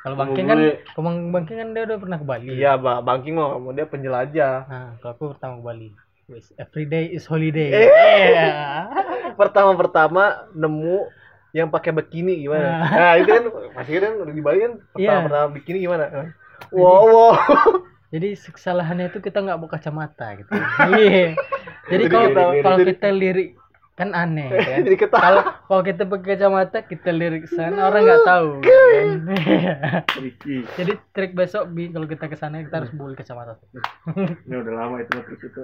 [0.00, 2.98] kalau bangking kan kalau Bang- bangking kan dia udah pernah ke Bali Iya, Mbak.
[3.02, 4.54] Banking mah mau dia penjelajah.
[4.64, 5.88] nah kalau aku pertama ke Bali
[6.56, 7.88] Every day is holiday Eh.
[7.88, 8.48] Iya.
[9.40, 11.10] Pertama-pertama nemu
[11.54, 12.82] yang pakai bikini gimana?
[12.82, 13.44] Nah, itu kan
[13.78, 16.34] masih kan di Bali kan pertama-pertama bikini gimana?
[16.74, 17.32] Wow, wow.
[18.14, 20.50] jadi kesalahannya itu kita nggak bawa kacamata gitu
[20.94, 21.34] iya
[21.90, 22.30] jadi kalau
[22.62, 23.48] kalau jadi- kita lirik
[23.94, 24.82] kan aneh kan
[25.14, 29.06] kalau kalau kita pakai kacamata kita lirik sana orang nggak tahu kan?
[30.78, 33.54] Jadi trik besok bi kalau kita ke sana kita harus bawa kacamata
[34.46, 35.62] ini udah lama itu trik itu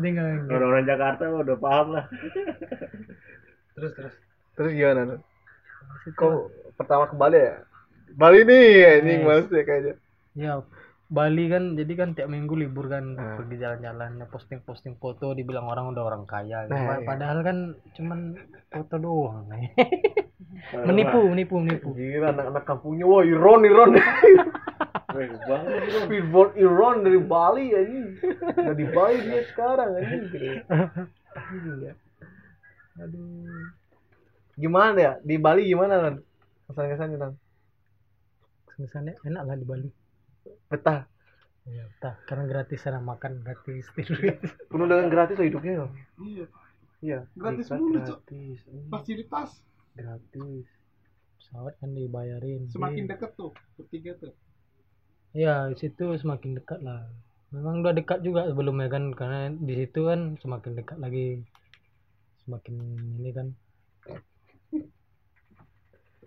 [0.00, 2.04] jadi nggak orang-orang Jakarta udah paham lah
[3.76, 4.14] terus terus
[4.52, 5.16] Terus gimana?
[6.12, 6.32] Kok
[6.76, 7.64] pertama ke Bali ya?
[8.12, 9.48] Bali nih, anjing Yes.
[9.48, 9.94] ya kayaknya.
[10.36, 10.52] ya
[11.12, 13.36] Bali kan jadi kan tiap minggu libur kan Ah.
[13.36, 16.72] pergi jalan-jalan posting-posting foto dibilang orang udah orang kaya gitu.
[16.72, 17.04] Nah, iya.
[17.04, 17.56] padahal kan
[17.92, 18.18] cuman
[18.72, 19.44] foto doang
[20.88, 23.92] menipu menipu menipu Gila anak-anak kampungnya, wah Iron Iron.
[26.08, 28.08] Speedboat Iron dari Bali anjing.
[28.56, 30.24] Udah di Bali dia sekarang anjing.
[30.32, 31.92] Gila.
[33.04, 33.68] Aduh.
[34.56, 35.12] Gimana ya?
[35.20, 36.14] Di Bali gimana kan?
[36.72, 37.32] Kesan-kesannya kan?
[38.80, 39.88] misalnya enak lah di Bali
[40.72, 41.04] Betah.
[41.62, 44.18] ya entah karena gratis sana makan gratis tidur
[44.66, 45.90] Penuh dengan gratis loh hidupnya loh.
[46.18, 46.46] Iya.
[46.98, 47.18] Iya.
[47.38, 48.18] Gratis mulu, Cok.
[48.26, 48.58] Gratis.
[48.90, 49.50] Fasilitas
[49.92, 50.64] gratis
[51.36, 54.32] pesawat kan dibayarin semakin deket tuh bertiga tuh.
[55.36, 57.04] ya di situ semakin dekat lah
[57.52, 61.44] memang udah dekat juga sebelumnya kan karena di situ kan semakin dekat lagi
[62.48, 62.74] semakin
[63.20, 63.46] ini kan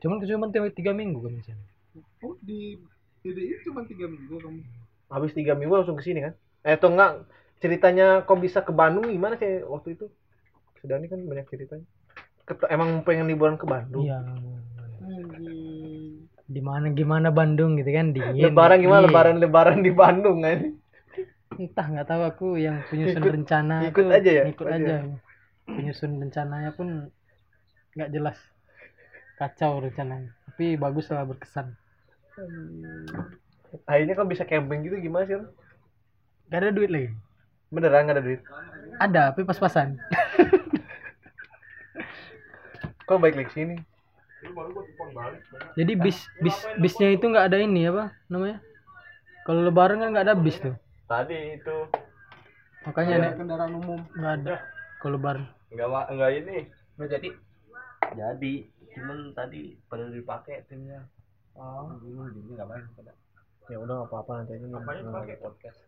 [0.01, 1.65] cuman cuma tiga minggu kan misalnya
[1.95, 2.75] Oh di
[3.25, 4.61] DDI cuma tiga minggu kamu.
[5.07, 6.33] Habis tiga minggu langsung ke sini kan?
[6.61, 7.25] Eh atau enggak?
[7.57, 10.05] Ceritanya kok bisa ke Bandung gimana sih waktu itu?
[10.77, 11.85] Sedani kan banyak ceritanya.
[12.45, 14.05] Ket- emang pengen liburan ke Bandung.
[14.05, 14.21] iya
[15.01, 16.29] Anjing.
[16.45, 19.01] di mana gimana Bandung gitu kan dingin Lebaran gimana?
[19.01, 19.09] Iya.
[19.09, 20.59] Lebaran lebaran di Bandung kan?
[21.55, 24.43] entah nggak tahu aku yang penyusun Ikut- rencana ikut aja ya?
[24.45, 24.75] ikut Aja.
[24.75, 24.97] aja
[25.65, 27.07] penyusun rencananya pun
[27.95, 28.35] nggak jelas
[29.35, 31.71] kacau rencananya tapi bagus lah berkesan
[33.85, 35.35] Akhirnya kok bisa camping gitu gimana sih?
[36.47, 37.09] Gak ada duit lagi
[37.67, 38.39] Beneran nggak ada duit?
[38.95, 39.95] ada tapi pas-pasan
[43.05, 43.75] Kok baik lagi sini?
[45.73, 48.61] jadi bis bis bisnya itu nggak ada ini apa namanya
[49.41, 50.75] kalau lebaran kan nggak ada bis tuh
[51.05, 51.75] Tadi itu
[52.81, 53.99] makanya Ada nek kendaraan umum.
[54.11, 54.53] nggak ada
[54.97, 56.57] kalau lebaran Enggak wa- enggak ini.
[56.95, 57.29] Nggak jadi.
[58.13, 58.53] jadi
[58.93, 61.03] cuman tadi pada dipakai timnya.
[61.55, 61.87] Oh.
[63.65, 64.65] Ya udah nggak apa-apa nanti aja.
[64.67, 65.79] Apanya Nggak- dipakai podcast.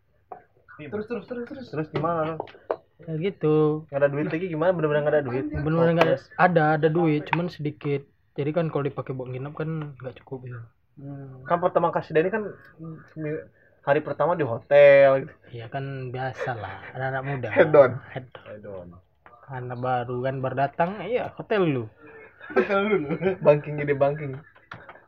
[0.80, 1.65] Terus terus terus terus.
[1.68, 2.38] Terus gimana?
[2.99, 4.72] Ya gitu Nggak ada duit lagi gimana?
[4.72, 5.45] Bener-bener nggak ada duit?
[5.45, 8.02] benar-benar nggak ada ada ada duit cuman sedikit
[8.34, 10.57] jadi kan kalau dipakai buat nginep kan nggak cukup ya
[11.45, 12.49] Kan pertama kasih Dani kan
[13.84, 15.34] hari pertama di hotel gitu.
[15.53, 17.91] ya kan biasa lah anak-anak muda Head on.
[18.07, 18.49] Head on.
[18.52, 18.88] Edon.
[19.48, 21.85] anak baru kan berdatang iya hotel lu
[23.39, 24.41] Banking gede banking.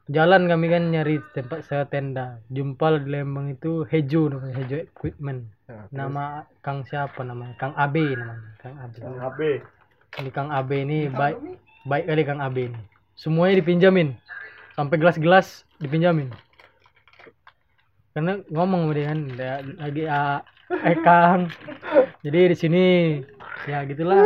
[0.10, 2.41] Jalan kami kan nyari tempat sewa tenda.
[2.49, 5.45] Jumpa di Lembang itu Hejo namanya Hejo Equipment.
[5.69, 6.23] Nah, nama
[6.65, 7.53] Kang siapa namanya?
[7.61, 9.40] Kang AB namanya Kang AB HP.
[10.18, 11.38] Ini Kang AB ini baik
[11.86, 12.81] baik kali Kang AB ini.
[13.14, 14.18] Semuanya dipinjamin.
[14.73, 16.34] Sampai gelas-gelas dipinjamin.
[18.18, 19.19] Karena ngomong sama dia kan
[19.77, 20.41] lagi ah,
[20.73, 21.53] eh Kang.
[22.26, 22.86] Jadi di sini.
[23.68, 24.23] Ya gitulah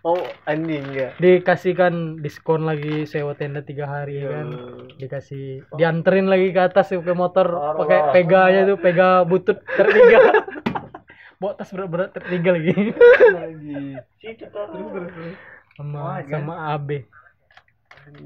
[0.00, 1.10] Oh, anjing ya.
[1.16, 4.48] dikasihkan diskon lagi sewa tenda tiga hari kan?
[4.94, 7.46] Dikasih dianterin lagi ke atas ke motor
[7.76, 10.18] pakai peganya tuh pega butut tertiga
[11.38, 12.74] bawa tas berat-berat tertiga lagi.
[14.16, 14.66] Situ tuh.
[15.74, 17.06] sama sama AB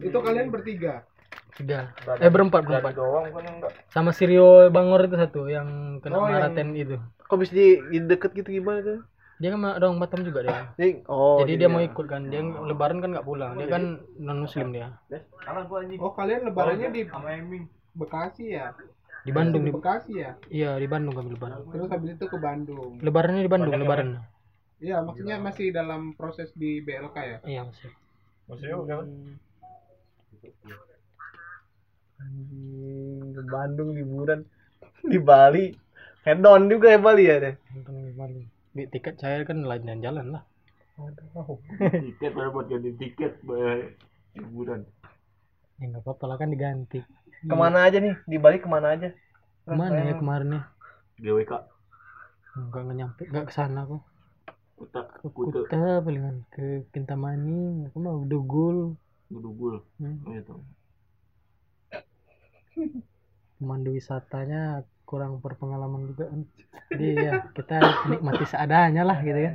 [0.01, 1.05] Itu kalian bertiga.
[1.53, 2.97] tiga eh berempat berempat.
[2.97, 3.73] Doang kan enggak.
[3.89, 6.97] sama Sirio Bangor itu satu yang kena Oh, yang- Maraten itu.
[7.23, 9.01] Kok bisa di, di deket gitu gimana tuh?
[9.43, 13.03] Dia kan orang Batam juga dia Jadi, oh, jadi dia mau ikut kan dia lebaran
[13.03, 14.95] kan nggak pulang dia kan non muslim dia
[15.43, 15.99] Salah gua anjing.
[15.99, 17.03] Oh kalian lebarannya di
[17.93, 18.71] Bekasi ya?
[19.27, 20.39] di Bandung Di Bekasi ya?
[20.47, 23.03] iya di Bandung kami lebaran Terus habis itu ke Bandung.
[23.03, 24.09] lebarannya di Bandung lebaran
[24.83, 27.39] Iya, maksudnya masih dalam proses di BLK ya?
[27.43, 27.91] iya masih
[28.47, 29.07] Museum kan.
[32.19, 34.41] Anjing, ke Bandung liburan
[35.11, 35.75] di Bali.
[36.23, 37.55] Head on juga ya Bali ya deh.
[37.75, 38.43] nonton di Bali
[38.73, 40.43] Beli tiket saya kan lain jalan lah
[42.05, 43.97] Tiket baru buat ganti tiket buat
[44.37, 44.81] liburan.
[45.81, 47.01] ya nggak apa-apa lah kan diganti
[47.43, 48.15] Ke mana aja nih?
[48.31, 49.09] Di Bali ke mana aja?
[49.67, 50.63] ke mana ya kemarin ya
[51.23, 51.53] GWK.
[52.53, 54.03] nggak nggak nyampe nggak ke sana kok
[54.77, 58.99] Kuta, ke Kuta, Kuta palingan ke Kintamani aku mau Dugul
[59.33, 59.81] Gudugul.
[60.03, 60.29] hmm.
[60.29, 60.55] Oh, itu.
[63.57, 64.83] pemandu wisatanya
[65.13, 66.41] kurang berpengalaman juga kan
[66.89, 67.77] jadi ya kita
[68.09, 69.53] nikmati seadanya lah gitu ya.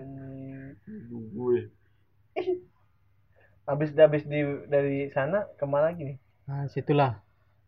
[3.67, 4.39] Habis habis di
[4.69, 6.17] dari sana ke mana lagi nih?
[6.47, 7.19] nah situlah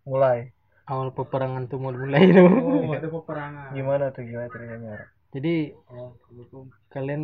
[0.07, 0.55] Mulai.
[0.87, 3.75] awal peperangan tuh mulai mulai itu Oh, ada peperangan.
[3.75, 4.95] Gimana tuh gimana ceritanya?
[5.29, 5.55] jadi
[6.89, 7.21] kalian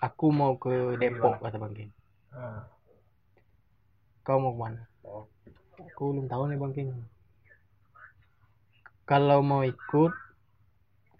[0.00, 1.92] aku mau ke Depok kata Bang King
[2.30, 2.64] Ah.
[4.22, 4.82] kau mau ke mana
[5.80, 6.88] aku belum tahu nih Bang King
[9.10, 10.14] kalau mau ikut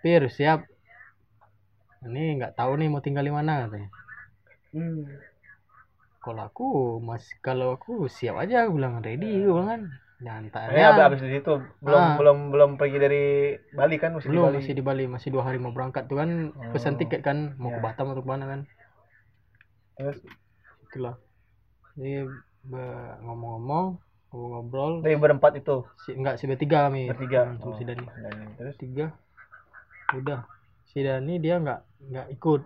[0.01, 0.63] harus siap
[2.01, 3.91] ini nggak tahu nih mau tinggal di mana katanya
[4.71, 5.03] Hmm.
[6.23, 6.69] kalau aku
[7.03, 9.83] mas kalau aku siap aja aku bilang ready aku bilang kan
[10.21, 10.77] Nyantai.
[10.77, 12.15] Ya, abis, abis di situ belum Ah.
[12.21, 13.25] belum belum pergi dari
[13.73, 14.57] Bali kan masih di belum Bali.
[14.61, 16.99] masih di Bali masih dua hari mau berangkat tuh kan pesan Oh.
[17.01, 17.85] tiket kan mau ke Ya.
[17.89, 18.61] Batam atau mana kan
[19.97, 20.21] Terus
[20.87, 21.17] itulah
[21.97, 22.29] jadi
[22.63, 23.17] be-
[24.31, 24.93] ngomong-ngomong ngobrol.
[25.03, 25.87] Dari berempat itu?
[26.07, 27.51] Si enggak si bertiga kami bertiga.
[27.51, 28.07] Hmm, sama si Dani.
[28.07, 28.77] Dan- Terus?
[28.79, 29.07] Tiga.
[30.15, 30.41] Udah.
[30.91, 31.81] Si Dani dia nggak
[32.11, 32.63] nggak ikut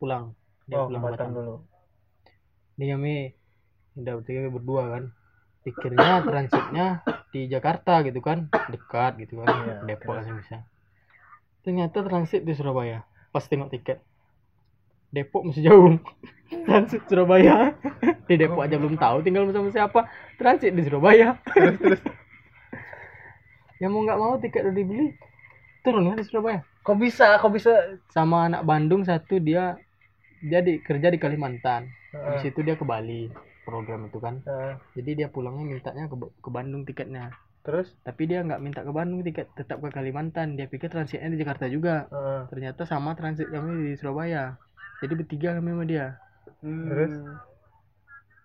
[0.00, 0.32] pulang.
[0.64, 1.30] Dia oh, pulang Batam Batam.
[1.36, 1.56] dulu.
[2.80, 3.14] ini kami
[4.00, 5.04] udah bertiga kami berdua kan.
[5.62, 6.86] Pikirnya transitnya
[7.30, 8.48] di Jakarta gitu kan.
[8.72, 9.52] Dekat gitu kan.
[9.52, 10.56] Iya, Depok kan bisa.
[11.62, 13.04] Ternyata transit di Surabaya.
[13.30, 14.00] Pas tengok tiket.
[15.12, 16.00] Depok masih jauh.
[16.66, 17.72] Transit Surabaya
[18.32, 20.08] di Depok aja belum tahu tinggal bersama siapa
[20.40, 21.36] transit di Surabaya
[23.76, 25.12] ya mau nggak mau tiket udah dibeli
[25.82, 27.38] turun kan di Surabaya Kok bisa?
[27.38, 27.70] Kok bisa?
[28.10, 29.78] sama anak Bandung satu dia
[30.42, 32.34] dia di kerja di Kalimantan Heeh.
[32.34, 33.30] di situ dia ke Bali
[33.62, 34.74] program itu kan Heeh.
[34.98, 37.30] jadi dia pulangnya mintanya ke, ke Bandung tiketnya
[37.62, 37.94] Terus?
[38.02, 41.70] tapi dia nggak minta ke Bandung tiket tetap ke Kalimantan dia pikir transitnya di Jakarta
[41.70, 42.50] juga Heeh.
[42.50, 44.58] ternyata sama transit kami di Surabaya
[44.98, 46.06] jadi bertiga kami sama dia
[46.62, 47.14] Terus?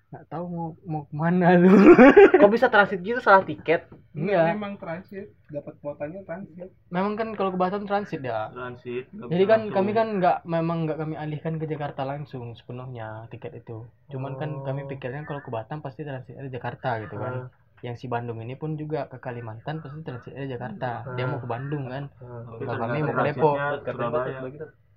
[0.08, 1.76] Nggak tahu mau mau ke mana tuh.
[2.40, 3.20] Kok bisa transit gitu?
[3.20, 3.92] Salah tiket?
[4.16, 4.56] Enggak.
[4.56, 5.36] memang transit.
[5.52, 6.72] Dapat kuotanya transit.
[6.88, 8.48] Memang kan kalau ke Batam transit ya.
[8.50, 9.76] Transit jadi kan langsung.
[9.76, 13.84] kami kan nggak memang nggak kami alihkan ke Jakarta langsung sepenuhnya tiket itu.
[14.08, 14.64] Cuman kan Oh.
[14.64, 17.52] kami pikirnya kalau ke Batam pasti transitnya di Jakarta gitu kan.
[17.84, 21.04] Yang si Bandung ini pun juga ke Kalimantan pasti transitnya di Jakarta.
[21.14, 22.08] Dia mau ke Bandung kan.
[22.10, 22.64] Heeh.
[22.64, 23.56] Kalau kami mau ke Depok.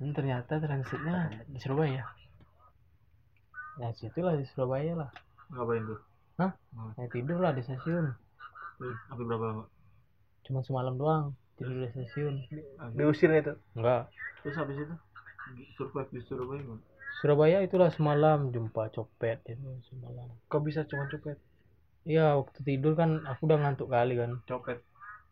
[0.01, 2.07] Hmm, ternyata transitnya di Surabaya
[3.81, 5.11] ya situlah di Surabaya lah.
[5.51, 6.01] Ngapain tuh?
[6.97, 8.13] Ya tidur lah di stasiun.
[9.09, 9.65] Sampai berapa lama?
[10.45, 11.25] Cuma semalam doang
[11.57, 12.45] tidur di stasiun.
[12.95, 13.57] Diusir itu.
[13.75, 14.09] enggak.
[14.45, 14.95] Terus habis itu?
[15.75, 16.83] Survive di Surabaya gimana?
[17.21, 20.29] Surabaya itulah semalam jumpa copet itu semalam.
[20.47, 21.37] Kok bisa cuma copet?
[22.09, 24.41] iya waktu tidur kan aku udah ngantuk kali kan.
[24.49, 24.81] Copet.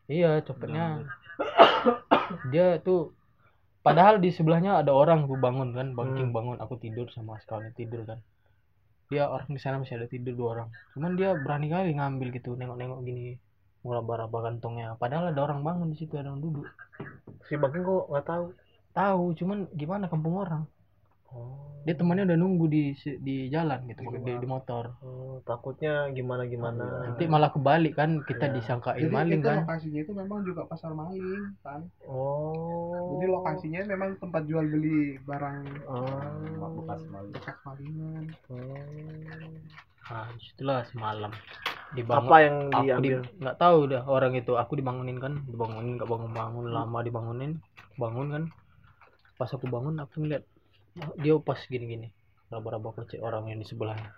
[0.05, 1.05] Iya copetnya.
[2.53, 3.16] Dia tuh
[3.81, 6.37] padahal di sebelahnya ada orang aku bangun kan banking Hmm.
[6.37, 8.20] bangun aku tidur sama sekali tidur kan
[9.09, 10.68] dia orang di sana masih ada tidur dua orang.
[10.93, 13.36] Cuman dia berani kali ngambil gitu nengok-nengok gini
[13.86, 16.66] meraba-raba kantongnya padahal ada orang bangun di situ ada orang duduk.
[17.48, 18.47] Si Bangking kok nggak tahu?
[18.98, 20.66] tahu cuman gimana kampung orang
[21.29, 21.61] Oh.
[21.85, 22.83] dia temannya udah nunggu di
[23.19, 27.05] di jalan gitu di, di motor Oh, takutnya gimana gimana.
[27.05, 28.55] nanti malah kebalik kan kita Iya.
[28.57, 33.17] disangkain jadi maling itu kan lokasinya itu memang juga pasar maling kan Oh.
[33.17, 36.73] jadi lokasinya memang tempat jual beli barang Oh.
[36.79, 38.25] bekas maling bekas malingan
[40.09, 41.33] nah di situlah semalam
[41.91, 43.19] dibangun Apa yang aku di diambil?
[43.39, 47.53] nggak tahu dah orang itu aku dibangunin kan dibangunin nggak bangun bangun lama dibangunin
[47.97, 48.45] bangun kan
[49.37, 50.57] pas aku bangun aku ngeliat oh,
[51.23, 52.09] dia pas gini gini
[52.53, 54.11] raba-raba kecil orang yang di sebelahnya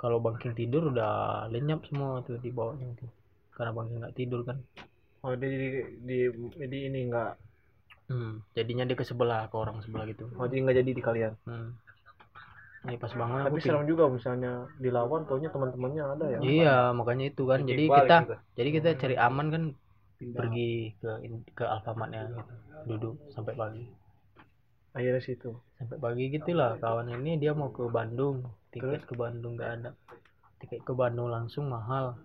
[0.00, 1.12] kalau bangking tidur udah
[1.52, 3.10] lenyap semua tuh di bawahnya tuh
[3.56, 4.58] karena bangking nggak tidur kan
[5.18, 5.58] Oh, dia di,
[6.06, 6.18] di,
[6.70, 7.30] di ini nggak.
[8.06, 11.32] hmm, jadinya dia ke sebelah ke orang sebelah gitu Oh, jadi nggak jadi di kalian.
[11.42, 11.68] hmm.
[12.86, 16.38] ini pas bangun Tapi serem juga misalnya dilawan, taunya teman-temannya ada ya.
[16.38, 18.36] iya makanya itu kan jadi kita juga.
[18.54, 19.62] jadi kita cari aman kan
[20.18, 20.70] pergi
[21.02, 21.10] ke
[21.58, 22.42] ke Alfamartnya gitu.
[22.86, 23.84] duduk sampai pagi
[24.96, 25.52] Akhirnya situ.
[25.78, 28.42] sampai pagi gitulah kawan ini dia mau ke Bandung.
[28.72, 29.90] Tiket ke Bandung nggak ada.
[30.58, 32.16] Tiket ke Bandung langsung mahal.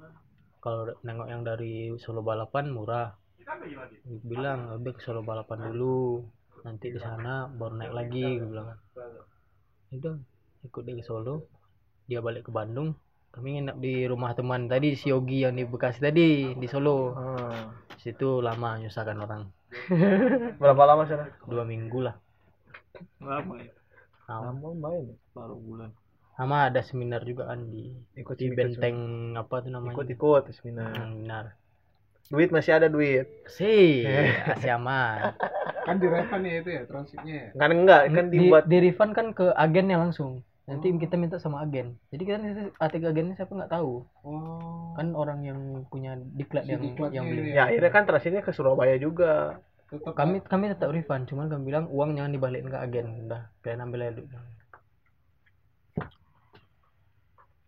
[0.64, 3.12] Kalau nengok yang dari Solo balapan murah.
[4.24, 6.24] Bilang udah ke Solo balapan dulu.
[6.64, 8.72] Nanti di sana baru naik lagi gue bilang.
[9.92, 10.16] Udah
[10.64, 11.46] ikut dia ke Solo.
[12.08, 12.96] Dia balik ke Bandung.
[13.34, 17.12] Kami nginep di rumah teman tadi si Yogi yang di Bekasi tadi di Solo.
[17.14, 17.70] Ah.
[18.00, 19.44] situ lama nyusahkan orang.
[20.62, 21.32] Berapa lama sana?
[21.48, 22.23] dua minggu lah
[23.24, 23.74] lama ya?
[24.30, 24.70] Lama.
[24.76, 25.06] Main.
[25.34, 25.90] baru bulan.
[26.34, 28.98] Sama ada seminar juga kan di Ikut di benteng
[29.38, 29.94] apa tuh namanya?
[29.98, 30.94] Ikut-ikut seminar.
[30.94, 31.46] Hmm, benar.
[32.32, 33.28] Duit masih ada duit.
[33.52, 34.08] sih
[34.50, 35.36] masih aman.
[35.84, 37.48] Kan di Revan ya itu ya transitnya ya?
[37.60, 40.42] Kan enggak, kan di, dibuat di refund kan ke agennya langsung.
[40.64, 42.00] Nanti kita minta sama agen.
[42.08, 44.08] Jadi kita nanti artikel agennya siapa nggak tahu.
[44.24, 44.96] Oh.
[44.96, 45.60] Kan orang yang
[45.92, 47.42] punya diklat Si yang diklatnya yang beli.
[47.52, 49.60] Ini Ya akhirnya kan transitnya ke Surabaya juga.
[49.94, 53.86] Tetap kami kami tetap refund cuman kami bilang uang jangan dibalikin ke agen udah kalian
[53.86, 54.42] ambil aja duitnya.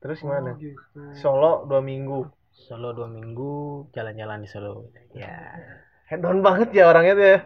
[0.02, 0.52] Terus Oh, gimana?
[0.58, 0.78] gitu.
[1.18, 2.30] Solo dua minggu.
[2.56, 3.52] Solo dua minggu
[3.92, 5.34] jalan-jalan di Solo ya
[6.08, 7.40] Head down banget ya orangnya tuh ya.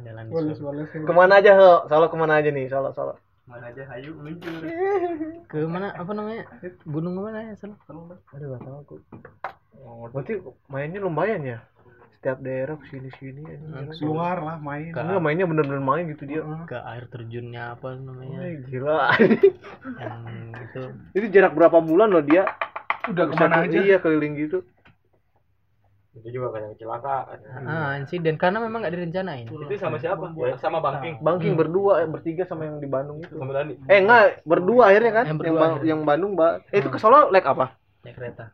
[0.00, 0.88] jalan di Solo boles.
[0.92, 1.76] Ke mana aja Solo?
[1.88, 2.66] Solo ke mana aja nih?
[2.68, 3.14] Solo Solo.
[3.50, 4.62] mana aja hayu luncur
[5.50, 6.46] ke mana apa namanya
[6.86, 7.74] gunung mana ya Solo
[8.30, 8.94] Aduh gak tahu aku.
[10.14, 10.34] Berarti
[10.70, 11.58] mainnya lumayan ya.
[12.20, 13.40] Setiap daerah ke sini sini.
[13.96, 14.92] Keluar lah main.
[14.92, 16.44] Ke- Enggak mainnya bener-bener main gitu dia.
[16.68, 19.08] ke air terjunnya apa namanya Wih, gila.
[19.96, 20.14] yang
[20.52, 20.82] itu
[21.16, 22.44] Itu jarak berapa bulan loh dia?
[23.08, 23.78] Udah Bisa ke mana ke- aja?
[23.80, 24.60] Iya keliling gitu.
[26.12, 27.38] Itu juga kan yang kecelakaan.
[27.64, 30.28] ah insiden karena memang nggak direncanain Itu sama siapa?
[30.36, 31.24] Ya, sama Bangking.
[31.24, 33.32] Bangking berdua, eh, bertiga sama yang di Bandung itu.
[33.32, 33.80] Sama Dani.
[33.88, 35.24] Eh enggak, berdua akhirnya kan?
[35.24, 35.88] Yang Yang, akhirnya.
[35.88, 36.52] yang Bandung, Mbak.
[36.68, 37.80] Eh itu ke Solo naik apa?
[38.04, 38.52] naik kereta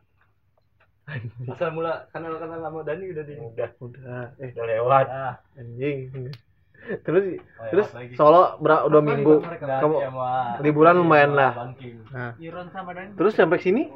[1.47, 4.51] Asal mula kenal-kenal sama Dani udah di udah Udah, eh.
[4.51, 5.05] Udah lewat.
[5.55, 5.97] anjing.
[7.03, 7.23] Terus
[7.57, 8.13] Oh, terus lewat lagi.
[8.15, 9.35] Solo ber- udah minggu.
[9.59, 9.97] Kamu
[10.61, 11.51] liburan lumayan lah.
[12.11, 12.31] Nah.
[13.15, 13.87] Terus sampai sini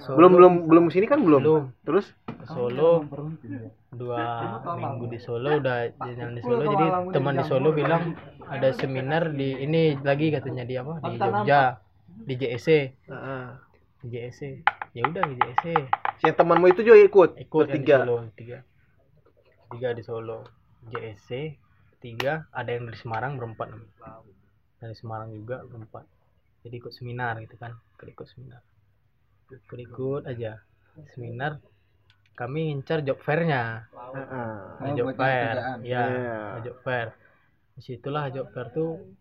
[0.00, 1.20] Solo, belum belum belum sini kan?
[1.20, 1.42] Belum?
[1.42, 1.64] belum.
[1.84, 2.06] Terus?
[2.24, 3.04] Ke Solo.
[3.92, 4.22] Dua
[4.78, 6.62] minggu di Solo udah jalan di Solo.
[6.64, 11.02] Jadi teman di Solo bilang ada seminar di ini lagi katanya di apa?
[11.02, 11.62] Di Jogja
[12.18, 12.90] di JSC Heeh.
[13.04, 13.67] di
[14.08, 14.42] JSC
[14.92, 15.66] ya udah di JSC
[16.18, 17.30] si temanmu itu juga ikut.
[17.38, 17.96] ikut yang di Bertiga.
[18.02, 18.58] Solo tiga.
[19.68, 20.38] Tiga di Solo.
[20.88, 21.30] JSC
[21.98, 22.48] tiga.
[22.50, 23.68] Ada yang dari Semarang berempat.
[24.78, 26.04] Dari Semarang juga berempat.
[26.62, 27.76] Jadi ikut seminar gitu kan.
[27.94, 28.60] Ikut ikut seminar.
[29.48, 30.58] Ikut ikut aja.
[31.14, 31.62] Seminar
[32.34, 33.90] kami ngincar job fairnya.
[33.90, 34.50] Heeh.
[34.78, 35.54] Nah, Oh, job buat fair.
[35.54, 35.78] kerjaan.
[35.82, 36.38] ya Iya.
[36.64, 37.06] job fair.
[37.74, 39.17] Di situlah job fair tuh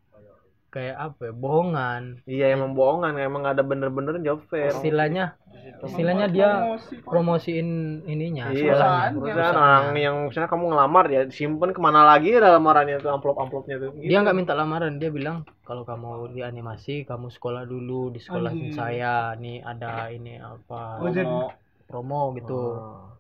[0.68, 2.04] kayak apa ya bohongan.
[2.24, 4.70] Iya emang bohongan, emang ada bener-bener job fair.
[4.70, 5.36] istilahnya
[5.84, 6.96] istilahnya dia Promosi.
[7.04, 7.70] promosiin
[8.08, 8.72] ininya Iya,
[9.12, 13.76] perusahaan orang yang misalnya kamu ngelamar ya simpen ke mana lagi dalam lamarannya tuh amplop-amplopnya
[13.78, 13.92] tuh.
[14.00, 18.52] dia nggak minta lamaran dia bilang kalau kamu di animasi kamu sekolah dulu di sekolah
[18.72, 21.36] saya nih ada ini apa Oh, jadi
[21.84, 22.62] promo gitu.
[22.80, 23.12] Oh.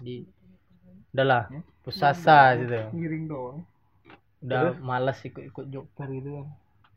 [0.00, 0.24] di
[1.12, 1.52] udahlah
[1.84, 2.80] pusasa gitu.
[2.96, 3.58] ngiring doang.
[4.40, 6.46] udah males ikut-ikut job fair gitu kan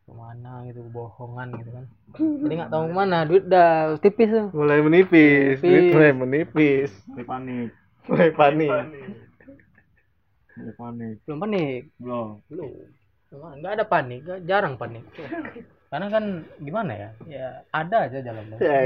[0.07, 1.85] ke mana gitu bohongan gitu kan.
[2.41, 3.69] Jadi nggak tahu ke mana duit udah
[3.99, 4.47] tipis tuh.
[4.51, 5.61] Mulai menipis, Menipis.
[5.61, 7.69] duit mulai menipis, Mulai panik.
[8.07, 8.71] Mulai panik.
[10.57, 11.15] mulai panik.
[11.21, 11.81] Belum panik.
[11.97, 12.27] Belum.
[12.47, 12.71] Belum.
[13.27, 15.03] Cuma nggak ada panik nggak- jarang panik.
[15.87, 16.23] Karena kan
[16.57, 17.09] gimana ya?
[17.25, 18.79] Ya ada aja jalan Ya,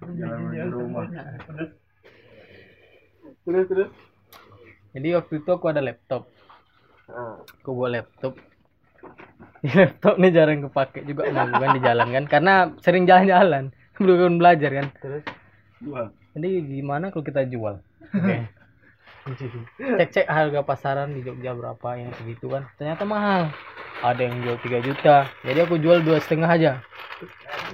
[0.00, 1.04] jalan menuju rumah.
[3.42, 3.90] Terus terus.
[4.92, 6.28] jadi waktu itu aku ada laptop.
[7.06, 8.36] Ah, aku bawa laptop
[9.62, 13.70] Di laptop nih jarang kepake juga sama aku kan di jalan kan karena sering jalan-jalan
[14.02, 14.86] belum belajar kan.
[14.98, 15.24] Terus.
[15.82, 17.84] dua jadi gimana kalau kita jual?
[18.08, 18.36] Oke.
[20.02, 22.66] Cek-cek harga pasaran di Jogja berapa yang segitu kan.
[22.80, 23.52] Ternyata mahal.
[24.02, 25.30] Ada yang jual 3 juta.
[25.46, 26.72] Jadi aku jual dua setengah aja.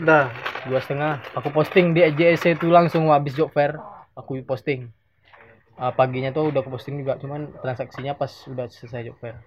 [0.02, 0.28] Dah.
[0.68, 1.22] dua setengah.
[1.38, 3.78] Aku posting di JSC itu langsung habis job fair
[4.18, 4.90] aku posting.
[5.78, 9.38] Ah, paginya tuh udah aku posting juga cuman transaksinya pas udah selesai job fair.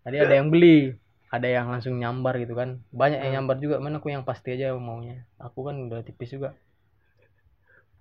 [0.00, 0.96] Tadi ada yang beli
[1.30, 2.82] ada yang langsung nyambar gitu kan.
[2.90, 5.22] Banyak yang nyambar juga mana aku yang pasti aja maunya.
[5.38, 6.58] Aku kan udah tipis juga.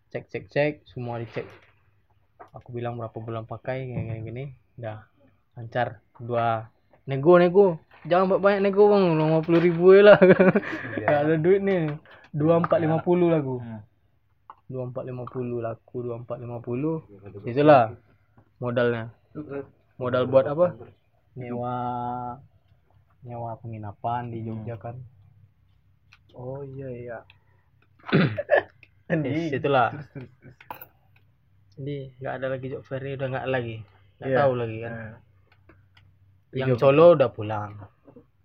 [0.09, 1.45] Cek cek cek semua dicek.
[2.57, 4.43] Aku bilang berapa bulan pakai kayak gini gini.
[4.81, 5.05] Udah
[5.53, 6.01] lancar.
[6.17, 6.65] Dua
[7.05, 7.67] nego nego.
[8.09, 9.03] Jangan banyak banyak nego bang.
[9.13, 10.19] Lima puluh ribu ya lah.
[10.97, 11.93] Gak ada duit nih.
[12.33, 13.57] dua empat lima puluh lagu
[14.69, 17.01] dua empat lima puluh laku dua empat lima puluh.
[17.41, 17.97] Itulah
[18.61, 19.09] modalnya.
[19.97, 20.77] Modal buat apa?
[21.33, 21.73] Nyewa
[23.23, 24.95] nyewa penginapan di Jogja kan.
[26.35, 27.17] Oh iya iya.
[29.09, 29.89] Yes, itulah.
[31.73, 33.81] jadi nggak ada lagi job fair udah nggak lagi.
[34.21, 34.37] Nggak Iya.
[34.37, 34.93] tahu lagi kan.
[34.93, 35.13] Nah,
[36.53, 37.71] yang Solo udah pulang.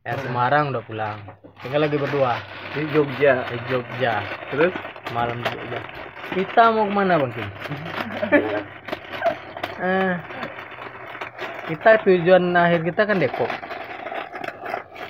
[0.09, 1.21] Yang Semarang udah pulang.
[1.61, 2.41] Tinggal lagi berdua.
[2.73, 3.45] Di Jogja.
[3.53, 4.25] di Jogja.
[4.49, 4.73] Terus?
[5.13, 5.81] Malam di Jogja.
[6.33, 7.49] Kita mau ke mana bang Kim?
[9.85, 10.13] eh,
[11.69, 13.53] kita tujuan akhir kita kan Depok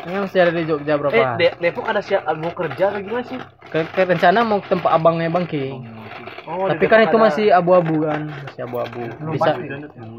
[0.04, 3.24] ini masih ada di Jogja berapa eh De- Depok ada siap mau kerja atau gimana
[3.24, 3.38] sih?
[3.66, 5.92] ke, ke rencana mau ke tempat abangnya Bang King
[6.44, 7.24] Oh, tapi di kan Depok itu ada.
[7.26, 9.02] masih abu-abu kan masih abu-abu.
[9.32, 9.50] Bisa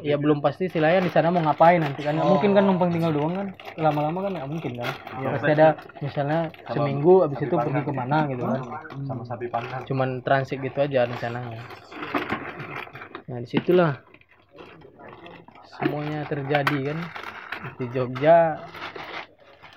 [0.02, 0.66] ya belum pasti.
[0.66, 2.18] Istilahnya di sana mau ngapain nanti kan.
[2.18, 3.48] Nggak mungkin kan numpang tinggal doang kan.
[3.78, 4.90] Lama-lama kan nggak mungkin kan.
[5.38, 5.68] Pasti ada
[6.02, 8.58] misalnya seminggu abis itu pergi ke mana gitu kan.
[9.06, 9.86] Sama sapi panggang.
[9.86, 11.62] cuman transit gitu aja rencananya.
[13.30, 13.92] Nah di situlah
[15.78, 17.00] semuanya terjadi kan.
[17.78, 18.66] Di Jogja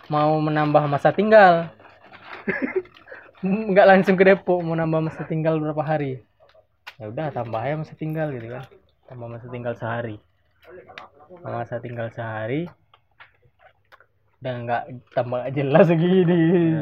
[0.09, 1.69] mau menambah masa tinggal.
[3.45, 6.25] Nggak langsung ke Depok mau nambah masa tinggal berapa hari?
[6.99, 8.65] Ya udah tambah aja masa tinggal gitu kan.
[9.07, 10.17] Tambah masa tinggal sehari.
[11.31, 12.67] Tambah masa tinggal sehari.
[14.43, 16.39] Dan nggak tambah jelas lagi di,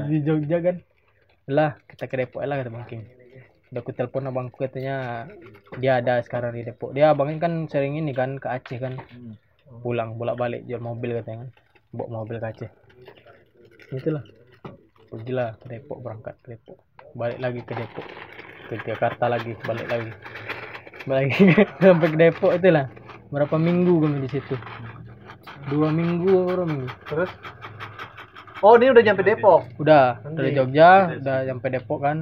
[0.09, 0.77] di Jogja kan.
[1.51, 3.05] Lah kita ke Depok lah kata Bang King.
[3.67, 5.27] Udah aku telepon abangku katanya
[5.77, 6.95] dia ada sekarang di Depok.
[6.97, 8.97] Dia abangnya kan sering ini kan ke Aceh kan.
[9.83, 11.51] Pulang bolak balik jual mobil katanya kan.
[11.93, 12.86] Bawa mobil ke Aceh
[13.95, 14.25] itulah.
[15.07, 16.79] Pergilah ke Depok berangkat ke Depok.
[17.15, 18.07] Balik lagi ke Depok.
[18.67, 20.11] Ke Jakarta lagi balik lagi.
[21.07, 21.45] Balik lagi
[21.87, 22.91] sampai ke Depok itulah.
[23.31, 24.55] Berapa minggu kami di situ?
[25.71, 26.91] Dua minggu berapa minggu?
[27.07, 27.31] Terus?
[28.65, 29.63] Oh, ini udah nyampe Depok.
[29.79, 32.19] udah dari Jogja udah sampai Depok kan.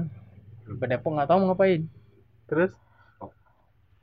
[0.68, 1.88] Sampai Depok nggak tahu mau ngapain.
[2.44, 2.72] Terus?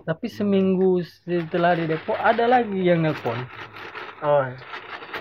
[0.01, 3.37] Tapi seminggu setelah di Depok ada lagi yang nelpon.
[4.25, 4.49] Oh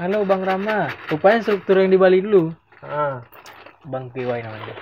[0.00, 0.88] halo Bang Rama.
[1.12, 2.48] Rupanya struktur yang di Bali dulu.
[2.80, 3.20] Ah.
[3.84, 4.76] Bang PY namanya.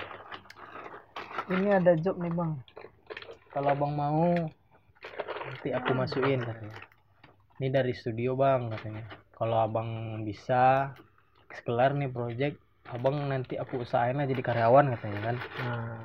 [1.51, 2.55] Ini ada job nih Bang.
[3.51, 4.31] Kalau Bang mau
[5.43, 6.79] nanti aku masukin katanya.
[7.59, 9.03] Ini dari studio Bang katanya.
[9.35, 10.95] Kalau Abang bisa
[11.67, 12.55] kelar nih project
[12.87, 15.35] Abang nanti aku usahain lah jadi karyawan katanya kan.
[15.59, 15.99] Nah.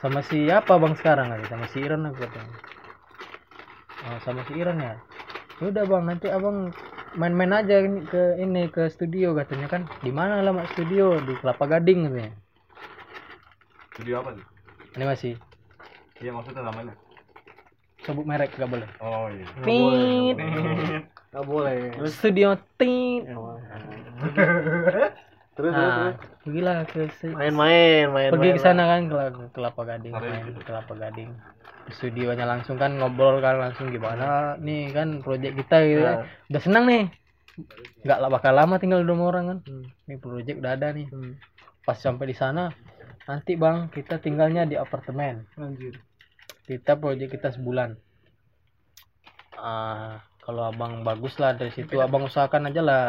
[0.00, 2.56] sama siapa bang sekarang lagi sama si Iran aku katanya.
[4.08, 4.96] Oh, sama si Iran ya?
[5.60, 6.72] Ya udah bang nanti abang
[7.16, 9.82] main-main aja ini ke ini ke studio katanya kan.
[10.04, 12.32] Di mana alamat studio di Kelapa Gading katanya.
[13.98, 14.46] Video apa nih?
[14.98, 15.34] ini masih.
[16.18, 16.94] Iya maksudnya namanya.
[18.00, 18.88] sebut merek gak boleh.
[18.98, 19.46] Oh iya.
[19.60, 20.36] Tit.
[21.46, 23.22] boleh studio tit
[25.60, 27.00] terus nah terus pergilah ke
[27.36, 31.30] main-main main pergi main, ke sana kan ke ke Kelapa Gading Hari main Kelapa Gading.
[31.84, 36.16] Di studionya langsung kan ngobrol kan langsung gimana nih kan project kita gitu kan.
[36.24, 36.48] Nah.
[36.48, 37.04] udah senang nih.
[38.08, 39.58] Nggak lah bakal lama tinggal dua orang kan.
[39.68, 39.84] Hmm.
[40.08, 41.06] ini project udah ada nih.
[41.12, 41.36] Hmm.
[41.84, 42.72] pas sampai di sana
[43.24, 45.44] nanti bang kita tinggalnya di apartemen.
[45.60, 46.00] Anjir.
[46.64, 48.00] kita project kita sebulan.
[49.60, 53.02] Ah kalau abang bagus lah dari situ abang usahakan aja lah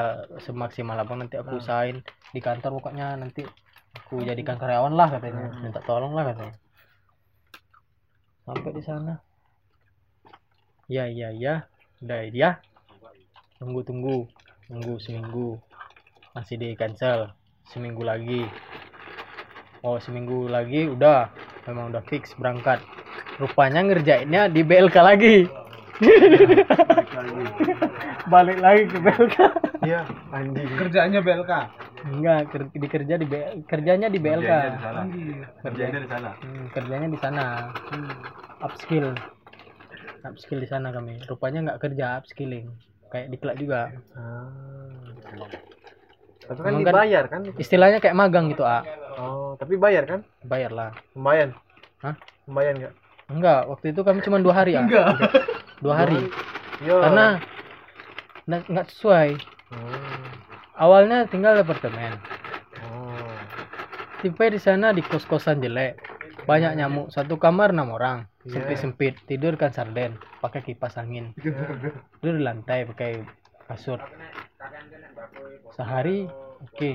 [0.43, 2.03] semaksimal abang nanti aku usahain
[2.35, 3.47] di kantor pokoknya nanti
[3.95, 6.55] aku jadikan karyawan lah katanya minta tolong lah katanya.
[8.43, 9.13] Sampai di sana.
[10.91, 11.67] Ya ya ya.
[12.03, 12.59] Udah ya.
[13.59, 14.27] Tunggu tunggu.
[14.67, 15.55] Tunggu seminggu.
[16.35, 17.31] Masih di cancel.
[17.71, 18.43] Seminggu lagi.
[19.85, 21.31] Oh seminggu lagi udah.
[21.69, 22.83] Memang udah fix berangkat.
[23.39, 25.47] Rupanya ngerjainnya di BLK lagi
[28.27, 29.37] balik lagi ke BLK
[29.81, 30.67] iya anjing.
[30.71, 31.51] Kerjaannya BLK.
[32.03, 35.01] enggak ker- dikerja di B- kerjanya di BLK Kerjanya di sana.
[35.61, 36.29] Kerjanya di sana.
[36.35, 37.43] Hmm, kerjanya di sana.
[38.59, 39.07] Upskill.
[40.23, 41.21] Upskill di sana kami.
[41.23, 42.69] Rupanya nggak kerja upskilling.
[43.07, 43.81] Kayak diklat juga.
[44.11, 44.49] Ah.
[46.41, 47.41] tapi kan Emang kan- dibayar kan?
[47.55, 48.83] istilahnya kayak magang gitu ah
[49.15, 50.19] oh tapi bayar kan?
[50.41, 50.89] Bayar lah.
[51.13, 51.53] Lumayan.
[52.01, 52.17] Hah?
[52.43, 52.93] lumayan nggak?
[53.29, 54.83] Enggak waktu itu kami cuma dua hari ah
[55.81, 56.29] dua hari?
[56.85, 57.01] Yo.
[57.01, 57.41] karena
[58.45, 59.29] nggak sesuai.
[59.71, 60.27] Oh.
[60.77, 62.17] awalnya tinggal di apartemen.
[62.85, 63.37] Oh.
[64.21, 65.97] tipe di sana di kos kosan jelek.
[66.45, 67.13] Banyak nyamuk.
[67.13, 68.29] Satu kamar enam orang.
[68.41, 68.57] Iya.
[68.57, 70.17] sempit sempit tidur kan sarden.
[70.41, 71.33] Pakai kipas angin.
[71.37, 73.21] Tidur di lantai pakai
[73.69, 74.01] kasur.
[75.73, 76.25] Sehari
[76.61, 76.91] oke.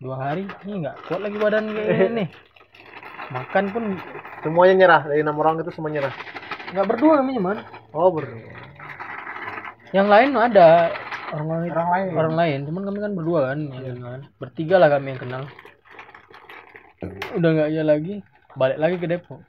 [0.00, 2.24] Dua hari ini nggak kuat lagi badan kayak ini
[3.36, 3.84] makan pun
[4.42, 5.02] semuanya nyerah.
[5.06, 6.39] Dari enam orang itu semua nyerah
[6.70, 7.58] nggak berdua namanya man.
[7.94, 8.26] Oh ber
[9.90, 10.94] yang lain ada.
[11.34, 11.70] Orang lain.
[11.70, 12.08] Orang lain.
[12.14, 12.58] orang lain.
[12.66, 14.20] Cuman kami kan berdua kan yang kenal.
[14.38, 15.42] bertiga lah kami yang kenal.
[17.34, 18.22] Udah nggak iya lagi.
[18.54, 19.40] Balik lagi ke Depok.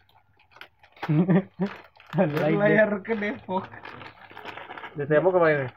[2.17, 2.55] Balik lagi.
[2.57, 3.65] Layar ke Depok.
[4.91, 5.71] di tembok ke mana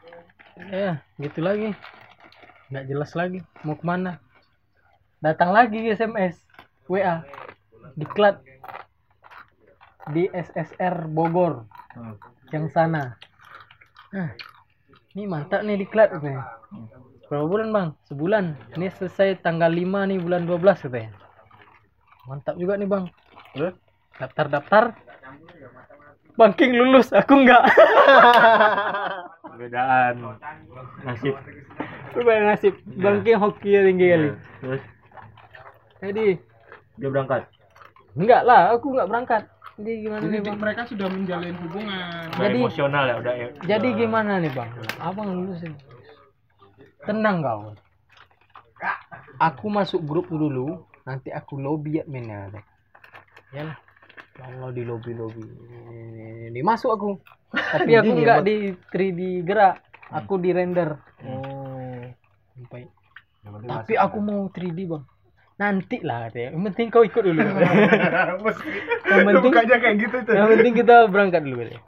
[0.71, 1.75] ya gitu lagi.
[2.71, 3.39] Nggak jelas lagi.
[3.63, 4.17] Mau ke mana?
[5.19, 6.37] Datang lagi SMS
[6.87, 7.23] WA
[7.95, 8.39] diklat
[10.11, 11.65] di SSR Bogor.
[12.53, 13.17] Yang sana.
[14.13, 14.29] Nah
[15.15, 16.43] ini mantap nih diklat katanya
[17.31, 17.87] berapa bulan bang?
[18.11, 18.45] Sebulan.
[18.77, 21.11] Ini selesai tanggal 5 nih bulan 12 katanya
[22.25, 23.05] mantap juga nih bang.
[23.55, 23.75] Terus?
[24.15, 24.83] daftar daftar
[26.39, 27.63] banking lulus aku enggak.
[29.43, 30.39] Perbedaan
[31.03, 31.35] nasib.
[32.15, 32.73] Berbeda nasib.
[32.95, 34.29] Bangking hoki ya tinggi kali.
[34.63, 34.83] Terus?
[35.99, 36.27] Jadi?
[36.95, 37.43] Dia berangkat.
[38.15, 39.43] enggak lah, aku enggak berangkat.
[39.75, 40.57] Jadi gimana Jadi nih bang?
[40.57, 42.25] mereka sudah menjalin hubungan.
[42.31, 43.33] Udah Jadi- emosional ya, udah.
[43.67, 44.69] Jadi gimana nih bang?
[45.03, 45.75] Abang lulus ini.
[47.03, 47.61] Tenang kau.
[49.35, 52.47] Aku masuk grup dulu, nanti aku lobby adminnya.
[52.47, 52.61] kata.
[53.51, 53.77] Ya lah.
[54.39, 55.43] Allah di lobby lobby.
[56.51, 57.09] Ini masuk aku.
[57.51, 58.43] Tapi aku hebat.
[58.43, 59.83] di 3D gerak.
[60.11, 60.95] Aku di render.
[61.27, 62.03] oh
[62.63, 62.87] Sampai
[63.43, 65.03] Tapi aku mau 3D bang.
[65.55, 66.51] Nanti lah katanya.
[66.51, 67.39] Yang penting kau ikut dulu.
[69.07, 70.33] Yang penting kayak gitu tuh.
[70.35, 71.81] yang penting kita berangkat dulu katanya.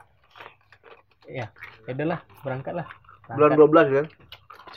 [1.28, 1.46] Ya,
[1.84, 2.86] ya udahlah, berangkat lah.
[3.28, 3.92] bulan Berangkat.
[3.92, 4.06] 12 kan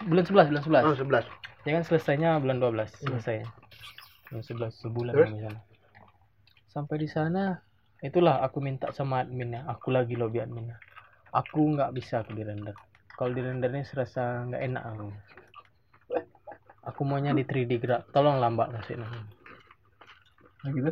[0.08, 0.88] bulan 11, bulan 11.
[0.88, 3.46] oh 11 Ya kan selesainya bulan 12 selesai.
[4.34, 5.30] Bulan 11 sebulan Terus?
[5.30, 5.60] di sana.
[6.72, 7.44] Sampai di sana
[8.02, 10.82] itulah aku minta sama adminnya, aku lagi lobby adminnya.
[11.30, 12.74] Aku nggak bisa aku di render.
[13.14, 15.08] Kalau di rendernya serasa nggak enak aku.
[16.88, 18.02] Aku maunya di 3D gerak.
[18.10, 19.10] Tolong lambat kasih nah,
[20.72, 20.92] gitu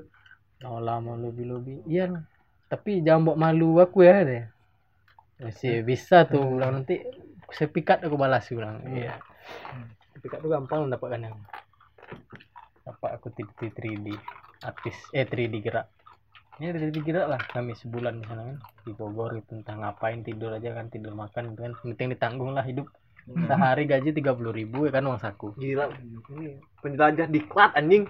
[0.68, 1.80] Oh lama lobby lobby.
[1.88, 2.20] Iya.
[2.68, 4.44] Tapi jangan buat malu aku ya deh.
[5.40, 7.00] Masih bisa tuh bilang nanti
[7.50, 8.84] sepikat aku balas aku bilang.
[8.92, 9.16] Iya.
[10.14, 11.36] Sepikat tuh gampang mendapatkan yang
[12.84, 14.08] dapat aku 3D 3D.
[14.60, 15.88] artis eh 3D gerak
[16.60, 20.52] ini 3D gerak lah kami sebulan di sana kan di Bogor gitu entah ngapain tidur
[20.52, 22.92] aja kan tidur makan gitu kan penting ditanggung lah hidup
[23.30, 25.86] sehari gaji tiga puluh ribu ya kan uang saku Gila.
[26.34, 28.10] Ini penjelajah diklat anjing.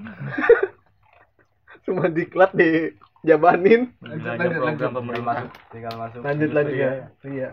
[1.86, 3.91] Cuma diklat di jabanin.
[4.00, 4.96] Belanja lanjut, program lanjut.
[4.96, 5.38] pemerintah
[5.70, 6.91] tinggal masuk Lanjut lanjut ya.
[7.24, 7.50] Iya.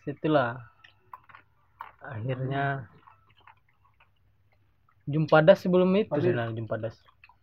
[0.00, 0.56] situlah
[2.00, 2.88] akhirnya
[5.04, 6.24] jumpa das sebelum itu Lanjut.
[6.24, 6.96] sebenarnya jumpa das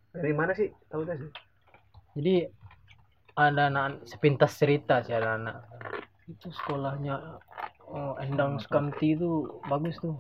[0.10, 0.74] Dari mana sih?
[0.90, 1.30] Tahu dah sih.
[2.18, 2.50] jadi
[3.38, 5.62] ada anak sepintas cerita sih ada anak
[6.26, 7.38] itu sekolahnya
[7.88, 10.16] oh, Endang Skamti itu bagus tuh.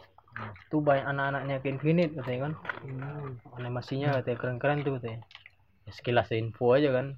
[0.69, 2.53] Tuh banyak anak-anaknya ke Infinite katanya kan.
[3.57, 5.19] Animasinya katanya keren-keren tuh katanya.
[5.87, 7.17] Ya, sekilas info aja kan.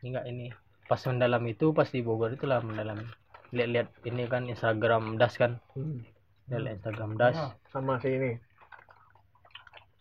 [0.00, 0.46] Ini enggak ini.
[0.88, 3.04] Pas mendalam itu pas di Bogor itulah mendalam.
[3.52, 5.60] Lihat-lihat ini kan Instagram das kan.
[5.76, 6.04] Hmm.
[6.48, 7.36] lihat Instagram das.
[7.68, 8.32] Sama si ini.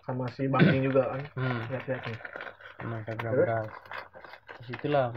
[0.07, 1.21] Sama si Bangking juga kan.
[1.35, 1.59] hmm.
[1.67, 2.19] Lihat-lihat nih.
[2.77, 3.47] sama Instagram Terus?
[3.49, 3.69] das.
[4.57, 5.11] Di situlah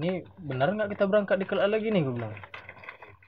[0.00, 2.32] ini benar nggak kita berangkat di kelak lagi nih gue bilang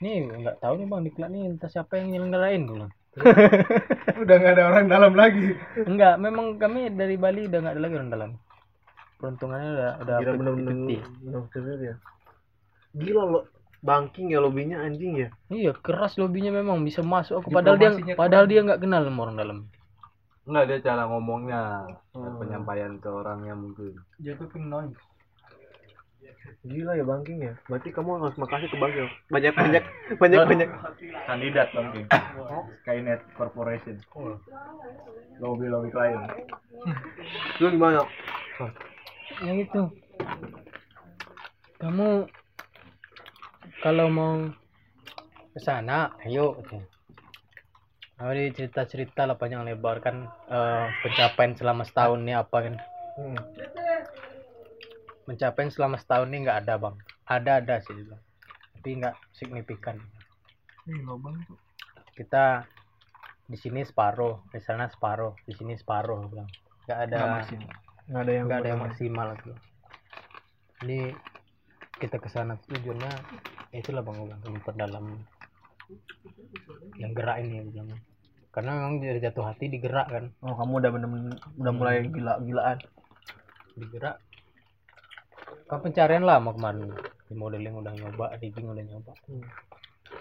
[0.03, 2.93] ini nggak tahu nih bang di kelak nih entah siapa yang nyelenggarain gue bilang
[4.23, 5.53] Udah nggak ada orang dalam lagi.
[5.79, 8.31] enggak memang kami dari Bali udah nggak ada lagi orang dalam
[9.15, 11.23] peruntungannya udah udah Gila 50-50.
[11.23, 11.95] bener-bener ya.
[12.93, 13.41] Gila lo
[13.81, 15.29] Bangking ya lobbynya anjing ya.
[15.49, 19.37] iya keras lobbynya memang bisa masuk aku padahal dia padahal dia nggak kenal sama orang
[19.37, 19.59] dalam
[20.43, 21.61] enggak dia cara ngomongnya
[22.13, 22.37] Hmm.
[22.39, 24.95] penyampaian ke orangnya mungkin Dia tuh ping noise.
[26.63, 27.55] Gila ya Bangking ya.
[27.67, 29.11] Berarti kamu harus makasih ke Bangking.
[29.31, 29.85] Banyak banyak
[30.19, 30.69] banyak banyak.
[31.27, 32.07] kandidat mungkin
[32.83, 33.97] Skynet Corporation
[35.39, 36.23] lobby lobby klien
[37.59, 38.03] Lu gimana?
[39.43, 39.83] yang itu
[41.83, 42.31] kamu
[43.83, 44.35] kalau mau
[45.51, 46.79] ke sana ayo gitu.
[48.23, 52.77] Lalu cerita cerita lah panjang lebar kan eh, pencapaian selama setahun ini apa kan
[53.13, 53.37] Hmm.
[55.25, 56.97] Pencapaian selama setahun ini nggak ada bang.
[57.27, 58.23] Ada ada sih bilang.
[58.83, 59.97] tapi nggak signifikan.
[62.19, 62.67] Kita
[63.47, 66.51] di sini separuh di sana separuh di sini separuh bilang.
[66.91, 67.19] Nggak ada
[68.11, 69.55] Nggak ada yang nggak ada yang maksimal gitu
[70.83, 71.15] ini
[72.03, 73.13] kita ke sana tujuannya
[73.71, 75.07] ya itulah bang ulang memperdalam
[76.99, 77.95] yang gerak ini bilang.
[78.53, 80.29] Karena memang dari jatuh hati digerak kan.
[80.45, 82.79] Oh, kamu udah bener-bener udah mulai gila-gilaan.
[83.73, 84.21] digerak
[85.73, 86.93] kan pencarian lama kemarin
[87.25, 89.41] di modeling udah nyoba rigging udah nyoba Hmm.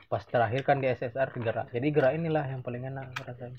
[0.08, 3.52] pas terakhir kan di SSR gerak jadi gerak inilah yang paling enak rasain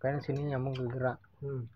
[0.00, 1.68] kan sini nyambung ke gerak Hmm.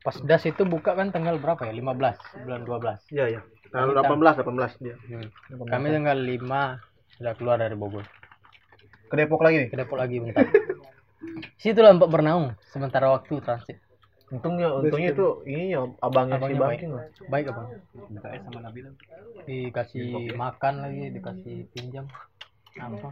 [0.00, 2.16] pas das itu buka kan tanggal berapa ya 15
[2.48, 3.40] bulan 12 Iya, iya.
[3.68, 4.96] Tanggal Kami 18, 18 dia.
[5.10, 5.26] Hmm.
[5.66, 6.80] Kami tanggal 5
[7.18, 8.06] sudah keluar dari Bogor.
[9.10, 9.68] Ke Depok lagi nih.
[9.74, 10.46] Ke Depok lagi bentar.
[11.58, 13.82] Situlah Mbak bernaung sementara waktu transit.
[14.26, 16.80] Untungnya untungnya itu ini ya abangnya, si baik.
[17.30, 17.68] Baik abang.
[18.10, 18.90] BKS sama Nabila
[19.46, 22.10] Dikasih makan lagi, dikasih pinjam.
[22.76, 23.08] Apa?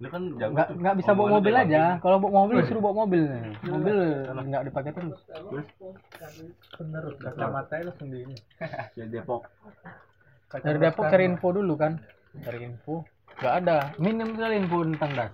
[0.00, 0.76] lu kan jago Nggak tuh.
[0.80, 1.82] nggak bisa bawa mobil aja.
[2.00, 3.22] Kalau bawa mobil suruh bawa mobil.
[3.68, 3.98] Mobil
[4.32, 5.20] nggak dipakai terus.
[6.80, 8.34] Bener, kacamata itu sendiri.
[8.96, 9.44] di Depok
[10.48, 12.00] Dari Depok cari info dulu kan.
[12.40, 13.04] Cari info.
[13.44, 13.78] Nggak ada.
[14.00, 15.32] Minim sekali info tentang das.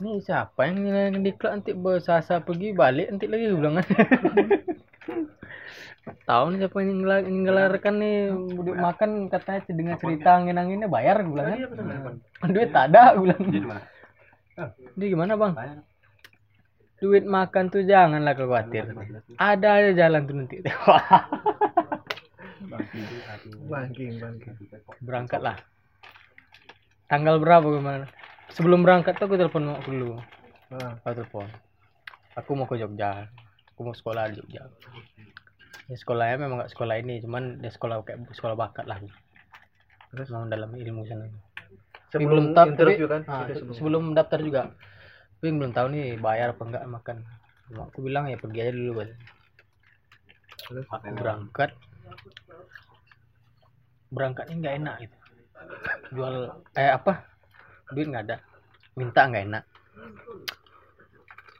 [0.00, 3.86] Ini siapa yang yang diklat nanti bersasa pergi balik nanti lagi gue bilang kan.
[6.24, 11.20] Tahu nih siapa yang ngelar- yang ngelarkan nih budik makan katanya dengan cerita angin-anginnya bayar
[11.20, 12.16] gue bilang kan.
[12.56, 13.42] Duit tak ada gue bilang.
[13.44, 13.82] Jadi mana?
[14.96, 15.52] Dia gimana bang?
[15.52, 15.78] Bayar.
[17.00, 18.84] Duit makan tuh janganlah khawatir.
[19.36, 20.56] Ada aja jalan tuh nanti.
[23.70, 24.56] Bangking, Bangking.
[25.04, 25.56] Berangkat lah.
[27.08, 28.06] Tanggal berapa gimana?
[28.50, 30.18] Sebelum berangkat tuh aku telepon aku dulu.
[30.70, 31.46] Nah, Aku telepon.
[32.34, 33.30] Aku mau ke Jogja.
[33.74, 34.66] Aku mau sekolah di Jogja.
[35.90, 39.02] Ya sekolahnya memang nggak sekolah ini, cuman dia sekolah kayak sekolah bakat lah.
[40.10, 41.26] Terus memang dalam ilmu sana.
[42.10, 43.22] Sebelum tahu- interview tapi- kan?
[43.26, 43.74] ah, sebelum.
[43.74, 44.04] sebelum.
[44.14, 44.62] daftar juga.
[45.38, 47.16] Tapi belum tahu nih bayar apa enggak makan.
[47.70, 49.10] Aku bilang ya pergi aja dulu Bal.
[50.60, 50.86] Terus?
[50.90, 51.70] Aku berangkat.
[54.10, 55.16] Berangkatnya nggak enak gitu.
[56.10, 56.34] Jual
[56.74, 57.29] eh apa?
[57.90, 58.36] Duit nggak ada.
[58.94, 59.64] Minta nggak enak.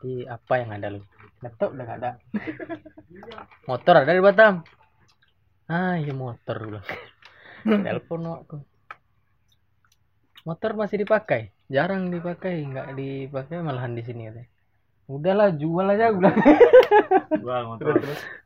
[0.00, 1.02] Di apa yang ada lu?
[1.40, 2.10] Laptop udah nggak ada.
[3.68, 4.54] Motor ada di Batam.
[5.70, 6.86] Ah, iya motor bilang.
[7.86, 8.58] Telepon aku.
[10.48, 14.48] Motor masih dipakai, jarang dipakai, nggak dipakai malahan di sini katanya.
[15.10, 16.38] Udahlah jual aja gue bilang.
[17.42, 17.98] gua motor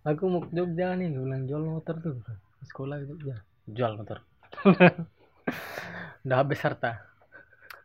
[0.03, 2.19] Aku mau ke Jogja nih, gue bilang jual motor tuh.
[2.67, 3.37] Sekolah ke Jogja,
[3.71, 4.27] jual motor.
[6.27, 7.14] Udah habis harta.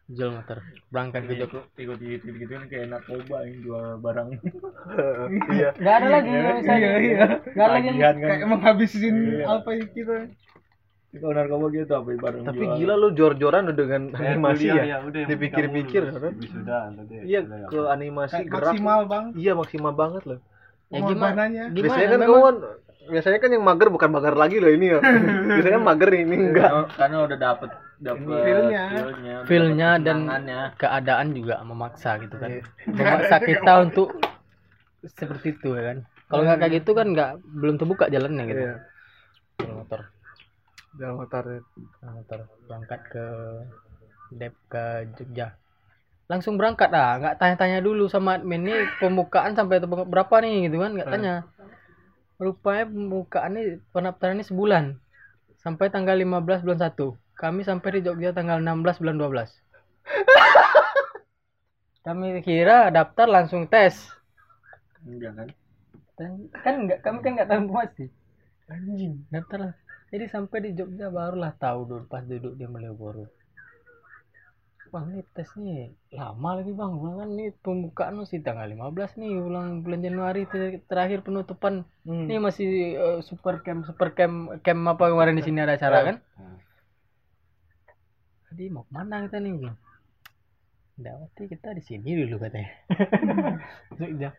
[0.10, 0.58] Jual motor
[0.90, 4.30] berangkat ke Jogja ikut gitu gitu kan kayak narkoba yang jual barang
[5.56, 7.26] iya nggak ada lagi yang bisa Iya, iya.
[7.46, 9.46] nggak ada lagi yang kan Kayak menghabisin Iya.
[9.48, 10.16] apa ya kita.
[11.12, 12.76] kalau narkoba gitu apa barang tapi jual.
[12.76, 16.34] gila lu jor-joran udah dengan animasi kuliah ya, udah yang dipikir-pikir kan?
[16.34, 17.16] tadi.
[17.24, 19.26] iya ke animasi Kayak gerak maksimal bang.
[19.34, 20.40] iya maksimal banget loh
[20.90, 22.56] ya gimana biasanya kan kan
[23.10, 25.00] biasanya kan yang mager bukan mager lagi loh ini ya
[25.58, 26.70] biasanya mager ini enggak.
[26.70, 27.70] Karena- karena udah dapet
[28.00, 28.24] dapet
[29.44, 29.90] Feel-nya.
[30.00, 30.18] dan
[30.78, 32.50] keadaan juga memaksa gitu kan.
[32.50, 32.64] Iya.
[32.88, 34.10] memaksa kita untuk
[35.04, 35.98] seperti itu ya kan.
[36.30, 38.64] Kalau nggak kayak gitu kan nggak belum terbuka jalannya gitu.
[38.64, 38.76] Iya.
[39.60, 40.00] Jual motor.
[40.96, 41.62] Jalan motor ya.
[42.00, 42.40] Jual motor.
[42.66, 43.26] Berangkat ke
[44.32, 44.84] Dep ke
[45.18, 45.48] Jogja.
[46.30, 46.94] Langsung berangkat.
[46.94, 51.36] Ah nggak tanya-tanya dulu sama admin nih pembukaan sampai berapa nih gitu kan nggak tanya
[52.40, 52.88] rupanya
[53.94, 54.96] pendaftaran ini sebulan.
[55.60, 56.96] Sampai tanggal 15 bulan 1
[57.40, 59.48] kami sampai di Jogja tanggal 16 bulan 12
[62.06, 64.12] kami kira daftar langsung tes.
[65.08, 65.50] Enggak kan?
[66.20, 68.06] Dan kan nggak kami kan nggak tahu informasi
[68.68, 69.24] anjing.
[69.32, 69.74] Daftar lah.
[70.10, 73.39] Jadi sampai di Jogja barulah tahu dulu pas duduk di Malioboro
[74.90, 76.92] bang ini tesnya lama lagi bang.
[76.98, 81.86] Bilang kan ini pembukaan masih tanggal 15 nih ulang bulan Januari ter- terakhir penutupan.
[82.04, 82.26] Hmm.
[82.26, 86.18] ini masih eh, super camp super camp camp apa kemarin di sini ada acara kan?
[88.50, 89.54] jadi mau ke mana kita nih
[91.00, 92.72] Nggak, berarti kita di sini dulu katanya.
[94.02, 94.30] Jogja.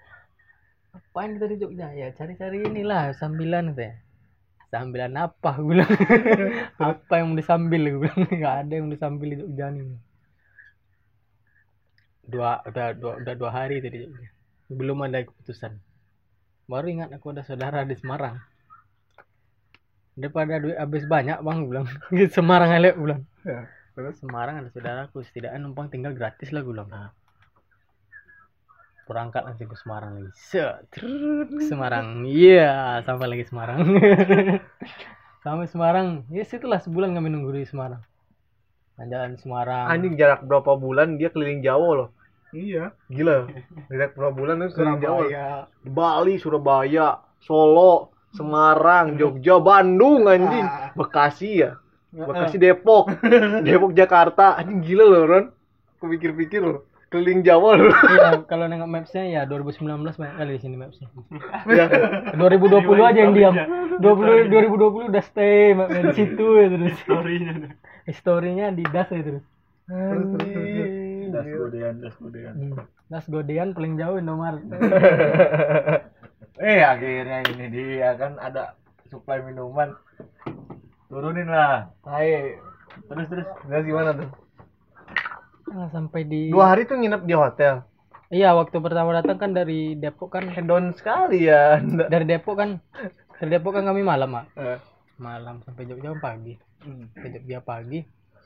[0.92, 1.88] Apain kita di Jogja?
[1.96, 3.96] Ya cari-cari inilah sambilan katanya.
[4.68, 5.88] Sambilan apa gue bilang.
[6.84, 8.20] Apa yang mau disambil gue bilang.
[8.28, 10.09] Nggak ada yang mau disambil di Jogja nih
[12.30, 14.06] dua udah dua udah dua hari tadi.
[14.70, 15.74] Belum ada keputusan.
[16.70, 18.38] Baru ingat aku ada saudara di Semarang.
[20.14, 21.86] Daripada duit habis banyak bang bilang.
[22.14, 23.26] Di Semarang aja bilang.
[23.42, 23.66] Ya,
[23.98, 24.22] terus?
[24.22, 26.86] Semarang ada saudaraku setidaknya numpang tinggal gratis lah bilang.
[29.10, 30.30] Berangkat langsung ke Semarang lagi.
[30.94, 32.22] Ke Semarang.
[32.30, 33.82] Iya sampai lagi Semarang.
[35.42, 36.28] Sampai Semarang.
[36.30, 38.04] Ya situlah sebulan kami nunggu di Semarang.
[39.00, 39.88] Jalan Semarang.
[39.88, 42.10] Anjing jarak berapa bulan dia keliling Jawa loh
[42.50, 42.94] Iya.
[43.06, 43.46] gila.
[43.90, 44.74] Jarak berapa bulan itu.
[44.78, 45.70] Surabaya.
[45.86, 50.66] Bali Surabaya Solo Semarang Jogja Bandung anjing.
[50.66, 50.94] Ah.
[50.94, 51.78] Bekasi ya?
[52.10, 53.10] Bekasi Depok.
[53.66, 54.58] Depok Jakarta.
[54.58, 55.44] Anjing gila loh Ron.
[55.98, 56.86] Aku pikir-pikir loh.
[57.10, 57.90] Keliling Jawa loh.
[57.90, 61.10] Iya kalau nengok mapsnya ya 2019 banyak kali di sini mapsnya.
[61.66, 61.86] Ya
[62.38, 63.54] 2020 aja yang diam.
[63.98, 66.94] 20 2020 udah stay mapnya di situ ya terus.
[67.02, 67.52] Story-nya.
[68.06, 69.44] historinya di das ya terus.
[69.90, 70.99] Anjing.
[71.32, 72.54] Das godean das godean.
[72.54, 72.74] Hmm.
[73.08, 74.62] das godean paling jauh Indomaret.
[76.60, 78.76] Eh akhirnya ini dia kan ada
[79.08, 79.96] suplai minuman.
[81.08, 81.88] Turunin lah.
[82.04, 82.60] Hai.
[83.08, 83.48] Terus terus.
[83.64, 84.28] Terus gimana tuh?
[85.72, 87.80] Ah, sampai di dua hari tuh nginep di hotel?
[88.28, 90.52] Iya waktu pertama datang kan dari Depok kan.
[90.52, 91.80] Hedon sekali ya.
[92.12, 92.76] Dari Depok kan.
[93.40, 94.52] Dari Depok kan kami malam mak.
[94.60, 94.76] Eh,
[95.16, 96.60] malam sampai Jogja kan pagi
[97.16, 98.00] ke Jogja pagi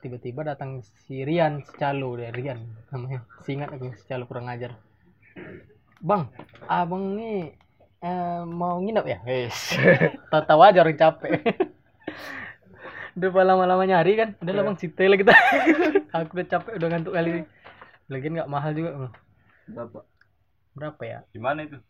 [0.05, 2.61] tiba-tiba datang si Rian si Calo ya Rian
[2.93, 3.25] namanya.
[3.41, 4.77] Singat aku si Calo kurang ajar.
[6.05, 6.29] Bang
[6.69, 7.57] abang nih
[8.05, 9.19] eh, mau nginep ya?
[9.25, 9.81] Wes.
[10.29, 11.41] Tahu aja orang capek.
[13.17, 14.37] Udah lama-lama nyari kan?
[14.45, 15.33] Udah lah bang situ lah kita.
[16.21, 17.43] Aku udah capek udah ngantuk kali ini.
[18.13, 18.91] Lagi nggak mahal juga
[19.71, 19.99] berapa?
[20.77, 21.19] Berapa ya?
[21.33, 21.81] Di mana itu?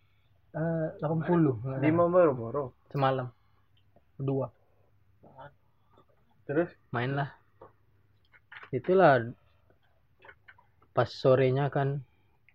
[0.55, 3.27] eh 80 di Moro semalam.
[4.15, 4.47] Dua.
[6.47, 6.71] Terus?
[6.95, 7.44] Main lah
[8.75, 9.31] itulah
[10.95, 12.03] pas sorenya kan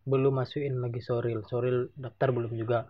[0.03, 1.43] belum masukin lagi soril.
[1.47, 2.87] Soril daftar belum juga.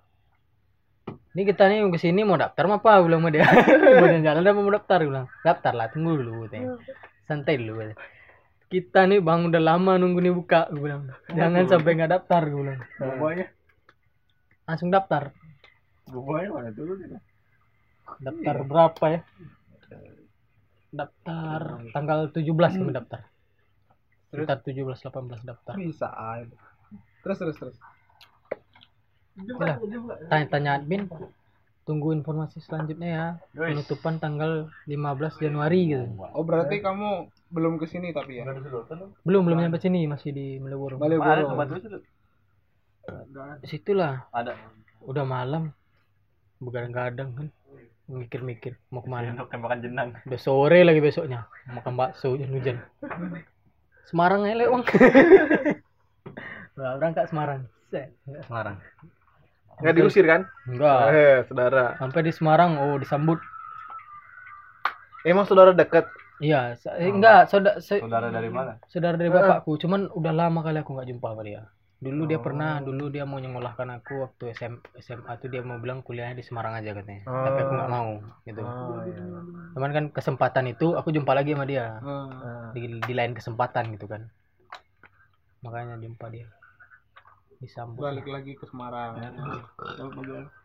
[1.34, 3.02] Ini kita nih ke sini mau daftar mah apa?
[3.06, 3.46] Bilang sama dia.
[4.02, 5.00] Mau jalan-jalan dan mau daftar?
[5.06, 6.78] Bilang daftar lah tunggu dulu katanya.
[7.30, 7.98] Santai dulu katanya.
[8.70, 11.10] kita nih bang udah lama nunggu nih buka gue bilang.
[11.34, 12.82] Jangan sampai nggak daftar gue bilang.
[13.02, 13.48] Bobanya
[14.70, 15.34] langsung daftar.
[16.06, 17.18] Bobanya mana turunin
[18.18, 19.22] daftar berapa ya
[20.90, 22.50] daftar tanggal 17
[22.82, 23.20] kami daftar.
[24.30, 25.74] Sekitar 17 18 daftar.
[25.78, 26.58] Bisa aja.
[27.26, 27.78] Terus terus terus.
[29.40, 29.80] Itulah,
[30.28, 31.08] tanya-tanya admin
[31.88, 33.26] tunggu informasi selanjutnya ya.
[33.74, 36.06] Penutupan tanggal 15 Januari gitu.
[36.38, 38.46] Oh berarti kamu belum ke sini tapi ya?
[39.26, 41.02] belum belum nyampe sini masih di Malioboro.
[41.02, 41.58] Malioboro.
[43.66, 44.54] situlah ada.
[45.02, 45.74] Udah malam.
[46.60, 47.48] Begadang-gadang kan
[48.10, 49.38] mikir-mikir mau ke mana?
[49.38, 50.10] Untuk tembakan jenang.
[50.26, 52.82] udah sore lagi besoknya makan bakso hujan-hujan
[54.10, 54.82] Semarang aja lewang
[56.74, 57.70] Udah berangkat Semarang.
[57.94, 58.10] Set,
[58.50, 58.82] Semarang.
[59.84, 60.50] Nggak diusir kan?
[60.66, 61.00] Enggak.
[61.14, 61.94] Eh saudara.
[62.02, 63.38] Sampai di Semarang oh disambut.
[65.28, 66.08] Emang saudara dekat
[66.40, 68.80] Iya, eh, enggak, saudara Saudara dari mana?
[68.88, 71.68] saudara dari bapakku, cuman udah lama kali aku nggak jumpa sama dia.
[72.00, 74.74] Dulu dia pernah, dulu dia mau nyekolahkan aku waktu SM,
[75.04, 77.28] SMA tuh dia mau bilang kuliahnya di Semarang aja katanya.
[77.28, 78.10] Tapi aku nggak mau
[78.48, 78.62] gitu.
[78.64, 79.20] Oh, iya.
[79.76, 82.72] Cuman kan kesempatan itu aku jumpa lagi sama dia Ah.
[82.72, 84.32] di, di lain kesempatan gitu kan.
[85.60, 86.48] Makanya jumpa dia.
[87.60, 89.20] Disambut, balik lagi ke Semarang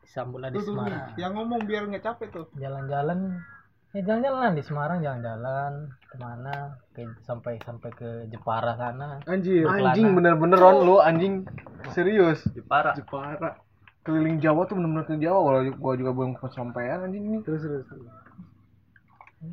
[0.06, 0.74] disambut lah di tuh, tuh, tuh.
[0.78, 1.18] Semarang.
[1.18, 3.42] yang ngomong biar nggak capek tuh Jalan-jalan,
[3.90, 6.78] ya jalan-jalan di Semarang, jalan-jalan ke mana?
[6.94, 9.18] Ke, sampai sampai ke Jepara sana.
[9.26, 11.42] anjir Anjing bener-bener Ron lu anjing
[11.90, 12.46] serius.
[12.54, 12.94] Jepara.
[12.94, 13.58] Jepara
[14.04, 17.40] Keliling Jawa tuh bener-bener ke Jawa kalau gua juga belum kesampaian anjing nih.
[17.42, 17.88] terus terus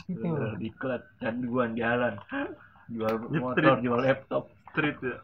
[0.08, 0.24] Gitu.
[0.56, 2.16] diklat dan gua jalan
[2.88, 5.20] jual motor jual laptop Street ya.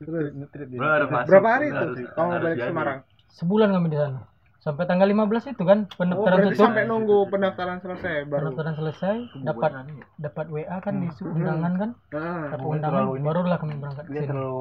[0.00, 0.32] terus
[0.76, 1.28] Baru masuk.
[1.28, 2.58] berapa hari tuh kamu balik.
[2.60, 2.98] Semarang
[3.30, 4.20] Sebulan kami di sana.
[4.60, 6.60] Sampai tanggal 15 itu kan oh pendaftaran berarti tutup.
[6.62, 9.70] sampai nunggu pendaftaran selesai baru Pendaftaran selesai, dapat
[10.18, 14.28] dapat WA kan di undangan kan, Ah, dapat undangan, barulah kami berangkat ke Dia sini.
[14.28, 14.60] terlalu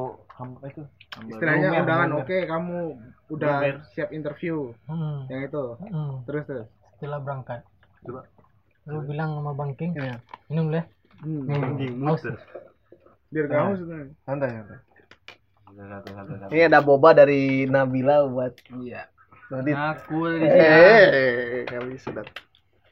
[0.63, 0.81] itu.
[1.27, 2.77] istilahnya Lumer, undangan oke kamu
[3.29, 3.75] udah Lumer.
[3.91, 4.55] siap interview
[4.85, 6.23] Hmm, yang itu hmm.
[6.23, 7.59] terus terus Setelah berangkat,
[8.01, 8.23] Coba.
[8.85, 10.15] lu bilang sama Bang King, Iya.
[10.47, 10.83] minum deh.
[11.19, 11.47] hmm.
[11.51, 12.23] Anjing haus.
[13.29, 14.15] biar nggak haus sebenarnya.
[14.23, 14.79] Santai santai.
[16.49, 19.03] Ini ada boba dari Nabila buat iya
[19.49, 19.73] Nodit.
[19.73, 22.21] Aku Eh, kami sudah.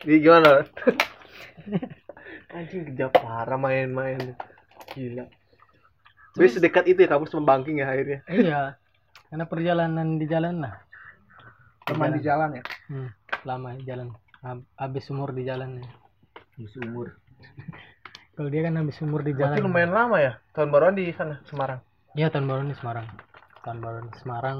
[0.01, 0.65] Ini gimana?
[2.55, 4.33] Anjing kerja parah main-main.
[4.89, 5.25] Gila.
[6.31, 8.19] Tapi sedekat itu ya kamu sama banking ya akhirnya.
[8.27, 8.61] Iya,
[9.27, 10.75] karena perjalanan di jalan lah.
[11.81, 13.07] teman di jalan ya Hmm,
[13.41, 14.11] lama ya jalan.
[14.43, 15.87] Hab- Habis umur di jalan ya.
[16.83, 17.15] umur
[18.35, 19.65] Kalau dia kan habis umur di Berarti jalan.
[19.65, 20.35] lumayan lama ya.
[20.51, 21.79] Tahun baruan di sana Semarang.
[22.11, 23.07] Iya tahun baru di Semarang.
[23.63, 24.59] Tahun baru di Semarang.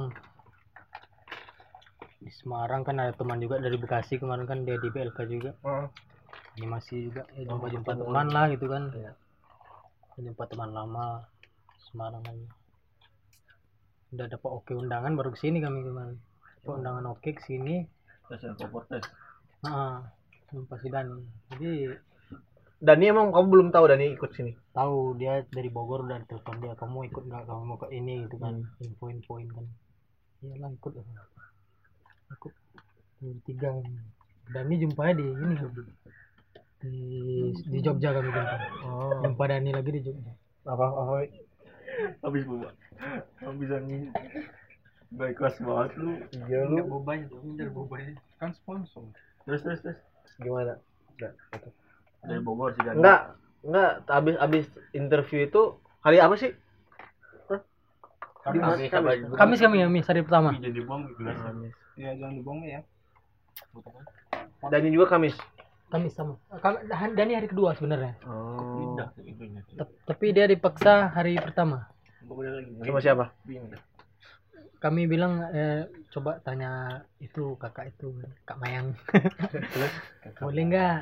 [2.18, 5.50] Di Semarang kan ada teman juga dari Bekasi kemarin kan dia di BLK juga.
[5.62, 5.86] Oh.
[6.58, 8.90] Animasi juga ya jumpa jumpa teman lah gitu kan.
[10.18, 11.22] Jumpa teman lama
[11.88, 12.46] Semarang lagi.
[14.12, 16.18] Udah dapat oke undangan baru ke sini kami kemarin.
[16.62, 17.86] Dapat undangan oke ke sini.
[18.28, 19.00] tes dan popor tes
[19.64, 20.04] Nah,
[20.52, 21.16] jumpa si Dani.
[21.54, 21.72] Jadi
[22.78, 24.52] Dani emang kamu belum tahu Dani ikut sini.
[24.78, 28.38] tahu dia dari Bogor udah telepon dia kamu ikut nggak kamu mau ke ini gitu
[28.38, 29.66] kan info-infoin kan
[30.46, 31.02] iyalah ikut lah
[32.32, 32.52] ikut
[33.46, 33.70] tiga.
[34.48, 35.54] Dani jumpanya di ini
[36.78, 36.92] di
[37.68, 38.56] di Jogja kami jumpa.
[38.86, 39.20] Oh.
[39.20, 40.32] jumpa Dani lagi di Jogja.
[40.64, 41.14] Apa apa?
[42.24, 42.70] Habis boba.
[43.42, 44.12] Habis angin
[45.12, 46.12] baik kelas banget lu.
[46.48, 46.84] Iya lu.
[46.86, 49.04] Bobanya tuh dari bobanya kan sponsor.
[49.44, 49.98] Terus terus terus.
[50.38, 50.78] Gimana?
[51.18, 51.32] Enggak.
[51.56, 51.68] gitu.
[52.18, 53.22] dari Bogor sih dan Enggak,
[53.62, 55.62] enggak habis habis interview itu
[56.02, 56.52] hari apa sih?
[58.50, 59.18] Kamis, Kamis.
[59.34, 61.38] Kamis kami Kamis hari pertama Jadi bom gelas.
[61.94, 62.80] ya jangan dibohong ya
[64.64, 65.34] Dani juga Kamis.
[65.88, 66.36] Kamis sama
[67.10, 68.96] Dani hari kedua sebenarnya Oh.
[70.04, 71.86] Tapi dia dipaksa hari pertama
[72.80, 73.32] Sama siapa?
[74.78, 76.70] kami bilang eh, coba tanya
[77.18, 78.14] itu kakak itu
[78.44, 78.94] kak Mayang
[80.38, 80.98] boleh nggak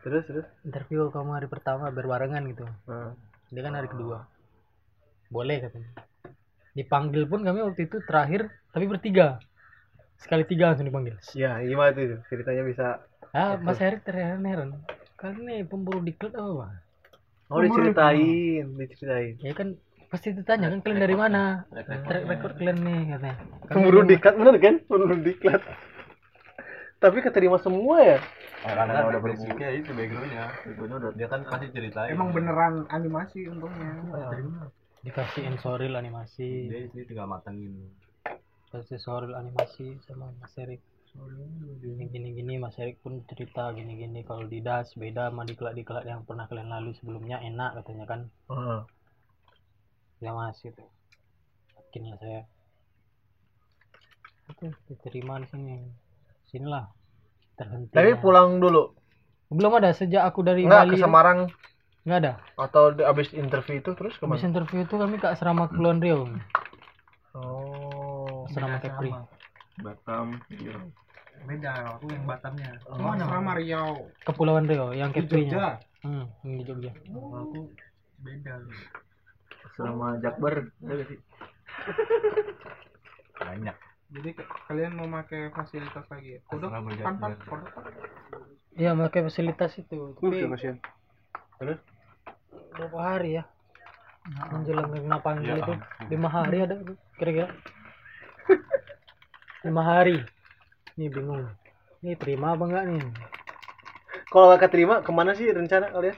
[0.00, 0.46] Terus terus.
[0.62, 3.16] interview kamu hari pertama berbarengan gitu Nah.
[3.48, 4.28] dia kan hari kedua
[5.26, 5.88] boleh katanya
[6.74, 9.42] dipanggil pun kami waktu itu terakhir tapi bertiga
[10.20, 12.86] sekali tiga langsung dipanggil Ya, gimana tuh ceritanya bisa
[13.34, 14.78] ah Mas Erik terheran-heran
[15.18, 16.74] karena pemburu diklat apa Bang?
[17.50, 19.34] Oh, diceritain, diceritain.
[19.42, 19.74] ya kan
[20.10, 24.54] pasti ditanya kan kalian dari mana track record kalian nih katanya Kami Pemburu diklat bener
[24.58, 24.74] kan?
[24.86, 25.62] Pemburu diklat.
[27.00, 28.18] Tapi keterima semua ya.
[28.60, 30.44] Karena udah basicnya itu backgroundnya.
[30.66, 32.12] Backgroundnya udah dia kan pasti ceritain.
[32.12, 33.94] emang beneran animasi untungnya
[35.00, 36.68] dikasih ensoril animasi.
[36.68, 37.88] Dia sih tinggal matengin.
[38.70, 40.78] kasih soril animasi sama Mas Erik.
[41.82, 45.74] Gini gini gini Mas Erik pun cerita gini gini kalau di das beda sama diklat
[45.74, 48.20] diklat yang pernah kalian lalui sebelumnya enak katanya kan.
[50.22, 50.84] Ya mas itu
[51.74, 52.42] yakin lah saya.
[54.54, 55.76] Itu diterima di sini.
[56.46, 56.86] Sinilah
[57.58, 58.94] terhenti Tapi pulang dulu.
[59.50, 61.50] belum ada sejak aku dari Enggak Bali ke Semarang
[62.00, 62.32] nggak ada.
[62.56, 64.48] Atau di- abis interview itu terus habis ke mana?
[64.48, 66.32] interview itu kami ke asrama Kulon Rio
[67.32, 68.48] Oh.
[68.48, 69.12] asrama Kepri.
[69.80, 70.76] Batam iya.
[71.40, 72.76] beda aku yang Batamnya.
[72.84, 74.12] Oh, oh, sama Riau.
[74.24, 75.78] Kepulauan Rio yang Kepri Jogja.
[76.00, 76.90] Hmm, yang di Jogja.
[76.90, 77.70] Aku
[78.18, 78.54] beda.
[79.72, 81.18] selama Jakbar ada sih?
[83.40, 83.76] Banyak.
[84.10, 86.36] jadi ke- kalian mau pakai fasilitas lagi?
[86.36, 86.68] Ya kodok?
[86.68, 87.14] Asrama kan
[87.46, 87.72] kodok
[88.74, 90.16] Iya pakai fasilitas itu.
[90.16, 90.76] Tapi kasihan.
[92.50, 93.44] Berapa hari ya?
[94.52, 95.74] Menjelang kena panggil Ya itu.
[96.12, 96.74] lima hari ada
[97.16, 97.48] kira-kira.
[99.66, 100.16] Lima hari.
[100.96, 101.44] Ini bingung.
[102.00, 103.02] Ini terima apa enggak nih?
[104.30, 106.16] Kalau nggak keterima ke mana sih rencana kalian?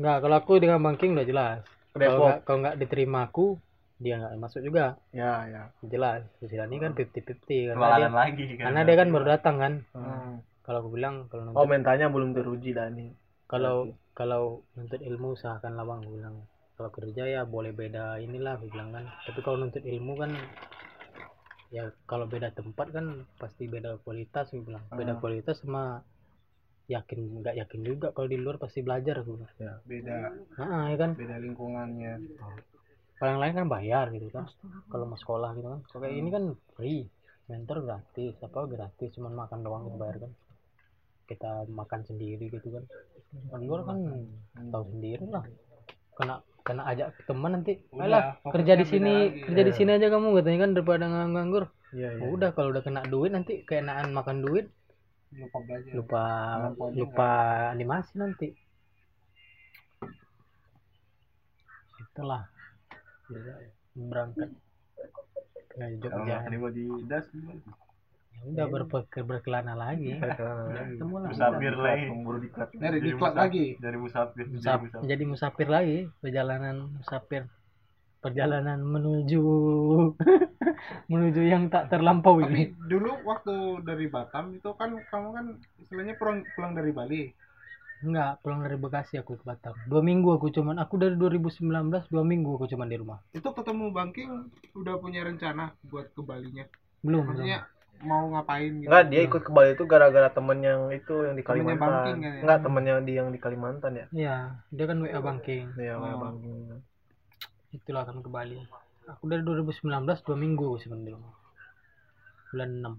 [0.00, 1.60] Enggak, kalau aku dengan banking udah jelas.
[1.92, 3.60] ke Kalau nggak kalau nggak diterima aku,
[3.98, 4.96] dia nggak masuk juga.
[5.12, 5.62] ya ya.
[5.84, 6.24] Jelas.
[6.40, 8.64] Di sini kan 50-50 karena dia lagi kan.
[8.70, 9.72] karena dia kan baru datang kan.
[9.92, 10.32] Hmm.
[10.64, 13.08] Kalau aku bilang kalau oh nuntut mentalnya belum teruji Dani
[13.48, 13.88] kalau
[14.18, 16.36] kalau nuntut ilmu usahakan lawang aku bilang.
[16.74, 19.04] Kalau kerja ya boleh beda inilah bilang kan.
[19.26, 20.34] Tapi kalau nuntut ilmu kan
[21.70, 23.06] ya kalau beda tempat kan
[23.38, 24.82] pasti beda kualitas bilang.
[24.90, 25.18] Beda Ah.
[25.22, 26.02] kualitas sama
[26.90, 29.78] yakin nggak yakin juga kalau di luar pasti belajar aku bilang.
[29.86, 30.18] beda
[30.58, 31.10] Nah, ya kan.
[31.14, 32.14] beda lingkungannya
[33.18, 34.46] kalau yang lain kan bayar gitu kan
[34.86, 36.44] kalau mau sekolah gitu kan kalau kayak ini kan
[36.78, 37.02] free
[37.50, 40.32] mentor gratis apa gratis cuman makan doang kita bayar kan
[41.26, 42.84] kita makan sendiri gitu kan
[43.60, 43.98] Luar kan
[44.72, 45.44] tahu sendiri lah
[46.16, 46.34] kena
[46.64, 47.80] kena ajak teman nanti.
[47.96, 49.40] Alah fokusnya kerja di sini lagi.
[49.48, 51.64] kerja di sini aja kamu katanya kan daripada nganggur
[51.96, 52.28] iya iya.
[52.28, 54.68] Udah kalau udah kena duit nanti keenaan makan duit.
[55.32, 55.92] Lupa belajar.
[55.92, 56.22] Lupa
[56.72, 56.98] Lupa juga.
[57.04, 57.30] lupa
[57.72, 58.48] animasi nanti.
[62.00, 62.42] Itulah.
[63.94, 64.48] Berangkat.
[65.68, 66.24] Ke Kalau Jogja.
[66.24, 67.26] nggak terima di das
[68.38, 70.14] ya udah berpikir berkelana lagi.
[70.94, 72.06] Ketemu lah musafir lagi.
[72.10, 72.68] Buru diklat.
[72.72, 73.66] Dari diklat lagi.
[73.76, 74.44] Dari musafir.
[74.44, 75.06] Jadi Musaf- musafir.
[75.06, 75.98] jadi musafir lagi.
[76.18, 77.42] Perjalanan musafir.
[78.18, 79.42] Perjalanan menuju
[81.12, 82.62] menuju yang tak terlampau tapi ini.
[82.84, 85.46] dulu waktu dari Batam itu kan kamu kan
[85.78, 87.22] istilahnya pulang pulang dari Bali?
[87.98, 89.74] Enggak pulang dari Bekasi aku ke Batam.
[89.86, 91.62] Dua minggu aku cuman aku dari 2019
[92.06, 93.18] dua minggu aku cuman di rumah.
[93.30, 94.30] Itu ketemu Bangking
[94.74, 96.66] udah punya rencana buat ke Balinya?
[97.00, 97.38] Belum belum.
[97.38, 97.58] maksudnya
[98.04, 101.42] mau ngapain gitu Enggak, dia ikut ke Bali itu gara-gara temen yang itu yang di
[101.42, 101.88] Temennya Kalimantan.
[101.88, 102.40] Bangking kan ya?
[102.42, 104.06] Enggak, temennya di yang di Kalimantan ya.
[104.14, 104.36] Iya,
[104.70, 105.64] dia kan WA banking.
[105.74, 106.18] Iya, Oh.
[106.22, 106.56] Bangking.
[107.74, 108.58] Itulah kan ke Bali.
[109.08, 111.34] Aku dari 2019 dua minggu rumah.
[112.52, 112.94] Bulan 6.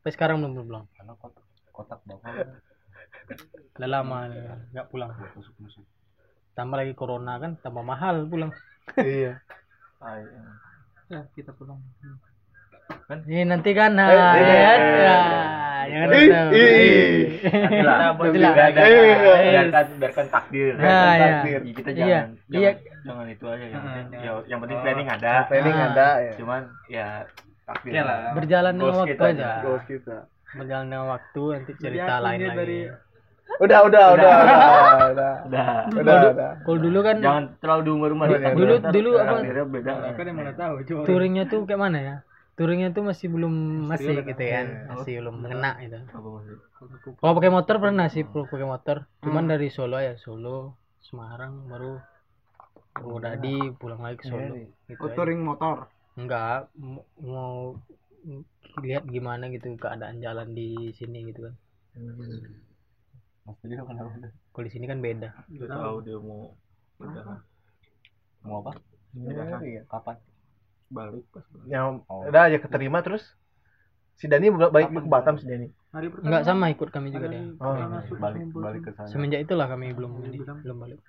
[0.00, 0.86] Sampai sekarang belum belum pulang.
[0.96, 2.32] Karena kotak kotak bapak
[3.80, 5.10] Udah lama ya, nggak pulang.
[6.54, 8.52] Tambah lagi corona kan, tambah mahal pulang.
[9.00, 9.40] iya.
[10.04, 10.22] Ay,
[11.08, 11.80] Ya, kita pulang.
[13.04, 14.40] Kan ini nanti kan nah, eh, ya, kan?
[14.40, 15.18] eh, ya,
[15.84, 16.48] jangan Ih, tahu.
[16.50, 17.20] ih.
[17.44, 18.52] Nantilah, Nantilah.
[18.56, 19.12] biarkan, Eh,
[19.44, 20.72] biarkan, biarkan takdir.
[20.74, 21.20] Nah, ya.
[21.20, 21.60] takdir.
[21.68, 22.70] Kita Iya, jangan, iya.
[22.72, 22.74] jangan,
[23.04, 25.34] jangan itu aja yang, Heeh, penting- ya, yang penting planning ada.
[25.44, 25.86] Planning Ah.
[25.86, 26.32] ada ya.
[26.34, 27.08] Cuman ya
[27.62, 27.92] takdir.
[28.34, 29.50] Berjalan dengan waktu kita aja.
[29.84, 30.16] kita.
[30.54, 32.56] Berjalan dengan waktu nanti cerita lain lagi.
[32.56, 32.88] dari-
[33.54, 34.56] Udah, udah, udah, udah,
[35.12, 35.32] udah.
[35.44, 35.72] Udah.
[35.92, 36.50] Udah, udah.
[36.64, 38.26] Kalau dulu kan Jangan terlalu diumbar-umbar.
[38.26, 39.34] Dulu- Ntar dulu- dulu apa?
[39.68, 39.92] beda.
[40.16, 40.74] yang mana tahu
[41.04, 42.16] touringnya tuh kayak mana ya?
[42.54, 43.54] Touringnya tuh masih belum
[43.90, 45.98] masih gitu kan, masih belum mengena gitu.
[46.06, 46.62] Apa maksudnya?
[47.18, 48.96] Kalau pakai motor pernah sih, kalau pakai motor.
[49.26, 51.98] Cuman dari Solo ya, Solo, Semarang, baru
[52.94, 54.54] Purwodadi, pulang lagi ke Solo.
[54.86, 55.14] Gitu oh, aja.
[55.18, 56.70] touring motor Enggak,
[57.18, 57.74] mau,
[58.86, 61.54] lihat gimana gitu keadaan jalan di sini gitu kan.
[63.58, 64.30] Kenapa?
[64.54, 65.34] Kalau di sini kan beda.
[65.50, 66.54] Tahu dia mau
[67.02, 67.42] udah
[68.46, 68.78] mau apa?
[69.18, 69.82] Iya.
[69.90, 70.16] Kapan?
[70.94, 71.44] Balik pas.
[71.66, 72.22] Yang Oh.
[72.30, 73.26] udah aja keterima terus
[74.14, 75.66] si Dani balik ke Batam si Dani.
[76.22, 77.58] Enggak sama ikut kami juga deh.
[77.58, 77.74] Oh,
[78.22, 79.10] Balik balik ke sana.
[79.10, 80.22] Semenjak itulah kami belum
[80.62, 81.02] belum balik.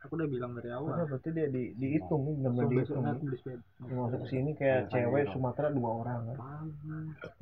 [0.00, 0.96] Aku udah bilang dari awal.
[0.96, 2.34] Udah, berarti dia di dihitung nih,
[2.72, 3.04] Besok dihitung.
[3.84, 6.38] masuk sini kayak cewek Sumatera dua orang kan.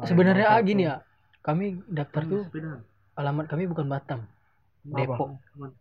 [0.02, 0.98] Sebenarnya ah, gini ya,
[1.46, 2.42] kami daftar tuh
[3.14, 4.26] alamat kami bukan Batam,
[4.82, 5.38] Depok.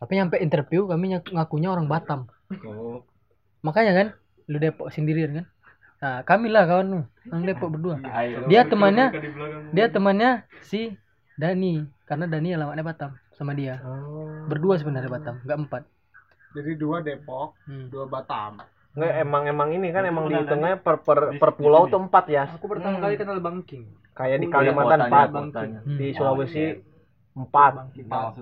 [0.00, 2.32] Tapi nyampe interview kami ngakunya orang Batam.
[2.64, 3.04] Oh.
[3.60, 4.06] Makanya kan,
[4.48, 5.46] lu Depok sendirian kan?
[6.00, 8.00] Nah, kami lah kawan lu, orang Depok berdua.
[8.08, 8.48] Ayo.
[8.48, 9.12] Dia temannya,
[9.70, 10.30] dia temannya
[10.64, 10.96] si
[11.36, 13.84] Dani, karena Dani alamatnya Batam sama dia.
[13.84, 14.48] Oh.
[14.48, 15.82] Berdua sebenarnya Batam, nggak empat.
[16.50, 17.86] jadi dua Depok Hmm.
[17.94, 18.58] dua Batam
[18.90, 22.50] Nggak, emang emang ini kan emang Itu dihitungnya per per per pulau tuh empat ya.
[22.58, 23.86] Aku pertama kali kenal Banking.
[24.18, 25.28] Kayak di Iya, Kalimantan empat.
[25.30, 25.94] Hmm.
[25.94, 26.82] di Sulawesi iya.
[27.38, 27.72] empat,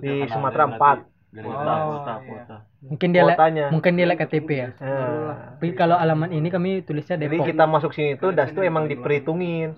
[0.00, 0.98] di Sumatera empat.
[1.28, 2.28] Oh, kota, kota, iya.
[2.32, 2.56] kota.
[2.80, 3.66] Mungkin dia Kotanya.
[3.68, 4.68] mungkin dia liat KTP ya.
[4.80, 7.52] Nah, Tapi kalau alamat ini kami tulisnya jadi Depok.
[7.52, 9.76] kita masuk sini tuh das tuh emang diperhitungin.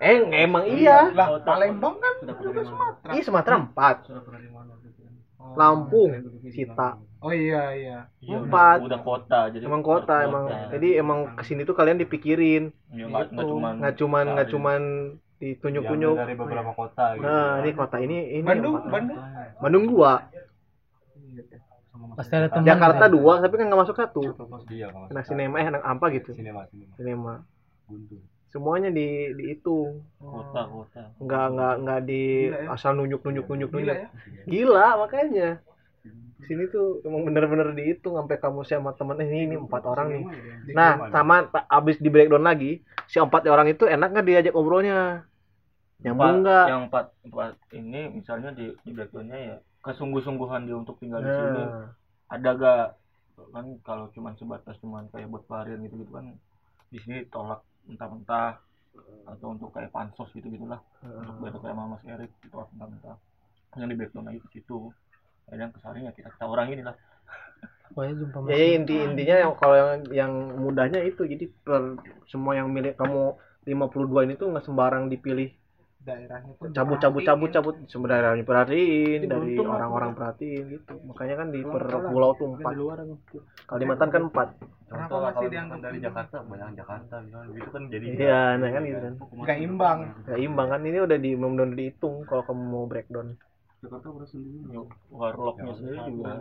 [0.00, 1.12] Eh, emang iya.
[1.12, 2.64] lah Palembang kan juga?
[3.22, 3.56] Sumatera
[4.02, 5.12] Sumatera di mana gitu kan?
[5.54, 6.10] Lampung,
[6.48, 6.96] Sita.
[7.20, 8.80] oh iya iya Iya, Empat.
[8.80, 10.44] Udah, udah kota jadi Emang kota emang.
[10.72, 14.52] Jadi emang ke sini tuh kalian dipikirin, ya, nggak nggak cuman nggak cuman nggak Iya.
[14.56, 14.80] cuman
[15.38, 16.16] ditunjuk-tunjuk.
[16.16, 17.24] dari beberapa kota gitu.
[17.24, 18.76] Nah, ini kota ini ini Bandung.
[18.88, 19.18] Bandung
[19.56, 20.12] Bandung dua,
[22.14, 22.64] Pasti ada teman.
[22.64, 23.10] Jakarta kan?
[23.10, 24.20] dua, tapi kan nggak masuk satu.
[24.70, 26.30] Iya, Anak sinema eh anak apa gitu.
[26.32, 27.34] sinema sinema Sinema.
[27.90, 28.22] Guntur.
[28.50, 30.02] Semuanya di dihitung.
[30.16, 31.02] Kota kota.
[31.18, 32.68] Nggak nggak nggak di Gila ya.
[32.70, 33.98] asal nunjuk nunjuk nunjuk gila nunjuk.
[33.98, 35.48] ya Gila makanya.
[36.40, 40.22] Sini tuh emang bener-bener dihitung sampai kamu sama temen eh, ini, ini empat orang nih.
[40.72, 45.28] Nah, sama abis di breakdown lagi, si empat orang itu enak nggak diajak ngobrolnya?
[46.00, 46.66] Nyambung Empat- nggak?
[46.66, 51.62] yang empat empat ini misalnya di di backgroundnya ya kesungguh-sungguhan dia untuk tinggal di sini.
[51.64, 51.88] Nah,
[52.30, 52.86] ada gak
[53.50, 56.36] kan kalau cuman sebatas cuman kayak buat pelarian gitu gitu kan
[56.92, 58.60] di sini tolak mentah-mentah
[59.24, 63.16] atau untuk kayak pansos gitu gitulah untuk biar kayak sama Mas Erik ditolak mentah-mentah.
[63.80, 64.78] Yang di background lagi ke situ.
[65.48, 66.96] Kadang kesarinya kita kita orang ini lah
[67.90, 70.32] pokoknya jumpa ya, ya, inti intinya yang kalau yang yang
[70.62, 71.98] mudahnya itu jadi per
[72.30, 73.34] semua yang milik kamu
[73.66, 75.50] 52 ini tuh nggak sembarang dipilih
[76.00, 77.76] daerahnya pun cabut cabut cabut diperhatiin.
[77.76, 80.94] cabut sebenarnya perhatiin Ini dari orang-orang perhatiin gitu.
[81.04, 82.74] Makanya kan di per pulau tuh Kan empat.
[83.68, 84.48] Kalimantan kan empat.
[84.90, 86.04] Kenapa masih kalau dianggap dari ini?
[86.08, 87.14] Jakarta banyak Jakarta
[87.54, 89.14] gitu kan jadi Iya, nah kan gitu kan.
[89.20, 89.98] Nggak imbang.
[90.24, 90.80] nggak imbang kan.
[90.82, 93.28] Ini udah di belum dihitung kalau kamu mau breakdown.
[93.80, 94.76] Jakarta udah sendiri.
[95.12, 96.32] warlocknya sendiri juga.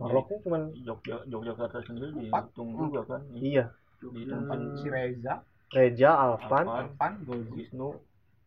[0.00, 3.20] warlocknya cuman Jogja Yogyakarta sendiri dihitung juga kan.
[3.32, 3.64] Iya.
[4.00, 4.44] Dihitung
[4.76, 5.34] si Reza.
[5.72, 6.66] Reja Alvan.
[6.68, 7.50] Alvan, Pan Gozi.
[7.58, 7.96] Wisnu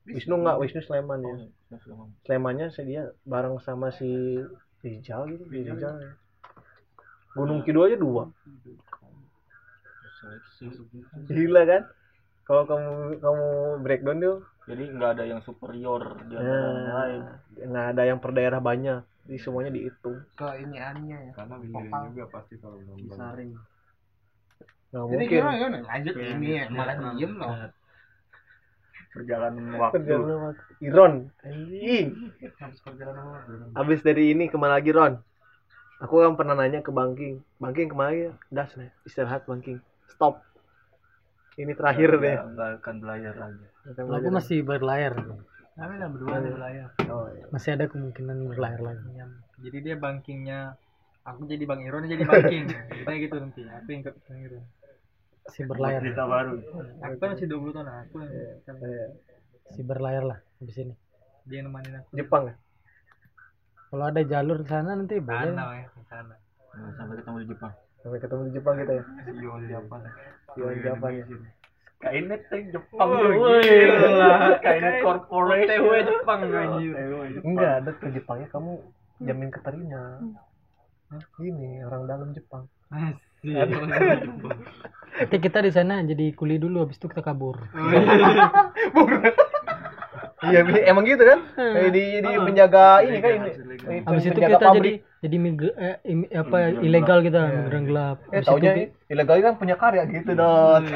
[0.09, 1.37] Wisnu nggak Wisnu Sleman oh,
[1.69, 2.07] ya Sleman.
[2.25, 4.41] Slemannya sih dia bareng sama si
[4.81, 6.11] Rijal gitu di Rijal ya.
[7.37, 8.23] Gunung Kidul aja dua.
[11.29, 11.83] Gila kan?
[12.43, 13.47] Kalau kamu kamu
[13.85, 14.37] breakdown tuh.
[14.69, 17.21] Jadi nggak ada yang superior di antara yang lain.
[17.25, 19.01] nah, nggak ada yang per daerah banyak.
[19.25, 20.17] Jadi semuanya dihitung.
[20.37, 22.01] Ke iniannya ya Karena Vokal.
[22.13, 23.53] juga pasti kalau belum disaring
[24.89, 25.37] nggak jadi mungkin.
[25.37, 25.77] gimana gimana?
[25.85, 27.53] Lanjut ini ya malah diem loh
[29.09, 29.95] perjalanan waktu.
[30.01, 30.71] Perjalanan waktu.
[30.85, 31.13] Iron
[31.43, 32.07] anjing
[33.75, 35.19] habis dari ini ke mana lagi Ron?
[35.99, 37.43] Aku kan pernah nanya ke Bangking.
[37.59, 38.31] Bangking ke mana lagi?
[38.47, 38.87] Das nih.
[39.03, 39.83] Istirahat Bangking.
[40.07, 40.39] Stop.
[41.59, 42.35] Ini terakhir deh.
[42.39, 43.67] Nggak- akan belajar lagi
[43.97, 45.13] aku masih berlayar.
[45.79, 46.89] Kami lah berdua ada berlayar.
[47.07, 47.45] oh, iya.
[47.55, 49.05] masih ada kemungkinan berlayar lagi.
[49.15, 49.25] Ya,
[49.63, 50.75] Jadi dia bankingnya
[51.23, 52.67] aku jadi Bang Iron jadi banking.
[52.67, 53.61] Kita gitu nanti.
[53.63, 54.11] Aku yang ke
[55.49, 55.99] Masih berlayar.
[55.99, 56.53] cerita baru.
[57.01, 59.07] Aku kan masih 20 tahun aku yang kan Eh,
[59.65, 60.93] masih berlayar lah habis ini.
[61.43, 62.09] Dia yang nemenin aku.
[62.13, 62.55] Jepang ya?
[63.89, 65.49] Kalau ada jalur ke sana nanti boleh.
[65.49, 66.35] Sana ya, ke sana.
[66.69, 67.73] Nah, sampai ketemu di Jepang.
[67.99, 69.03] Sampai ketemu di Jepang kita ya?
[69.27, 69.99] Sio Japan.
[70.55, 71.25] Iwan Jepang ya?
[71.99, 74.33] Kainet teh Jepang Oh, gila.
[74.61, 75.67] Kainet Corporation.
[75.73, 76.93] OTW Jepang anjir.
[77.41, 78.71] enggak ada ke Jepangnya kamu
[79.19, 80.03] jamin keterima.
[81.35, 82.69] Gini orang dalam Jepang.
[82.87, 83.17] Asik.
[85.19, 87.59] nanti kita di sana jadi kuli dulu habis itu kita kabur.
[90.39, 90.63] Iya.
[90.63, 91.39] Bi- emang gitu kan?
[91.59, 93.51] Eh, di di penjaga ini kan ini
[94.07, 95.03] habis itu kita pabrik.
[95.19, 95.37] jadi jadi
[95.75, 98.17] eh, im- apa ilegal kita migran gelap.
[98.31, 100.87] Eh taunya ilegal kan punya karya gitu dot.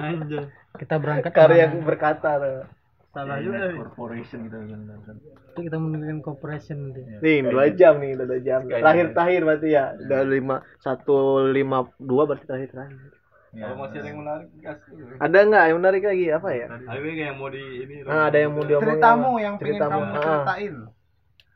[0.00, 0.48] Anjir.
[0.76, 1.84] kita berangkat karya ke mana?
[1.84, 2.64] berkata tuh.
[3.12, 3.76] Salah juga.
[3.84, 5.16] Corporation gitu yang kan
[5.56, 7.00] itu kita menggunakan corporation nanti.
[7.24, 8.60] Nih dua jam nih udah dua jam.
[8.68, 9.84] Terakhir terakhir berarti ya.
[9.96, 13.15] Udah lima satu lima dua berarti terakhir terakhir
[13.56, 15.04] Ya, Kalau masih ada yang menarik gas dulu.
[15.16, 17.94] ada nggak yang menarik lagi apa ya Ada nggak yang mau di ini?
[18.04, 19.40] nah, ada yang mau diomongin ceritamu apa?
[19.40, 19.92] yang pengen Ceritamu.
[19.96, 20.74] kamu Ah, ceritain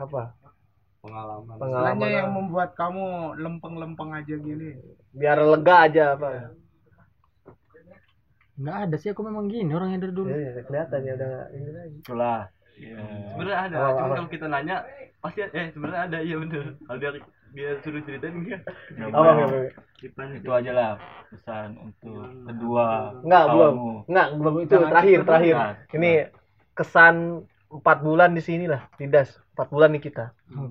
[0.00, 0.22] apa
[1.04, 1.54] pengalaman.
[1.60, 2.36] pengalaman yang apa?
[2.40, 3.04] membuat kamu
[3.36, 4.68] lempeng-lempeng aja gini
[5.12, 6.28] biar lega aja apa
[8.60, 11.98] nggak ada sih aku memang gini orangnya dari dulu Iya, kelihatan ya udah ini lagi.
[12.00, 12.40] itulah
[12.80, 14.14] Sebenarnya ada, cuman apa?
[14.16, 14.76] kalau kita nanya
[15.20, 16.64] pasti eh sebenarnya ada iya bener.
[16.80, 17.10] Kalau dia
[17.54, 18.62] dia suruh ceritain enggak?
[19.10, 19.30] Apa,
[20.34, 20.90] itu aja lah
[21.30, 22.86] pesan untuk kedua
[23.22, 23.74] Enggak, belum.
[24.08, 25.54] Enggak, belum itu Jangan terakhir, terakhir.
[25.94, 26.10] Ini
[26.74, 27.14] kesan
[27.70, 30.24] empat bulan di sini lah, tidak empat bulan nih kita.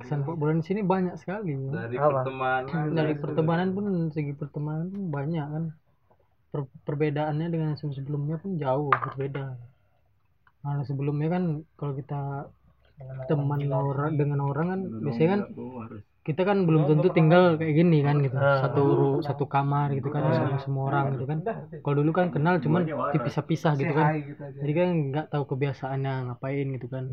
[0.04, 2.26] kesan bulan di sini banyak sekali Dari Apa?
[2.28, 2.92] pertemanan.
[2.92, 5.64] dari pertemanan pun segi pertemanan pun banyak kan
[6.50, 9.54] Per- perbedaannya dengan sebelum sebelumnya pun jauh berbeda
[10.60, 11.44] nah sebelumnya kan
[11.80, 12.50] kalau kita
[13.32, 15.42] teman orang dengan orang kan biasanya kan
[16.28, 18.38] kita kan belum tentu tinggal kayak gini kan gitu.
[18.62, 21.40] Satu ru- satu kamar gitu kan sama semua orang gitu kan.
[21.84, 22.84] Kalau dulu kan kenal cuman
[23.14, 24.08] dipisah-pisah gitu kan.
[24.16, 27.06] Gitu jadi kan nggak tahu kebiasaannya ngapain gitu kan.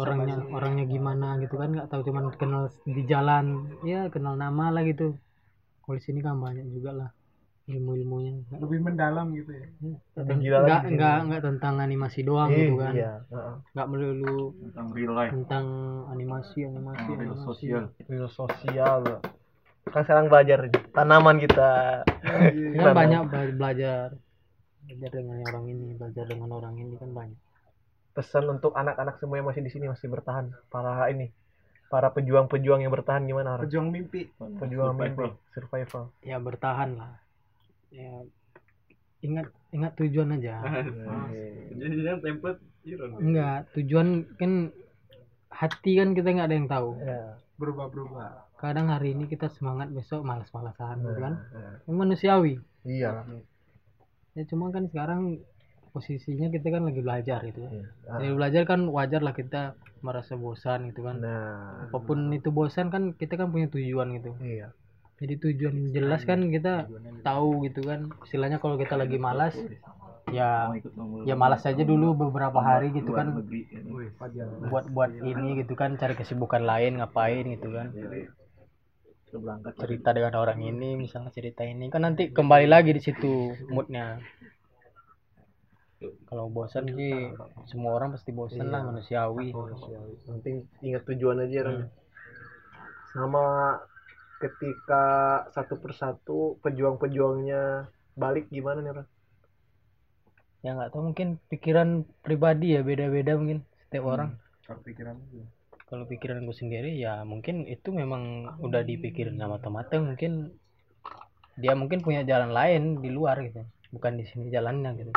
[0.00, 2.62] Orangnya orangnya gimana gitu kan nggak tahu cuman kenal
[2.96, 3.44] di jalan.
[3.90, 5.04] Ya kenal nama lah gitu.
[5.82, 7.10] Kalau di sini kan banyak juga lah
[7.64, 9.66] ilmu ilmunya lebih mendalam gitu ya
[10.36, 13.54] gila lagi nggak nggak nggak tentang animasi doang Iya, gitu kan Iya, heeh.
[13.72, 14.38] nggak melulu
[14.68, 15.66] tentang real life tentang
[16.12, 19.00] animasi animasi real animasi sosial Real sosial.
[19.84, 20.58] Kan sekarang belajar
[20.92, 22.02] tanaman kita.
[22.76, 24.06] kan banyak bela- belajar
[24.84, 27.40] belajar dengan orang ini belajar dengan orang ini kan banyak
[28.12, 30.52] Pesan untuk anak-anak semua yang masih di sini masih bertahan.
[30.70, 31.32] Para ini,
[31.88, 33.58] para pejuang-pejuang yang bertahan gimana?
[33.58, 33.66] Ar?
[33.66, 35.34] pejuang mimpi Pejuang Survival.
[35.34, 36.02] mimpi, survival.
[36.22, 37.23] ya bertahan lah
[37.94, 38.26] ya
[39.24, 40.60] ingat ingat tujuan aja.
[41.72, 43.16] Jadinya template Iron.
[43.16, 44.68] enggak tujuan kan
[45.48, 46.90] hati kan kita nggak ada yang tahu.
[47.00, 48.58] Ya, berubah-berubah.
[48.60, 51.34] Kadang hari ini kita semangat besok malas-malasan gitu kan.
[51.54, 51.70] Ya.
[51.88, 52.54] Yang manusiawi.
[52.84, 53.24] Iya.
[54.34, 55.38] ya cuma kan sekarang
[55.94, 57.64] posisinya kita kan lagi belajar gitu.
[57.70, 57.86] Iya.
[58.18, 61.22] Jadi belajar kan wajar lah kita merasa bosan gitu kan.
[61.22, 64.34] Nah, apa pun itu bosan kan kita kan punya tujuan gitu.
[64.42, 64.74] Iya.
[65.14, 66.90] Jadi tujuan jelas kan kita
[67.22, 68.10] tahu gitu kan.
[68.26, 69.54] Istilahnya kalau kita lagi malas
[70.32, 70.72] ya
[71.28, 73.46] ya malas aja dulu beberapa hari gitu kan.
[74.34, 74.46] ya.
[74.66, 77.94] buat buat ini gitu kan cari kesibukan lain ngapain gitu kan.
[79.34, 81.90] Berangkat cerita dengan orang ini misalnya cerita ini.
[81.90, 84.18] Kan nanti kembali lagi di situ moodnya.
[86.28, 87.32] Kalau bosan sih
[87.70, 89.54] semua orang pasti bosan lah manusiawi.
[90.26, 91.70] Penting ingat tujuan aja.
[91.70, 91.86] Hmm.
[93.14, 93.78] sama
[94.44, 95.04] ketika
[95.56, 97.88] satu persatu pejuang-pejuangnya
[98.20, 99.06] balik gimana nih Ran?
[100.64, 104.40] ya nggak tahu mungkin pikiran pribadi ya beda-beda mungkin setiap orang.
[104.64, 105.44] Kalau pikiran lu.
[105.84, 110.56] kalau pikiran gue sendiri ya mungkin itu memang udah dipikirin sama matang mungkin
[111.60, 113.60] dia mungkin punya jalan lain di luar gitu
[113.92, 115.12] bukan di sini jalannya gitu.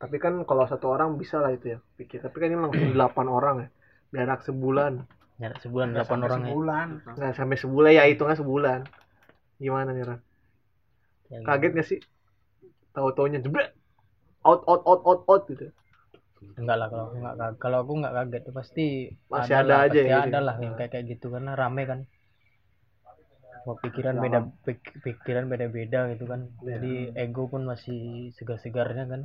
[0.00, 2.24] Tapi kan kalau satu orang bisa lah itu ya pikir.
[2.24, 3.68] Tapi kan ini langsung delapan orang ya
[4.16, 5.04] jarak sebulan
[5.40, 6.52] jarak sebulan delapan orang ya?
[6.54, 6.88] Bulan.
[7.18, 8.80] nggak sampai sebulan ya hitungnya sebulan.
[9.58, 10.20] Gimana nih Ran?
[11.30, 12.00] Ya, kaget nggak sih?
[12.94, 13.70] Tahu taunya jebret.
[14.46, 15.66] Out out out out out gitu.
[16.60, 18.86] Enggak lah kalau aku nggak kaget kalau aku nggak kaget pasti
[19.32, 20.46] Masih lah, ada aja pasti ya ada gitu.
[20.46, 22.00] lah yang kayak kayak gitu karena rame kan.
[23.64, 24.38] Mau pikiran beda
[24.68, 26.40] pik- pikiran beda beda gitu kan.
[26.60, 26.76] Iya.
[26.76, 26.92] jadi
[27.24, 29.22] ego pun masih segar segarnya kan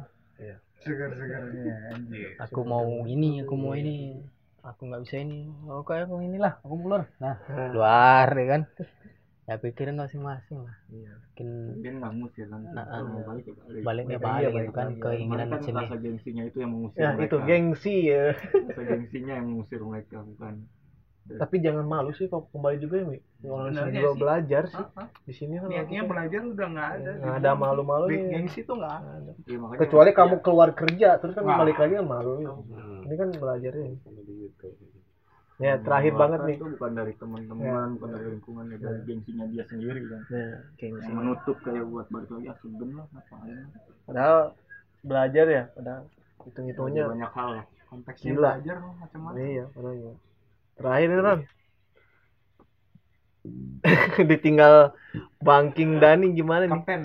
[0.80, 2.40] Segar-segarnya anjir.
[2.40, 4.24] aku mau ini aku mau ini
[4.70, 5.40] aku nggak bisa ini.
[5.66, 7.04] Oh kayak aku inilah aku keluar.
[7.18, 8.62] Nah Nah, keluar ya kan?
[9.44, 10.78] Ya pikiran masing-masing lah.
[10.88, 11.14] Iya.
[11.20, 13.10] mungkin mungkin bangus ya kan Nah, kalau ah.
[13.10, 13.82] mau balik ya balik.
[13.82, 15.02] Baliknya Iya, balik gitu balik kan lagi.
[15.02, 17.26] keinginan kan sendiri rasa gengsinya itu yang mengusir ya mereka.
[17.26, 18.26] itu gengsi ya.
[18.68, 20.54] Rasa gengsinya yang mengusir mereka bukan
[21.38, 23.20] tapi jangan malu sih kalau kembali juga ya Mi.
[23.46, 24.20] orang sini juga sih.
[24.20, 24.84] belajar sih.
[24.98, 25.08] Hah?
[25.28, 27.12] di sini kan Niatnya belajar udah nggak ada.
[27.22, 29.32] nggak ada malu-malu Big nih gengsi tuh nggak ada.
[29.46, 32.32] ya, makanya kecuali kamu keluar kerja terus kan balik lagi kan malu
[33.06, 33.86] ini kan belajarnya
[35.60, 35.76] ya.
[35.84, 39.64] Terakhir mengeluarkan banget nih itu bukan dari teman-teman bukan dari lingkungan ya dari gengsinya dia
[39.68, 40.22] sendiri kan.
[40.32, 41.10] Nah gengsi.
[41.12, 43.58] Menutup kayak buat balik lagi ah lah ngapain?
[44.08, 44.38] Padahal
[45.04, 46.04] belajar ya padahal
[46.48, 48.52] hitung-hitungnya banyak hal lah Konteksnya Gila.
[48.54, 49.42] belajar macam-macam.
[49.42, 50.14] iya padahal ya.
[50.80, 51.42] Terakhir nih Ran
[54.30, 54.96] ditinggal
[55.40, 56.72] banking Dani gimana nih?
[56.76, 57.02] Kapten.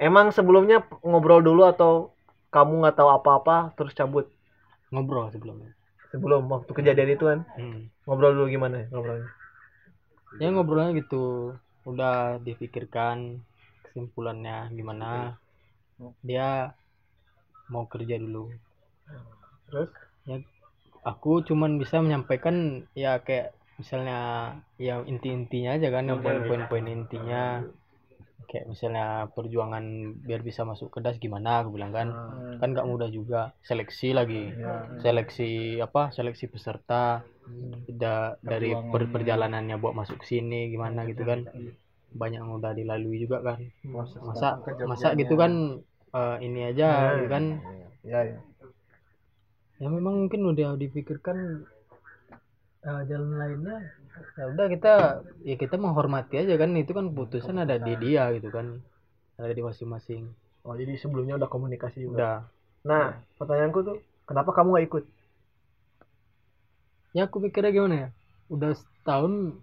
[0.00, 2.14] emang sebelumnya ngobrol dulu atau
[2.50, 4.26] kamu nggak tahu apa-apa terus cabut?
[4.90, 5.70] Ngobrol sebelumnya.
[6.10, 7.40] Sebelum waktu kejadian itu kan?
[7.54, 7.86] Hmm.
[8.02, 9.28] ngobrol dulu gimana ya ngobrolnya?
[10.42, 11.54] Ya ngobrolnya gitu.
[11.86, 13.38] Udah dipikirkan
[13.86, 15.38] kesimpulannya gimana.
[16.26, 16.74] Dia
[17.70, 18.50] mau kerja dulu.
[19.70, 19.90] Terus?
[20.26, 20.42] Ya
[21.04, 24.20] aku cuman bisa menyampaikan ya kayak misalnya
[24.76, 26.84] ya inti-intinya aja kan yang poin-poin.
[26.86, 27.64] intinya.
[28.50, 29.84] Kayak misalnya perjuangan
[30.26, 32.08] biar bisa masuk ke das gimana aku bilang kan.
[32.60, 34.50] Kan nggak mudah juga seleksi lagi.
[35.00, 37.22] Seleksi apa seleksi peserta
[38.00, 41.40] da- dari per- perjalanannya buat masuk sini gimana gitu kan.
[42.10, 43.58] Banyak yang udah dilalui juga kan.
[44.28, 44.48] Masa
[44.90, 45.52] masa gitu kan
[46.18, 47.44] eh, ini aja gitu kan.
[48.04, 48.38] ya ya
[49.80, 51.64] ya memang mungkin udah dipikirkan
[52.84, 53.78] eh, jalan lainnya
[54.36, 54.92] ya udah kita
[55.44, 58.80] ya kita menghormati aja kan itu kan putusan ada di dia gitu kan
[59.40, 60.28] ada di masing-masing.
[60.68, 62.20] Oh jadi sebelumnya udah komunikasi juga?
[62.20, 62.36] Udah.
[62.84, 63.06] Nah
[63.40, 63.96] pertanyaanku tuh
[64.28, 65.04] kenapa kamu nggak ikut?
[67.16, 68.08] Ya aku pikirnya gimana ya?
[68.52, 69.56] Udah setahun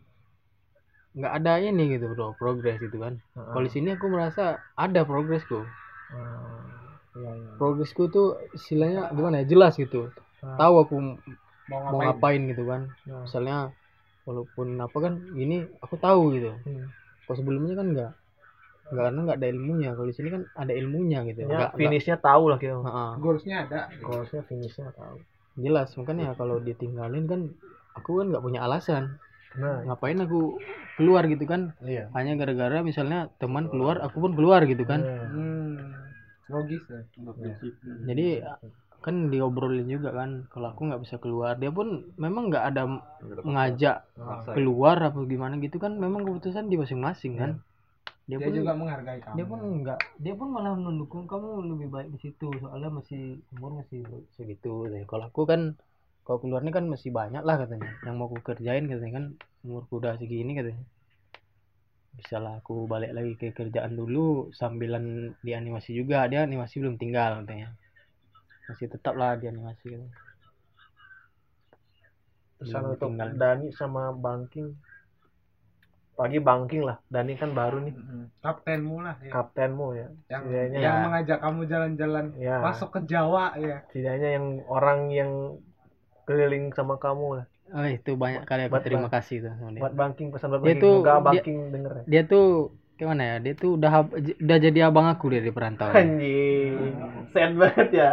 [1.18, 3.22] nggak ada ini gitu bro progres gitu kan.
[3.34, 5.66] Kalau di sini aku merasa ada progresku.
[6.14, 6.77] Ah,
[7.18, 7.50] iya iya.
[7.58, 9.46] Progresku tuh istilahnya gimana ya?
[9.48, 10.10] Jelas gitu.
[10.40, 10.54] Ah.
[10.56, 10.96] tahu aku
[11.68, 12.42] Mau mau ngapain.
[12.48, 12.88] gitu kan.
[13.06, 13.26] Ah.
[13.26, 13.58] misalnya
[14.24, 16.52] walaupun apa kan gini aku tahu gitu.
[16.64, 16.88] Hmm.
[17.24, 18.12] kalau sebelumnya kan enggak
[18.88, 19.90] enggak karena enggak ada ilmunya.
[19.92, 21.40] Kalau di sini kan ada ilmunya gitu.
[21.44, 22.76] Ya, enggak finishnya tahu lah kita.
[22.78, 23.80] Heeh, Goalsnya ada.
[24.00, 25.20] goalsnya finishnya tahu.
[25.58, 27.42] Jelas makanya kalau ditinggalin kan
[27.98, 29.18] aku kan nggak punya alasan.
[29.58, 30.56] Nah ngapain aku
[30.96, 31.74] keluar gitu kan?
[31.82, 32.08] Iya.
[32.14, 35.02] Hanya gara-gara misalnya teman keluar aku pun keluar gitu kan?
[35.04, 35.76] Hmm.
[36.48, 37.02] Logis ya.
[38.08, 38.28] jadi
[38.98, 41.56] kan diobrolin juga kan kalau aku nggak bisa keluar.
[41.60, 42.84] Dia pun memang nggak ada
[43.46, 44.04] mengajak
[44.52, 47.52] keluar apa gimana gitu kan memang keputusan di masing-masing kan.
[48.28, 49.36] Dia, Dia pun juga menghargai kamu.
[49.40, 52.52] dia pun enggak dia pun malah mendukung kamu lebih baik di situ.
[52.60, 54.04] Soalnya masih umur masih
[54.36, 54.92] segitu.
[54.92, 55.80] Deh kalau aku kan
[56.28, 57.88] kalau keluar ini kan masih banyak lah katanya.
[58.04, 59.26] Yang mau aku kerjain katanya kan
[59.64, 60.84] umurku udah segini katanya
[62.18, 66.26] bisa lah aku balik lagi ke kerjaan dulu sambilan di animasi juga.
[66.26, 67.78] Dia animasi belum tinggal katanya.
[68.66, 70.08] Masih tetap lah di animasi gitu.
[72.58, 73.30] pesan Belum untuk tinggal.
[73.38, 74.74] Dani sama banking
[76.18, 76.98] pagi banking lah.
[77.06, 77.94] Dani kan baru nih.
[78.42, 79.30] Kaptenmu lah ya.
[79.30, 80.08] kaptenmu ya.
[80.34, 81.06] Yang yang ya.
[81.06, 82.26] mengajak kamu jalan-jalan.
[82.42, 82.58] Ya.
[82.66, 83.86] Masuk ke Jawa ya.
[83.94, 85.32] Setidaknya yang orang yang
[86.26, 89.70] keliling sama kamu lah oh itu banyak kali aku Buat terima bang- kasih tuh sama
[89.72, 90.82] dia buat banking pesan buat Dia banking.
[90.82, 92.04] tuh- semoga dia- banking denger ya.
[92.08, 92.46] dia tuh
[92.98, 93.92] gimana ya dia tuh udah
[94.42, 95.94] udah jadi abang aku dia di perantauan.
[95.94, 96.74] Anjing.
[97.30, 98.10] Sad banget ya.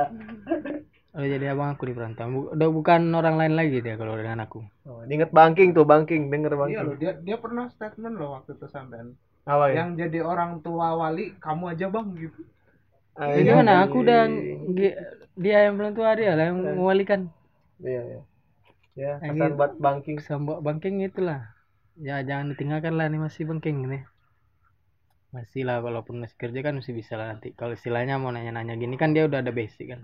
[1.15, 2.53] Udah jadi abang aku di perantauan.
[2.53, 4.61] Udah bukan orang lain lagi dia kalau dengan aku.
[4.85, 6.85] Oh, inget banking tuh banking denger iya banking.
[6.85, 9.15] loh dia dia pernah statement loh waktu itu sampean.
[9.47, 9.75] Apa ya?
[9.79, 12.41] Yang jadi orang tua wali kamu aja bang gitu.
[13.15, 13.47] Ya, Anjing.
[13.47, 13.73] gimana?
[13.87, 14.21] Aku udah
[15.35, 17.31] dia yang belum tua dia lah yang mewalikan.
[17.79, 18.21] Iya iya
[18.95, 19.39] ya Anjing.
[19.39, 20.17] pesan buat banking.
[20.23, 21.55] sambok bangking itulah.
[21.99, 24.03] Ya jangan ditinggalkan lah nih masih bangking nih
[25.35, 27.51] masih lah walaupun masih kerja kan masih bisa lah nanti.
[27.59, 30.01] Kalau istilahnya mau nanya-nanya gini kan dia udah ada basic kan.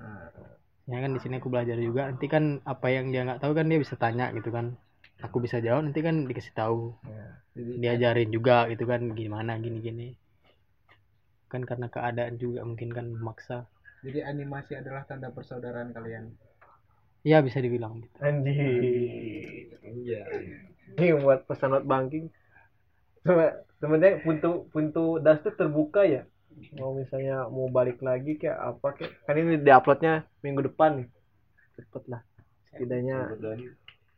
[0.90, 2.10] Ya kan di sini aku belajar juga.
[2.10, 4.74] Nanti kan apa yang dia nggak tahu kan dia bisa tanya gitu kan.
[5.22, 6.98] Aku bisa jawab nanti kan dikasih tahu.
[7.54, 10.08] Diajarin juga gitu kan gimana gini gini
[11.50, 13.66] kan karena keadaan juga mungkin kan memaksa.
[14.06, 16.30] Jadi animasi adalah tanda persaudaraan kalian
[17.24, 18.16] ya bisa dibilang gitu.
[18.20, 18.56] anjing
[20.98, 22.28] ini buat pesan buat banking.
[23.24, 26.24] Sebe- sebenarnya pintu pintu das tuh terbuka ya.
[26.76, 31.08] Mau misalnya mau balik lagi kayak apa kayak kan ini diuploadnya minggu depan nih.
[31.78, 32.20] Cepet lah.
[32.68, 33.16] Setidaknya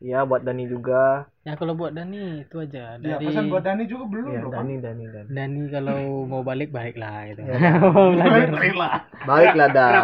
[0.02, 1.30] ya buat Dani juga.
[1.46, 2.98] Ya kalau buat Dani itu aja.
[2.98, 4.50] Ya dari pesan buat Dani juga belum ya loh.
[4.50, 5.28] Dani Dani Dani.
[5.30, 7.46] Dani kalau mau balik balik lah gitu.
[7.46, 7.78] Ya.
[7.94, 8.50] Mau belajar.
[9.22, 9.94] baiklah Dan.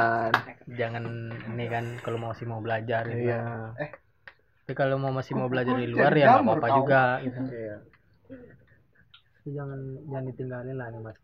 [0.78, 1.04] Jangan
[1.50, 3.26] ini kan kalau masih mau belajar gitu.
[3.26, 3.74] iya.
[4.62, 7.40] Tapi kalau mau masih mau belajar di luar ya nggak apa-apa juga gitu.
[7.50, 7.76] Iya.
[9.48, 11.18] Jangan jangan ditinggalin lah nih mas.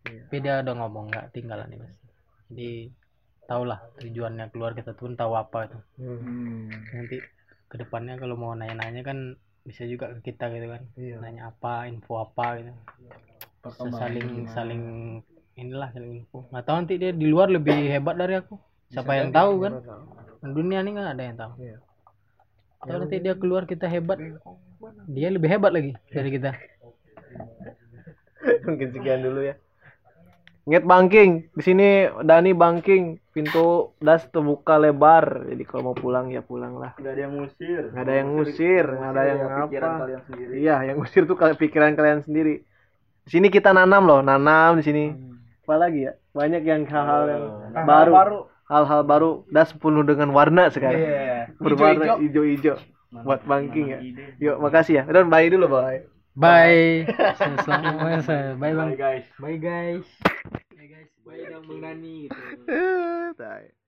[0.00, 0.24] Iya.
[0.26, 1.94] tapi dia udah ngomong nggak tinggal nih mas.
[2.50, 2.70] Jadi
[3.46, 5.78] tau lah tujuannya keluar kita tuh tahu apa itu.
[6.02, 7.18] Hmm, nanti
[7.70, 9.18] ke depannya kalau mau nanya-nanya kan
[9.62, 10.82] bisa juga ke kita gitu kan.
[10.98, 11.22] Iya.
[11.22, 12.72] Nanya apa info apa gitu.
[13.94, 14.50] Saling gimana?
[14.50, 14.82] saling
[15.54, 16.50] inilah saling info.
[16.50, 18.58] Nggak tahu nanti dia di luar lebih hebat dari aku.
[18.90, 19.72] Siapa yang tahu kan?
[20.40, 21.52] dunia ini nggak ada yang tahu.
[21.62, 21.78] Iya.
[22.82, 24.18] Tahu nanti dia keluar kita hebat.
[25.06, 26.50] Dia lebih hebat lagi dari kita.
[28.66, 29.54] Mungkin sekian dulu ya
[30.70, 35.50] Ingat banking, di sini Dani banking, pintu das terbuka lebar.
[35.50, 36.94] Jadi kalau mau pulang ya pulang lah.
[36.94, 39.98] Nggak ada yang ngusir Nggak ada yang ngusir, nggak ada yang ya, pikiran apa.
[39.98, 42.54] kalian sendiri Iya, yang ngusir tuh pikiran kalian sendiri.
[43.26, 45.04] Di sini kita nanam loh, nanam di sini.
[45.66, 46.14] Apa lagi ya?
[46.38, 47.44] Banyak yang hal-hal yang
[47.82, 49.30] baru, hal-hal baru.
[49.50, 51.02] Das penuh dengan warna sekarang.
[51.58, 52.78] Berwarna hijau-hijau
[53.26, 53.98] buat banking ya.
[54.38, 55.04] Yuk, makasih ya.
[55.10, 56.06] Udah bye dulu, bye.
[56.36, 57.06] Bye.
[57.66, 57.94] Selamat
[58.56, 58.90] bye bang.
[58.94, 59.26] Bye guys.
[59.38, 60.06] Bye guys.
[60.76, 61.10] Bye guys.
[61.26, 62.42] Bye dong bang Dani gitu.
[63.40, 63.79] Eh.